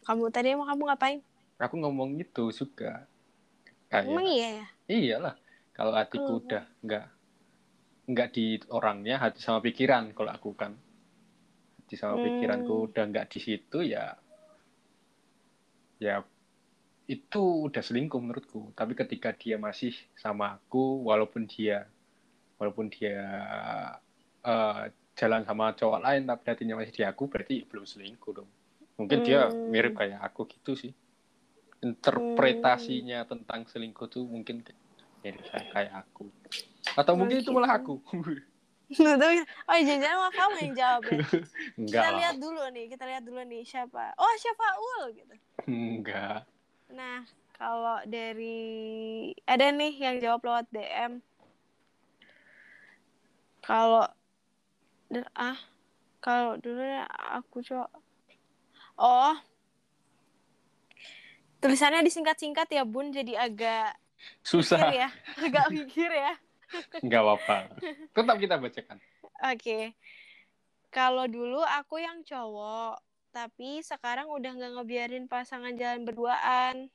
Kamu 0.04 0.28
tadi 0.34 0.52
emang 0.52 0.68
kamu 0.74 0.84
ngapain? 0.92 1.20
Aku 1.62 1.76
ngomong 1.80 2.20
gitu 2.20 2.52
juga 2.52 3.08
kayak 3.88 4.10
emang 4.10 4.28
iya 4.28 4.48
ya? 4.50 4.66
Iyalah 4.90 5.36
kalau 5.72 5.94
hatiku 5.96 6.34
hmm. 6.38 6.42
udah 6.44 6.64
nggak 6.84 7.06
nggak 8.04 8.30
di 8.36 8.46
orangnya 8.68 9.16
hati 9.22 9.40
sama 9.40 9.64
pikiran 9.64 10.12
kalau 10.12 10.32
aku 10.34 10.52
kan. 10.54 10.76
Hati 11.84 11.96
sama 11.96 12.20
hmm. 12.20 12.26
pikiranku 12.26 12.74
udah 12.92 13.04
nggak 13.08 13.28
di 13.32 13.40
situ 13.40 13.80
ya 13.86 14.18
ya 16.02 16.20
itu 17.08 17.72
udah 17.72 17.84
selingkuh 17.84 18.20
menurutku. 18.20 18.72
Tapi 18.76 18.96
ketika 18.96 19.32
dia 19.32 19.56
masih 19.56 19.96
sama 20.20 20.60
aku 20.60 21.04
walaupun 21.08 21.48
dia 21.48 21.88
walaupun 22.60 22.88
dia 22.88 23.24
uh, 24.44 24.88
jalan 25.14 25.46
sama 25.46 25.78
cowok 25.78 26.00
lain 26.02 26.22
tapi 26.26 26.44
hatinya 26.50 26.76
masih 26.82 26.94
di 26.94 27.04
aku 27.06 27.30
berarti 27.30 27.66
belum 27.70 27.86
selingkuh 27.86 28.34
dong 28.34 28.50
mungkin 28.98 29.22
hmm. 29.22 29.26
dia 29.26 29.42
mirip 29.50 29.94
kayak 29.98 30.22
aku 30.22 30.50
gitu 30.50 30.74
sih 30.74 30.94
interpretasinya 31.86 33.26
hmm. 33.26 33.30
tentang 33.30 33.66
selingkuh 33.70 34.10
tuh 34.10 34.26
mungkin 34.26 34.66
mirip 35.22 35.44
kayak 35.50 35.94
aku 35.94 36.30
atau 36.98 37.14
mungkin 37.14 37.42
itu 37.42 37.54
malah 37.54 37.78
aku 37.78 38.02
oh 39.70 39.80
jangan 39.82 40.16
mah 40.22 40.34
kamu 40.34 40.56
yang 40.70 40.74
jawab 40.78 41.02
ya. 41.08 41.18
Enggak. 41.82 42.04
Kita 42.04 42.10
lihat 42.14 42.36
dulu 42.38 42.62
nih, 42.70 42.86
kita 42.94 43.04
lihat 43.10 43.24
dulu 43.26 43.42
nih 43.42 43.62
siapa. 43.66 44.14
Oh 44.22 44.34
siapa 44.38 44.66
Ul 44.78 45.04
gitu. 45.18 45.34
Enggak. 45.66 46.46
Nah 46.94 47.26
kalau 47.58 48.04
dari 48.06 49.32
ada 49.50 49.72
nih 49.74 49.94
yang 49.98 50.16
jawab 50.22 50.46
lewat 50.46 50.68
DM. 50.70 51.24
Kalau 53.64 54.06
ah 55.38 55.60
kalau 56.24 56.56
dulu 56.56 56.80
aku 57.36 57.60
coba. 57.68 57.92
Oh. 58.96 59.36
Tulisannya 61.60 62.08
disingkat-singkat 62.08 62.72
ya 62.72 62.88
bun. 62.88 63.12
Jadi 63.12 63.36
agak 63.36 63.92
susah. 64.40 64.88
ya. 64.96 65.12
Agak 65.44 65.68
mikir 65.76 66.08
ya. 66.08 66.40
Nggak 67.04 67.22
apa-apa. 67.22 67.58
Tetap 68.16 68.36
kita 68.40 68.56
bacakan. 68.56 68.98
Oke. 69.44 69.60
Okay. 69.60 69.84
kalau 70.94 71.26
dulu 71.26 71.58
aku 71.66 71.98
yang 72.06 72.22
cowok 72.22 73.02
tapi 73.34 73.82
sekarang 73.82 74.30
udah 74.30 74.54
nggak 74.54 74.74
ngebiarin 74.78 75.26
pasangan 75.26 75.74
jalan 75.76 76.06
berduaan. 76.06 76.94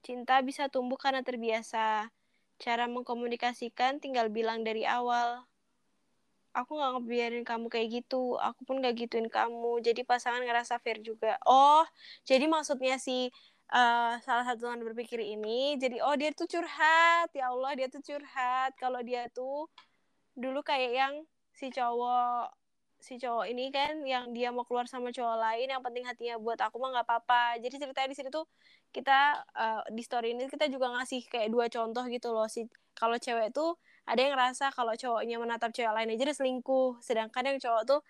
Cinta 0.00 0.40
bisa 0.40 0.72
tumbuh 0.72 0.96
karena 0.96 1.20
terbiasa. 1.20 2.10
Cara 2.58 2.88
mengkomunikasikan 2.88 4.00
tinggal 4.00 4.32
bilang 4.32 4.64
dari 4.64 4.88
awal 4.88 5.44
aku 6.54 6.70
nggak 6.78 6.90
ngebiarin 6.98 7.44
kamu 7.44 7.66
kayak 7.68 7.88
gitu. 8.02 8.38
Aku 8.38 8.62
pun 8.66 8.78
gak 8.80 8.94
gituin 8.96 9.28
kamu. 9.28 9.82
Jadi 9.82 10.06
pasangan 10.06 10.40
ngerasa 10.46 10.78
fair 10.80 11.02
juga. 11.02 11.36
Oh 11.44 11.82
jadi 12.22 12.46
maksudnya 12.46 12.96
si 13.02 13.28
uh, 13.74 14.14
salah 14.22 14.44
satu 14.46 14.70
teman 14.70 14.86
berpikir 14.86 15.18
ini 15.20 15.76
jadi 15.82 16.00
oh 16.06 16.14
dia 16.14 16.30
tuh 16.30 16.46
curhat. 16.46 17.28
Ya 17.34 17.50
Allah 17.50 17.72
dia 17.74 17.88
tuh 17.90 18.00
curhat. 18.00 18.78
Kalau 18.78 19.02
dia 19.02 19.26
tuh 19.34 19.66
dulu 20.38 20.62
kayak 20.62 20.92
yang 20.94 21.14
si 21.54 21.70
cowok 21.70 22.50
si 23.04 23.20
cowok 23.20 23.44
ini 23.52 23.68
kan 23.68 24.00
yang 24.08 24.32
dia 24.32 24.48
mau 24.48 24.64
keluar 24.64 24.88
sama 24.88 25.12
cowok 25.12 25.36
lain 25.36 25.68
yang 25.68 25.82
penting 25.84 26.08
hatinya 26.08 26.40
buat 26.40 26.56
aku 26.62 26.80
mah 26.80 26.90
nggak 26.96 27.06
apa-apa. 27.10 27.60
Jadi 27.60 27.76
ceritanya 27.82 28.08
di 28.08 28.16
sini 28.16 28.28
tuh 28.32 28.46
kita 28.94 29.44
uh, 29.58 29.82
di 29.92 30.02
story 30.06 30.32
ini 30.32 30.48
kita 30.48 30.70
juga 30.72 30.88
ngasih 30.96 31.26
kayak 31.28 31.48
dua 31.52 31.66
contoh 31.68 32.04
gitu 32.08 32.32
loh. 32.32 32.48
Si 32.48 32.64
kalau 32.96 33.18
cewek 33.20 33.52
tuh 33.52 33.76
ada 34.04 34.20
yang 34.20 34.36
ngerasa 34.36 34.72
kalau 34.76 34.92
cowoknya 34.92 35.36
menatap 35.40 35.72
cewek 35.72 35.92
lain 35.92 36.12
aja 36.12 36.24
dia 36.28 36.36
selingkuh 36.36 37.00
sedangkan 37.00 37.42
yang 37.54 37.58
cowok 37.60 37.82
tuh 37.88 38.00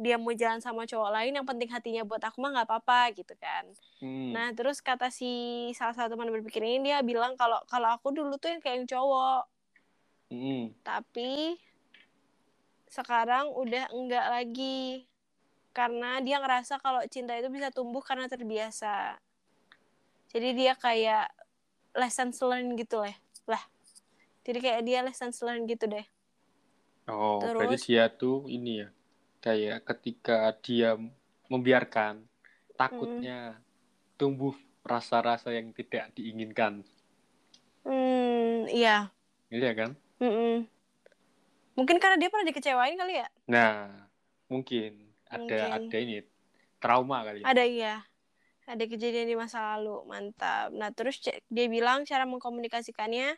dia 0.00 0.16
mau 0.16 0.32
jalan 0.32 0.58
sama 0.64 0.88
cowok 0.88 1.10
lain 1.12 1.36
yang 1.36 1.44
penting 1.44 1.68
hatinya 1.68 2.02
buat 2.08 2.24
aku 2.24 2.40
mah 2.40 2.56
nggak 2.56 2.68
apa-apa 2.68 3.12
gitu 3.12 3.36
kan 3.36 3.68
hmm. 4.00 4.32
nah 4.32 4.48
terus 4.56 4.80
kata 4.80 5.12
si 5.12 5.70
salah 5.76 5.92
satu 5.92 6.16
teman 6.16 6.32
berpikir 6.32 6.64
ini 6.64 6.90
dia 6.90 7.04
bilang 7.04 7.36
kalau 7.36 7.60
kalau 7.68 7.92
aku 7.92 8.08
dulu 8.10 8.40
tuh 8.40 8.56
yang 8.56 8.60
kayak 8.64 8.76
yang 8.82 8.88
cowok 8.88 9.44
hmm. 10.32 10.64
tapi 10.80 11.60
sekarang 12.88 13.52
udah 13.52 13.92
enggak 13.92 14.26
lagi 14.32 15.08
karena 15.72 16.20
dia 16.20 16.36
ngerasa 16.40 16.80
kalau 16.80 17.00
cinta 17.08 17.32
itu 17.36 17.48
bisa 17.48 17.72
tumbuh 17.72 18.04
karena 18.04 18.28
terbiasa 18.28 19.16
jadi 20.32 20.48
dia 20.56 20.72
kayak 20.76 21.28
lesson 21.92 22.32
learned 22.40 22.76
gitu 22.80 23.00
lah 23.00 23.16
jadi 24.42 24.58
kayak 24.58 24.80
dia 24.86 25.00
lesson 25.02 25.30
learned 25.42 25.66
gitu 25.70 25.86
deh 25.90 26.06
oh 27.10 27.42
Terus, 27.42 27.56
berarti 27.58 27.78
dia 27.86 28.04
tuh 28.12 28.46
ini 28.46 28.86
ya 28.86 28.88
kayak 29.42 29.82
ketika 29.82 30.54
dia 30.62 30.94
membiarkan 31.50 32.22
takutnya 32.78 33.58
hmm. 33.58 33.62
tumbuh 34.16 34.54
rasa-rasa 34.82 35.54
yang 35.54 35.70
tidak 35.70 36.10
diinginkan. 36.14 36.82
Hmm, 37.86 38.66
iya. 38.70 39.10
Iya 39.50 39.70
kan? 39.74 39.90
Mm-mm. 40.22 40.66
Mungkin 41.78 41.96
karena 42.02 42.16
dia 42.18 42.28
pernah 42.30 42.46
dikecewain 42.46 42.98
kali 42.98 43.14
ya? 43.22 43.28
Nah, 43.50 43.90
mungkin 44.50 45.10
ada 45.26 45.40
mungkin. 45.42 45.90
ada 45.90 45.96
ini 45.98 46.14
trauma 46.82 47.22
kali. 47.26 47.42
Ya? 47.42 47.46
Ada 47.50 47.64
iya. 47.66 47.94
Ada 48.62 48.84
kejadian 48.86 49.26
di 49.26 49.36
masa 49.38 49.74
lalu, 49.74 50.06
mantap. 50.06 50.70
Nah, 50.70 50.94
terus 50.94 51.18
dia 51.50 51.66
bilang 51.66 52.06
cara 52.06 52.22
mengkomunikasikannya 52.26 53.34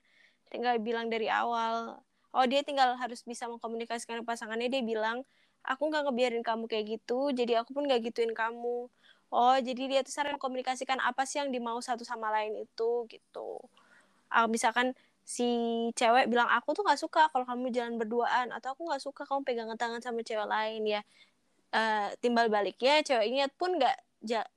tinggal 0.52 0.76
bilang 0.80 1.12
dari 1.12 1.28
awal. 1.28 2.00
Oh, 2.34 2.44
dia 2.50 2.66
tinggal 2.66 2.98
harus 2.98 3.22
bisa 3.22 3.46
mengkomunikasikan 3.46 4.26
pasangannya. 4.26 4.66
Dia 4.66 4.82
bilang, 4.82 5.22
aku 5.64 5.88
nggak 5.88 6.02
ngebiarin 6.08 6.44
kamu 6.44 6.68
kayak 6.68 7.00
gitu 7.00 7.32
jadi 7.32 7.64
aku 7.64 7.72
pun 7.72 7.88
nggak 7.88 8.12
gituin 8.12 8.36
kamu 8.36 8.86
oh 9.32 9.56
jadi 9.58 9.82
dia 9.88 10.00
tuh 10.04 10.12
cara 10.12 10.36
komunikasikan 10.36 11.00
apa 11.00 11.24
sih 11.24 11.40
yang 11.40 11.48
dimau 11.50 11.80
satu 11.80 12.04
sama 12.04 12.28
lain 12.30 12.68
itu 12.68 13.08
gitu 13.08 13.58
uh, 14.30 14.46
misalkan 14.46 14.92
si 15.24 15.48
cewek 15.96 16.28
bilang 16.28 16.46
aku 16.52 16.76
tuh 16.76 16.84
nggak 16.84 17.00
suka 17.00 17.32
kalau 17.32 17.48
kamu 17.48 17.72
jalan 17.72 17.96
berduaan 17.96 18.52
atau 18.52 18.76
aku 18.76 18.84
nggak 18.84 19.00
suka 19.00 19.24
kamu 19.24 19.40
pegangan 19.40 19.76
tangan 19.80 20.00
sama 20.04 20.20
cewek 20.20 20.44
lain 20.44 20.84
ya 20.84 21.00
eh, 21.72 22.12
timbal 22.20 22.52
baliknya 22.52 23.00
ceweknya 23.00 23.48
pun 23.56 23.80
nggak 23.80 23.96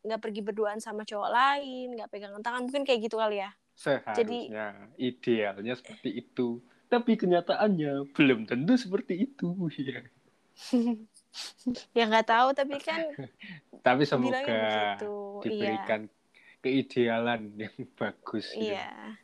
nggak 0.03 0.19
pergi 0.19 0.43
berduaan 0.43 0.83
sama 0.83 1.07
cowok 1.07 1.31
lain 1.31 1.95
nggak 1.95 2.11
pegangan 2.11 2.43
tangan 2.43 2.67
mungkin 2.67 2.83
kayak 2.83 2.99
gitu 3.07 3.15
kali 3.15 3.39
ya 3.47 3.55
Seharusnya 3.78 4.89
idealnya 4.97 5.78
seperti 5.78 6.25
itu. 6.25 6.57
Tapi 6.89 7.13
kenyataannya 7.13 8.09
belum 8.17 8.49
tentu 8.49 8.73
seperti 8.73 9.30
itu. 9.30 9.53
Ya. 9.78 10.01
ya 11.97 12.03
nggak 12.09 12.28
tahu 12.28 12.49
tapi 12.57 12.82
kan 12.82 13.13
Tapi 13.86 14.03
semoga 14.09 14.41
iya 14.41 14.97
diberikan 15.45 16.09
keidealan 16.65 17.53
yang 17.55 17.75
bagus. 17.93 18.49
gitu. 18.57 18.73
iya 18.73 19.15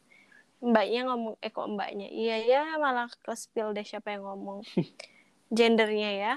mbaknya 0.63 1.11
ngomong 1.11 1.35
eh 1.43 1.51
kok 1.51 1.67
mbaknya 1.67 2.07
iya 2.07 2.39
ya 2.39 2.61
malah 2.79 3.11
ke 3.11 3.33
spill 3.35 3.75
deh 3.75 3.83
siapa 3.83 4.15
yang 4.15 4.23
ngomong 4.23 4.63
gendernya 5.57 6.11
ya 6.15 6.33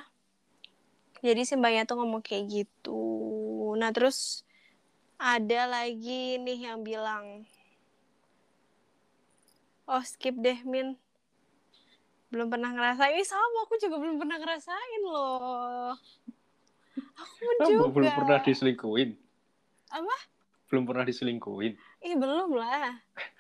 jadi 1.23 1.47
si 1.47 1.55
mbaknya 1.55 1.87
tuh 1.87 2.03
ngomong 2.03 2.27
kayak 2.27 2.51
gitu 2.51 2.99
nah 3.79 3.95
terus 3.95 4.43
ada 5.17 5.71
lagi 5.71 6.43
nih 6.43 6.73
yang 6.73 6.83
bilang 6.83 7.47
oh 9.87 10.03
skip 10.03 10.35
deh 10.39 10.61
min 10.67 10.99
belum 12.31 12.51
pernah 12.51 12.75
ngerasain 12.75 13.15
ini 13.15 13.25
sama 13.25 13.65
aku 13.65 13.79
juga 13.79 13.97
belum 14.03 14.19
pernah 14.19 14.37
ngerasain 14.43 15.03
loh 15.07 15.95
aku 17.17 17.45
Kamu 17.61 17.69
juga 17.69 17.85
belum 17.93 18.13
pernah 18.13 18.39
diselingkuhin. 18.45 19.11
Apa? 19.93 20.17
Belum 20.67 20.85
pernah 20.85 21.05
diselingkuhin. 21.07 21.73
Ih 22.03 22.15
belum 22.19 22.51
lah. 22.59 22.99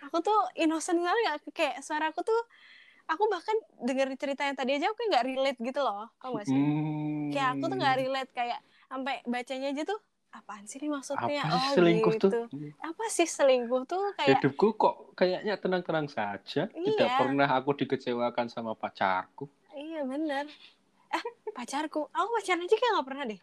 Aku 0.08 0.22
tuh 0.22 0.40
innocent 0.54 1.02
sekali 1.02 1.20
gak 1.26 1.38
kayak 1.52 1.76
suara 1.82 2.12
aku 2.14 2.22
tuh 2.22 2.40
aku 3.06 3.22
bahkan 3.30 3.56
denger 3.82 4.14
cerita 4.18 4.42
yang 4.46 4.56
tadi 4.58 4.78
aja 4.78 4.90
aku 4.90 4.96
kayak 4.98 5.10
nggak 5.10 5.26
relate 5.26 5.58
gitu 5.62 5.80
loh. 5.82 6.06
Tau 6.22 6.38
gak 6.38 6.46
sih? 6.46 6.56
Hmm. 6.56 7.30
Kayak 7.34 7.48
aku 7.58 7.64
tuh 7.66 7.76
nggak 7.78 7.96
relate 7.98 8.30
kayak 8.32 8.60
sampai 8.86 9.14
bacanya 9.26 9.68
aja 9.74 9.82
tuh 9.82 10.00
apaan 10.36 10.64
sih 10.64 10.76
ini 10.78 10.88
maksudnya? 10.88 11.42
Apa 11.42 11.56
sih 11.56 11.56
oh 11.56 11.74
selingkuh 11.74 12.12
gitu. 12.14 12.28
tuh? 12.28 12.44
Apa 12.78 13.04
sih 13.08 13.24
selingkuh 13.24 13.82
tuh 13.84 14.02
kayak 14.14 14.38
Hidupku 14.38 14.76
kok 14.76 14.94
kayaknya 15.14 15.56
tenang-tenang 15.56 16.06
saja. 16.06 16.68
Tidak 16.68 17.08
Iya. 17.08 17.16
pernah 17.16 17.48
aku 17.48 17.72
dikecewakan 17.74 18.46
sama 18.46 18.72
pacarku. 18.72 19.48
iya 19.72 20.00
bener. 20.02 20.48
Eh 21.08 21.24
pacarku, 21.52 22.08
aku 22.10 22.28
pacaran 22.34 22.62
aja 22.62 22.74
kayak 22.74 22.92
nggak 22.96 23.06
pernah 23.06 23.24
deh. 23.24 23.40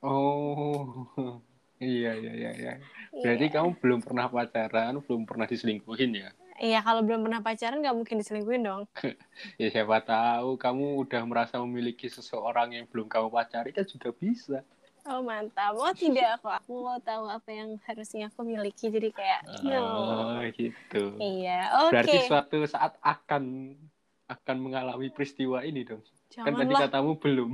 Oh, 0.00 1.06
iya 1.78 2.12
iya 2.14 2.32
iya. 2.32 2.50
iya. 2.52 2.72
Berarti 3.14 3.46
Iya. 3.46 3.54
kamu 3.54 3.68
belum 3.78 4.00
pernah 4.00 4.26
pacaran, 4.26 4.98
belum 5.00 5.22
pernah 5.22 5.46
diselingkuhin 5.46 6.12
ya? 6.16 6.30
Iya 6.58 6.78
kalau 6.78 7.02
belum 7.02 7.26
pernah 7.26 7.40
pacaran 7.40 7.80
nggak 7.80 7.96
mungkin 7.96 8.16
diselingkuhin 8.18 8.62
dong. 8.62 8.82
Ya 9.58 9.68
siapa 9.70 10.02
tahu 10.02 10.54
kamu 10.54 11.02
udah 11.02 11.22
merasa 11.24 11.58
memiliki 11.58 12.06
seseorang 12.06 12.74
yang 12.74 12.84
belum 12.86 13.06
kamu 13.06 13.30
pacari 13.30 13.70
kan 13.70 13.82
juga 13.82 14.10
bisa. 14.10 14.62
Oh 15.02 15.18
mantap. 15.18 15.74
Oh 15.74 15.90
tidak 15.90 16.38
aku 16.38 16.46
aku 16.46 16.74
tahu 17.02 17.24
apa 17.26 17.50
yang 17.50 17.74
harusnya 17.90 18.30
aku 18.30 18.46
miliki 18.46 18.86
jadi 18.86 19.10
kayak 19.10 19.40
no. 19.66 19.82
Oh, 19.82 20.38
gitu. 20.54 21.18
Iya, 21.18 21.74
oke. 21.86 21.90
Berarti 21.90 22.16
suatu 22.22 22.58
saat 22.70 22.94
akan 23.02 23.74
akan 24.30 24.56
mengalami 24.62 25.10
peristiwa 25.10 25.66
ini 25.66 25.82
dong. 25.82 26.00
Kan 26.30 26.54
tadi 26.54 26.70
Janganlah. 26.70 26.80
katamu 26.86 27.12
belum. 27.18 27.52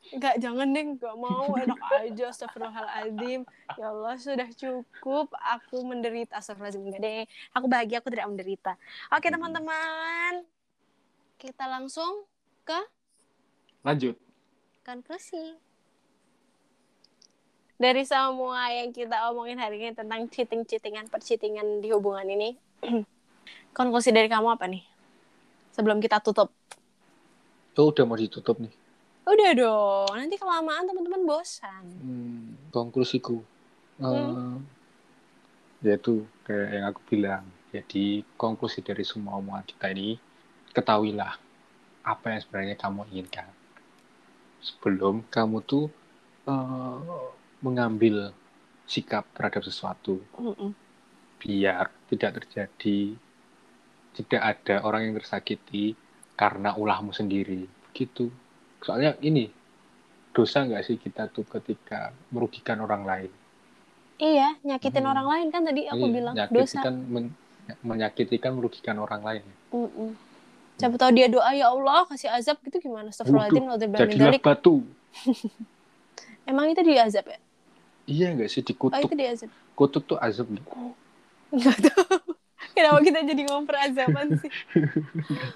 Enggak, 0.00 0.40
jangan 0.40 0.72
deh, 0.72 0.84
enggak 0.96 1.16
mau. 1.20 1.44
Enak 1.52 1.76
aja, 2.00 2.24
astagfirullahaladzim. 2.32 3.44
Ya 3.76 3.86
Allah, 3.92 4.16
sudah 4.16 4.48
cukup. 4.48 5.28
Aku 5.36 5.84
menderita, 5.84 6.40
astagfirullahaladzim. 6.40 6.82
Enggak 6.88 7.02
deh. 7.04 7.22
Aku 7.52 7.68
bahagia, 7.68 8.00
aku 8.00 8.08
tidak 8.08 8.26
menderita. 8.32 8.72
Oke, 9.12 9.28
Hmm. 9.28 9.36
teman-teman. 9.36 10.32
Kita 11.36 11.68
langsung 11.68 12.24
ke 12.64 12.80
Lanjut. 13.84 14.16
konklusi. 14.82 15.60
Dari 17.80 18.04
semua 18.04 18.68
yang 18.68 18.92
kita 18.92 19.32
omongin 19.32 19.56
hari 19.56 19.80
ini 19.80 19.96
tentang 19.96 20.28
cheating-cheatingan, 20.28 21.08
percheatingan 21.08 21.80
di 21.80 21.88
hubungan 21.88 22.28
ini. 22.28 22.52
konklusi 23.76 24.12
dari 24.12 24.28
kamu 24.28 24.52
apa 24.52 24.68
nih? 24.68 24.84
Sebelum 25.72 25.96
kita 25.96 26.20
tutup. 26.20 26.52
Oh, 27.80 27.88
udah 27.88 28.04
mau 28.04 28.20
ditutup 28.20 28.60
nih. 28.60 28.68
Udah 29.24 29.50
dong, 29.56 30.12
nanti 30.12 30.36
kelamaan 30.36 30.84
teman-teman 30.84 31.24
bosan. 31.24 31.84
Hmm, 32.04 32.52
konklusiku. 32.68 33.40
Hmm. 33.96 34.60
Eh, 35.80 35.88
yaitu 35.88 36.28
kayak 36.44 36.68
yang 36.76 36.84
aku 36.92 37.00
bilang. 37.08 37.44
Jadi 37.72 38.28
konklusi 38.36 38.84
dari 38.84 39.08
semua 39.08 39.40
omongan 39.40 39.64
kita 39.64 39.88
ini, 39.96 40.20
ketahuilah 40.76 41.40
apa 42.04 42.26
yang 42.28 42.40
sebenarnya 42.44 42.76
kamu 42.76 43.08
inginkan. 43.08 43.48
Sebelum 44.60 45.24
kamu 45.32 45.64
tuh 45.64 45.88
eh, 46.44 47.39
mengambil 47.64 48.32
sikap 48.88 49.24
terhadap 49.36 49.62
sesuatu, 49.62 50.18
Mm-mm. 50.38 50.74
biar 51.40 51.88
tidak 52.10 52.30
terjadi, 52.42 52.98
tidak 54.16 54.42
ada 54.42 54.76
orang 54.86 55.10
yang 55.10 55.14
tersakiti 55.22 55.94
karena 56.36 56.74
ulahmu 56.76 57.12
sendiri. 57.14 57.64
Begitu. 57.90 58.28
Soalnya 58.82 59.14
ini, 59.22 59.48
dosa 60.34 60.64
nggak 60.66 60.82
sih 60.86 60.96
kita 60.96 61.28
tuh 61.30 61.44
ketika 61.46 62.10
merugikan 62.32 62.80
orang 62.82 63.02
lain? 63.04 63.30
Iya, 64.20 64.52
nyakitin 64.68 65.04
Hmm. 65.04 65.12
orang 65.16 65.26
lain 65.32 65.46
kan 65.48 65.62
tadi 65.64 65.88
aku 65.88 66.04
Iya, 66.04 66.12
bilang 66.12 66.34
dosa. 66.52 66.80
kan 66.84 66.94
men- 67.08 67.36
menyakiti 67.80 68.36
kan 68.36 68.52
merugikan 68.52 68.96
orang 69.00 69.22
lain. 69.24 69.44
Mm-mm. 69.72 70.10
Siapa 70.80 70.96
tahu 70.96 71.10
dia 71.12 71.28
doa 71.28 71.50
ya 71.52 71.68
Allah 71.72 72.08
kasih 72.08 72.28
azab 72.32 72.56
gitu 72.64 72.80
gimana? 72.80 73.12
Astagfirullahaladzim 73.12 73.92
Jadilah 73.92 74.32
batu. 74.40 74.80
Emang 76.50 76.66
itu 76.72 76.80
dia 76.82 77.06
azab 77.06 77.24
ya? 77.28 77.38
Iya 78.10 78.34
nggak 78.34 78.50
sih 78.50 78.60
Oh 78.60 78.66
dikutuk? 78.66 79.06
itu 79.06 79.14
dia 79.14 79.30
azab. 79.30 79.50
Kutuk 79.72 80.02
tuh 80.04 80.18
azab. 80.18 80.50
Enggak 80.50 81.78
tahu. 81.80 82.34
Kenapa 82.74 82.98
kita 83.00 83.20
jadi 83.24 83.42
ngomong 83.46 83.66
perazaban 83.66 84.34
sih? 84.36 84.50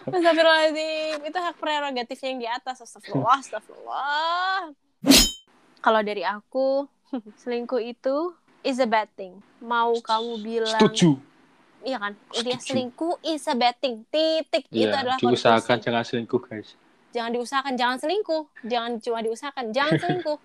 Astagfirullahaladzim. 0.07 1.19
Itu 1.21 1.39
hak 1.39 1.57
prerogatifnya 1.57 2.29
yang 2.29 2.41
di 2.41 2.49
atas. 2.49 2.77
Astagfirullah, 2.81 3.39
astagfirullah. 3.39 4.61
Kalau 5.79 6.01
dari 6.01 6.23
aku, 6.23 6.89
selingkuh 7.41 7.81
itu 7.81 8.33
is 8.63 8.79
a 8.79 8.87
bad 8.87 9.11
thing. 9.15 9.37
Mau 9.61 9.95
kamu 10.01 10.33
bilang 10.41 10.75
Setuju. 10.75 11.21
Iya 11.85 12.01
kan? 12.01 12.13
Setuju. 12.33 12.65
selingkuh 12.65 13.15
is 13.23 13.45
a 13.45 13.55
bad 13.55 13.77
thing. 13.77 14.09
Titik. 14.09 14.65
itu 14.67 14.81
Iya, 14.81 14.97
adalah 14.97 15.17
diusahakan 15.19 15.61
konklusi. 15.77 15.85
jangan 15.85 16.03
selingkuh 16.03 16.41
guys. 16.41 16.69
Jangan 17.13 17.31
diusahakan, 17.31 17.73
jangan 17.77 17.97
selingkuh. 18.01 18.43
Jangan 18.65 18.91
cuma 18.99 19.19
diusahakan, 19.21 19.65
jangan 19.71 19.95
selingkuh. 20.03 20.39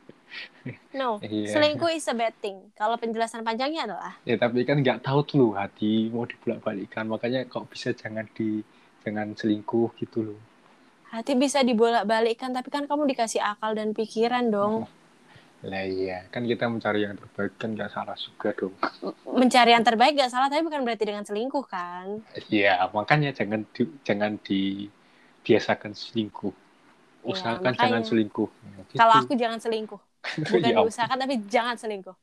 No, 0.93 1.21
Iya. 1.29 1.49
selingkuh 1.51 1.89
is 1.97 2.07
a 2.09 2.15
bad 2.17 2.35
thing. 2.43 2.57
Kalau 2.77 2.95
penjelasan 3.01 3.41
panjangnya 3.47 3.81
adalah 3.89 4.13
Ya 4.29 4.35
tapi 4.43 4.59
kan 4.69 4.77
nggak 4.83 4.99
tahu 5.07 5.19
tuh 5.29 5.35
loh 5.41 5.51
hati 5.61 5.91
mau 6.13 6.23
dibolak-balikan. 6.31 7.03
Makanya 7.13 7.39
kok 7.53 7.65
bisa 7.71 7.89
jangan 8.01 8.25
di 8.37 8.47
jangan 9.03 9.27
selingkuh 9.39 9.89
gitu 10.01 10.17
loh. 10.27 10.39
hati 11.13 11.33
bisa 11.43 11.59
dibolak-balikkan, 11.69 12.49
tapi 12.57 12.69
kan 12.75 12.83
kamu 12.89 13.03
dikasih 13.11 13.41
akal 13.51 13.71
dan 13.79 13.89
pikiran 13.97 14.45
dong. 14.55 14.75
Lah 15.71 15.83
iya, 15.83 16.23
kan 16.33 16.43
kita 16.47 16.65
mencari 16.71 17.03
yang 17.03 17.15
terbaik 17.19 17.53
kan 17.59 17.69
nggak 17.75 17.91
salah 17.91 18.15
juga 18.15 18.49
dong. 18.59 18.75
Mencari 19.39 19.71
yang 19.75 19.85
terbaik 19.87 20.13
gak 20.19 20.31
salah, 20.33 20.47
tapi 20.51 20.61
bukan 20.67 20.81
berarti 20.85 21.05
dengan 21.07 21.23
selingkuh 21.27 21.65
kan? 21.69 22.07
Iya, 22.53 22.69
makanya 22.97 23.29
jangan 23.39 23.61
di, 23.75 23.81
jangan 24.07 24.31
dibiasakan 24.47 25.93
selingkuh. 26.01 26.53
Iya, 27.27 27.33
Usahakan 27.33 27.63
makanya. 27.65 27.81
jangan 27.81 28.03
selingkuh. 28.09 28.49
Nah, 28.63 28.83
gitu. 28.91 28.97
Kalau 28.99 29.13
aku 29.21 29.33
jangan 29.41 29.59
selingkuh, 29.63 29.99
bukan 30.21 30.59
Ya 30.61 30.75
diusahakan 30.75 31.17
tapi 31.17 31.35
jangan 31.47 31.75
selingkuh. 31.75 32.15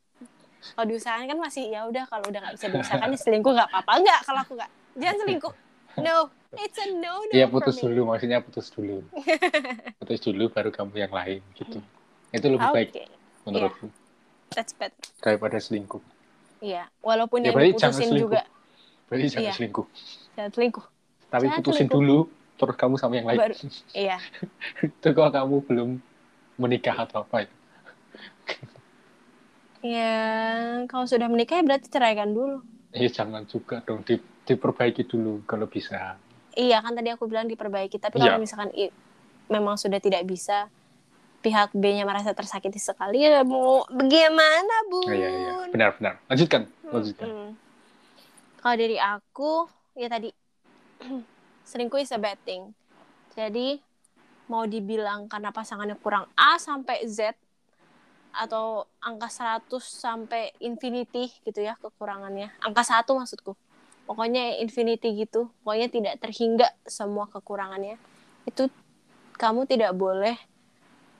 Kalau 0.66 0.86
diusahakan 0.86 1.26
kan 1.26 1.38
masih 1.38 1.70
ya 1.70 1.86
udah 1.86 2.04
kalau 2.06 2.24
udah 2.26 2.40
nggak 2.42 2.54
bisa 2.54 2.66
diusahakan 2.68 3.08
ya 3.08 3.18
selingkuh 3.18 3.52
nggak 3.52 3.68
apa-apa 3.70 3.92
nggak 4.02 4.20
kalau 4.22 4.40
aku 4.40 4.52
nggak 4.54 4.70
jangan 4.96 5.16
selingkuh. 5.22 5.54
No, 5.96 6.28
it's 6.54 6.76
a 6.76 6.86
no 6.92 7.24
no. 7.24 7.32
For 7.32 7.48
putus 7.54 7.76
me. 7.78 7.82
dulu, 7.88 8.00
maksudnya 8.06 8.38
putus 8.40 8.66
dulu. 8.68 9.00
putus 10.00 10.20
dulu 10.20 10.44
baru 10.48 10.68
kamu 10.68 10.92
yang 10.98 11.10
lain 11.10 11.40
gitu. 11.54 11.78
Itu 12.28 12.46
lebih 12.46 12.68
Oke, 12.68 12.74
baik 12.74 12.88
menurutku 13.42 13.86
that's 14.50 14.74
better. 14.74 15.00
daripada 15.22 15.56
selingkuh. 15.56 16.02
Iya, 16.58 16.88
walaupun 17.00 17.40
Ya, 17.40 17.48
yang 17.48 17.72
diputusin 17.72 18.12
selingkuh. 18.12 18.20
juga 18.28 18.42
Berarti 19.06 19.26
jangan 19.30 19.44
Iya. 19.44 19.52
selingkuh. 19.54 19.86
jangan 20.34 20.50
selingkuh. 20.52 20.86
Tapi 21.26 21.44
Jangan 21.46 21.56
putusin 21.56 21.76
selingkuh. 21.86 21.96
dulu, 21.96 22.18
terus 22.56 22.76
kamu 22.76 22.94
sama 22.98 23.14
yang 23.14 23.26
lain. 23.26 23.38
Baru- 23.38 23.58
Iya, 23.92 24.18
Itu 24.84 25.08
kalau 25.12 25.30
kamu 25.30 25.56
belum 25.64 25.88
menikah 26.56 26.96
atau 26.98 27.22
apa 27.22 27.46
itu. 27.46 27.55
Ya 29.86 30.14
kalau 30.90 31.06
sudah 31.06 31.30
menikah 31.30 31.60
ya 31.60 31.64
berarti 31.64 31.86
ceraikan 31.88 32.34
dulu. 32.34 32.62
Eh 32.90 33.06
jangan 33.10 33.44
juga 33.46 33.82
dong, 33.84 34.02
di, 34.02 34.16
diperbaiki 34.46 35.04
dulu 35.06 35.44
kalau 35.44 35.66
bisa. 35.68 36.16
Iya 36.56 36.80
kan 36.80 36.96
tadi 36.96 37.12
aku 37.12 37.28
bilang 37.28 37.44
diperbaiki, 37.46 38.00
tapi 38.00 38.16
Iya. 38.16 38.34
kalau 38.34 38.40
misalkan 38.40 38.70
i- 38.72 38.94
memang 39.52 39.76
sudah 39.76 40.00
tidak 40.00 40.24
bisa, 40.24 40.72
pihak 41.44 41.70
B-nya 41.76 42.02
merasa 42.02 42.34
tersakiti 42.34 42.80
sekali 42.82 43.22
ya 43.22 43.46
mau 43.46 43.86
bagaimana 43.86 44.74
bun? 44.90 45.06
Oh, 45.06 45.14
iya, 45.14 45.28
iya. 45.30 45.52
Benar-benar. 45.70 46.18
Lanjutkan, 46.26 46.66
lanjutkan. 46.82 47.26
Mm. 47.28 47.50
Kalau 48.58 48.76
dari 48.76 48.98
aku, 48.98 49.70
ya 49.94 50.10
tadi 50.10 50.32
selingkuh 51.70 52.02
is 52.02 52.10
a 52.10 52.18
bad 52.18 52.40
thing. 52.42 52.74
Jadi 53.36 53.78
mau 54.48 54.66
dibilang 54.66 55.30
karena 55.30 55.54
pasangannya 55.54 55.94
kurang 56.00 56.26
A 56.34 56.56
sampai 56.58 57.04
Z 57.06 57.34
atau 58.36 58.86
angka 59.00 59.28
100 59.28 59.68
sampai 59.80 60.52
infinity 60.60 61.32
gitu 61.42 61.60
ya 61.64 61.74
kekurangannya. 61.80 62.52
Angka 62.60 62.84
satu 62.84 63.16
maksudku. 63.16 63.56
Pokoknya 64.06 64.60
infinity 64.62 65.26
gitu. 65.26 65.50
Pokoknya 65.64 65.88
tidak 65.90 66.14
terhingga 66.22 66.68
semua 66.86 67.26
kekurangannya. 67.26 67.98
Itu 68.46 68.70
kamu 69.40 69.66
tidak 69.66 69.96
boleh 69.98 70.36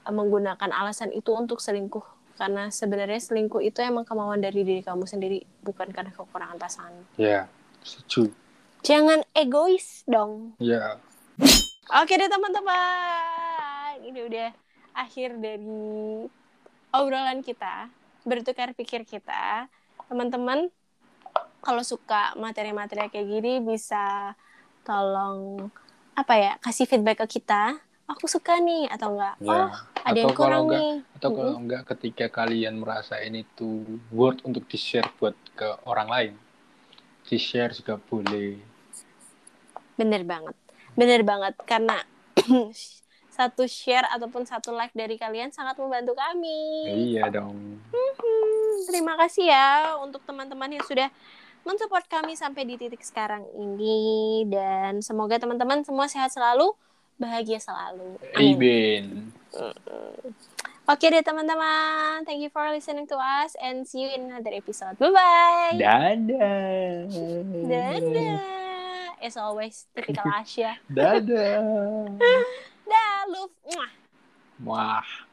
eh, 0.06 0.14
menggunakan 0.14 0.70
alasan 0.70 1.10
itu 1.10 1.34
untuk 1.34 1.58
selingkuh. 1.58 2.04
Karena 2.36 2.68
sebenarnya 2.68 3.18
selingkuh 3.18 3.64
itu 3.64 3.80
emang 3.80 4.04
kemauan 4.04 4.44
dari 4.44 4.60
diri 4.60 4.84
kamu 4.84 5.08
sendiri, 5.08 5.40
bukan 5.64 5.88
karena 5.88 6.12
kekurangan 6.12 6.60
pasangan. 6.60 6.92
Ya, 7.16 7.48
setuju. 7.80 8.28
Jangan 8.84 9.24
egois 9.32 10.04
dong. 10.04 10.52
Ya, 10.60 11.00
Oke 11.86 12.18
deh 12.18 12.26
teman-teman, 12.26 14.00
ini 14.02 14.26
udah 14.26 14.50
akhir 14.96 15.38
dari 15.38 16.26
obrolan 16.99 17.40
kita, 17.47 17.90
bertukar 18.28 18.72
pikir 18.78 19.03
kita. 19.09 19.68
Teman-teman, 20.09 20.70
kalau 21.64 21.82
suka 21.92 22.34
materi-materi 22.38 23.11
kayak 23.12 23.26
gini 23.32 23.53
bisa 23.64 24.34
tolong 24.86 25.68
apa 26.16 26.34
ya 26.38 26.53
kasih 26.64 26.86
feedback 26.90 27.18
ke 27.26 27.40
kita. 27.40 27.76
Aku 28.12 28.24
suka 28.30 28.53
nih 28.62 28.86
atau 28.94 29.09
enggak? 29.18 29.36
ya. 29.40 29.62
Oh, 29.62 29.70
ada 30.07 30.18
yang 30.22 30.30
Atau 30.30 30.36
kurang 30.38 30.70
enggak, 30.70 30.84
nih. 30.86 31.03
atau 31.16 31.30
kalau 31.36 31.55
Mm-mm. 31.55 31.62
enggak 31.62 31.82
ketika 31.97 32.26
kalian 32.38 32.74
merasa 32.82 33.14
ini 33.28 33.40
tuh 33.59 33.74
worth 34.14 34.40
untuk 34.49 34.64
di-share 34.70 35.09
buat 35.18 35.34
ke 35.59 35.68
orang 35.90 36.09
lain. 36.14 36.32
Di-share 37.28 37.72
juga 37.78 37.94
boleh. 38.11 38.57
Bener 40.01 40.22
banget, 40.28 40.57
bener 40.99 41.20
banget 41.24 41.55
karena 41.64 41.97
satu 43.37 43.68
share 43.68 44.09
ataupun 44.16 44.49
satu 44.49 44.72
like 44.72 44.97
dari 44.97 45.20
kalian 45.20 45.53
sangat 45.53 45.76
membantu 45.76 46.16
kami. 46.16 46.89
Iya 47.12 47.28
dong. 47.28 47.76
Hmm, 47.93 48.74
terima 48.89 49.20
kasih 49.20 49.53
ya 49.53 50.01
untuk 50.01 50.24
teman-teman 50.24 50.72
yang 50.72 50.84
sudah 50.89 51.12
mensupport 51.68 52.07
kami 52.09 52.32
sampai 52.32 52.64
di 52.64 52.80
titik 52.80 53.05
sekarang 53.05 53.45
ini 53.53 54.49
dan 54.49 55.05
semoga 55.05 55.37
teman-teman 55.37 55.84
semua 55.84 56.09
sehat 56.09 56.32
selalu, 56.32 56.72
bahagia 57.20 57.61
selalu. 57.61 58.16
Amin. 58.32 59.28
Oke 60.87 61.11
deh 61.11 61.20
teman-teman, 61.20 62.22
thank 62.24 62.41
you 62.41 62.49
for 62.49 62.64
listening 62.72 63.05
to 63.05 63.18
us 63.18 63.53
and 63.59 63.84
see 63.84 64.07
you 64.07 64.11
in 64.16 64.32
another 64.32 64.55
episode. 64.55 64.97
Bye 64.97 65.12
bye. 65.12 65.74
Dadah. 65.76 67.11
Dadah. 67.68 68.39
As 69.20 69.34
always, 69.37 69.91
typical 69.93 70.30
Asia. 70.30 70.78
Dadah. 70.89 72.16
Dah, 72.87 73.24
love. 73.28 73.51
Mwah. 73.66 73.91
Wah. 74.64 75.26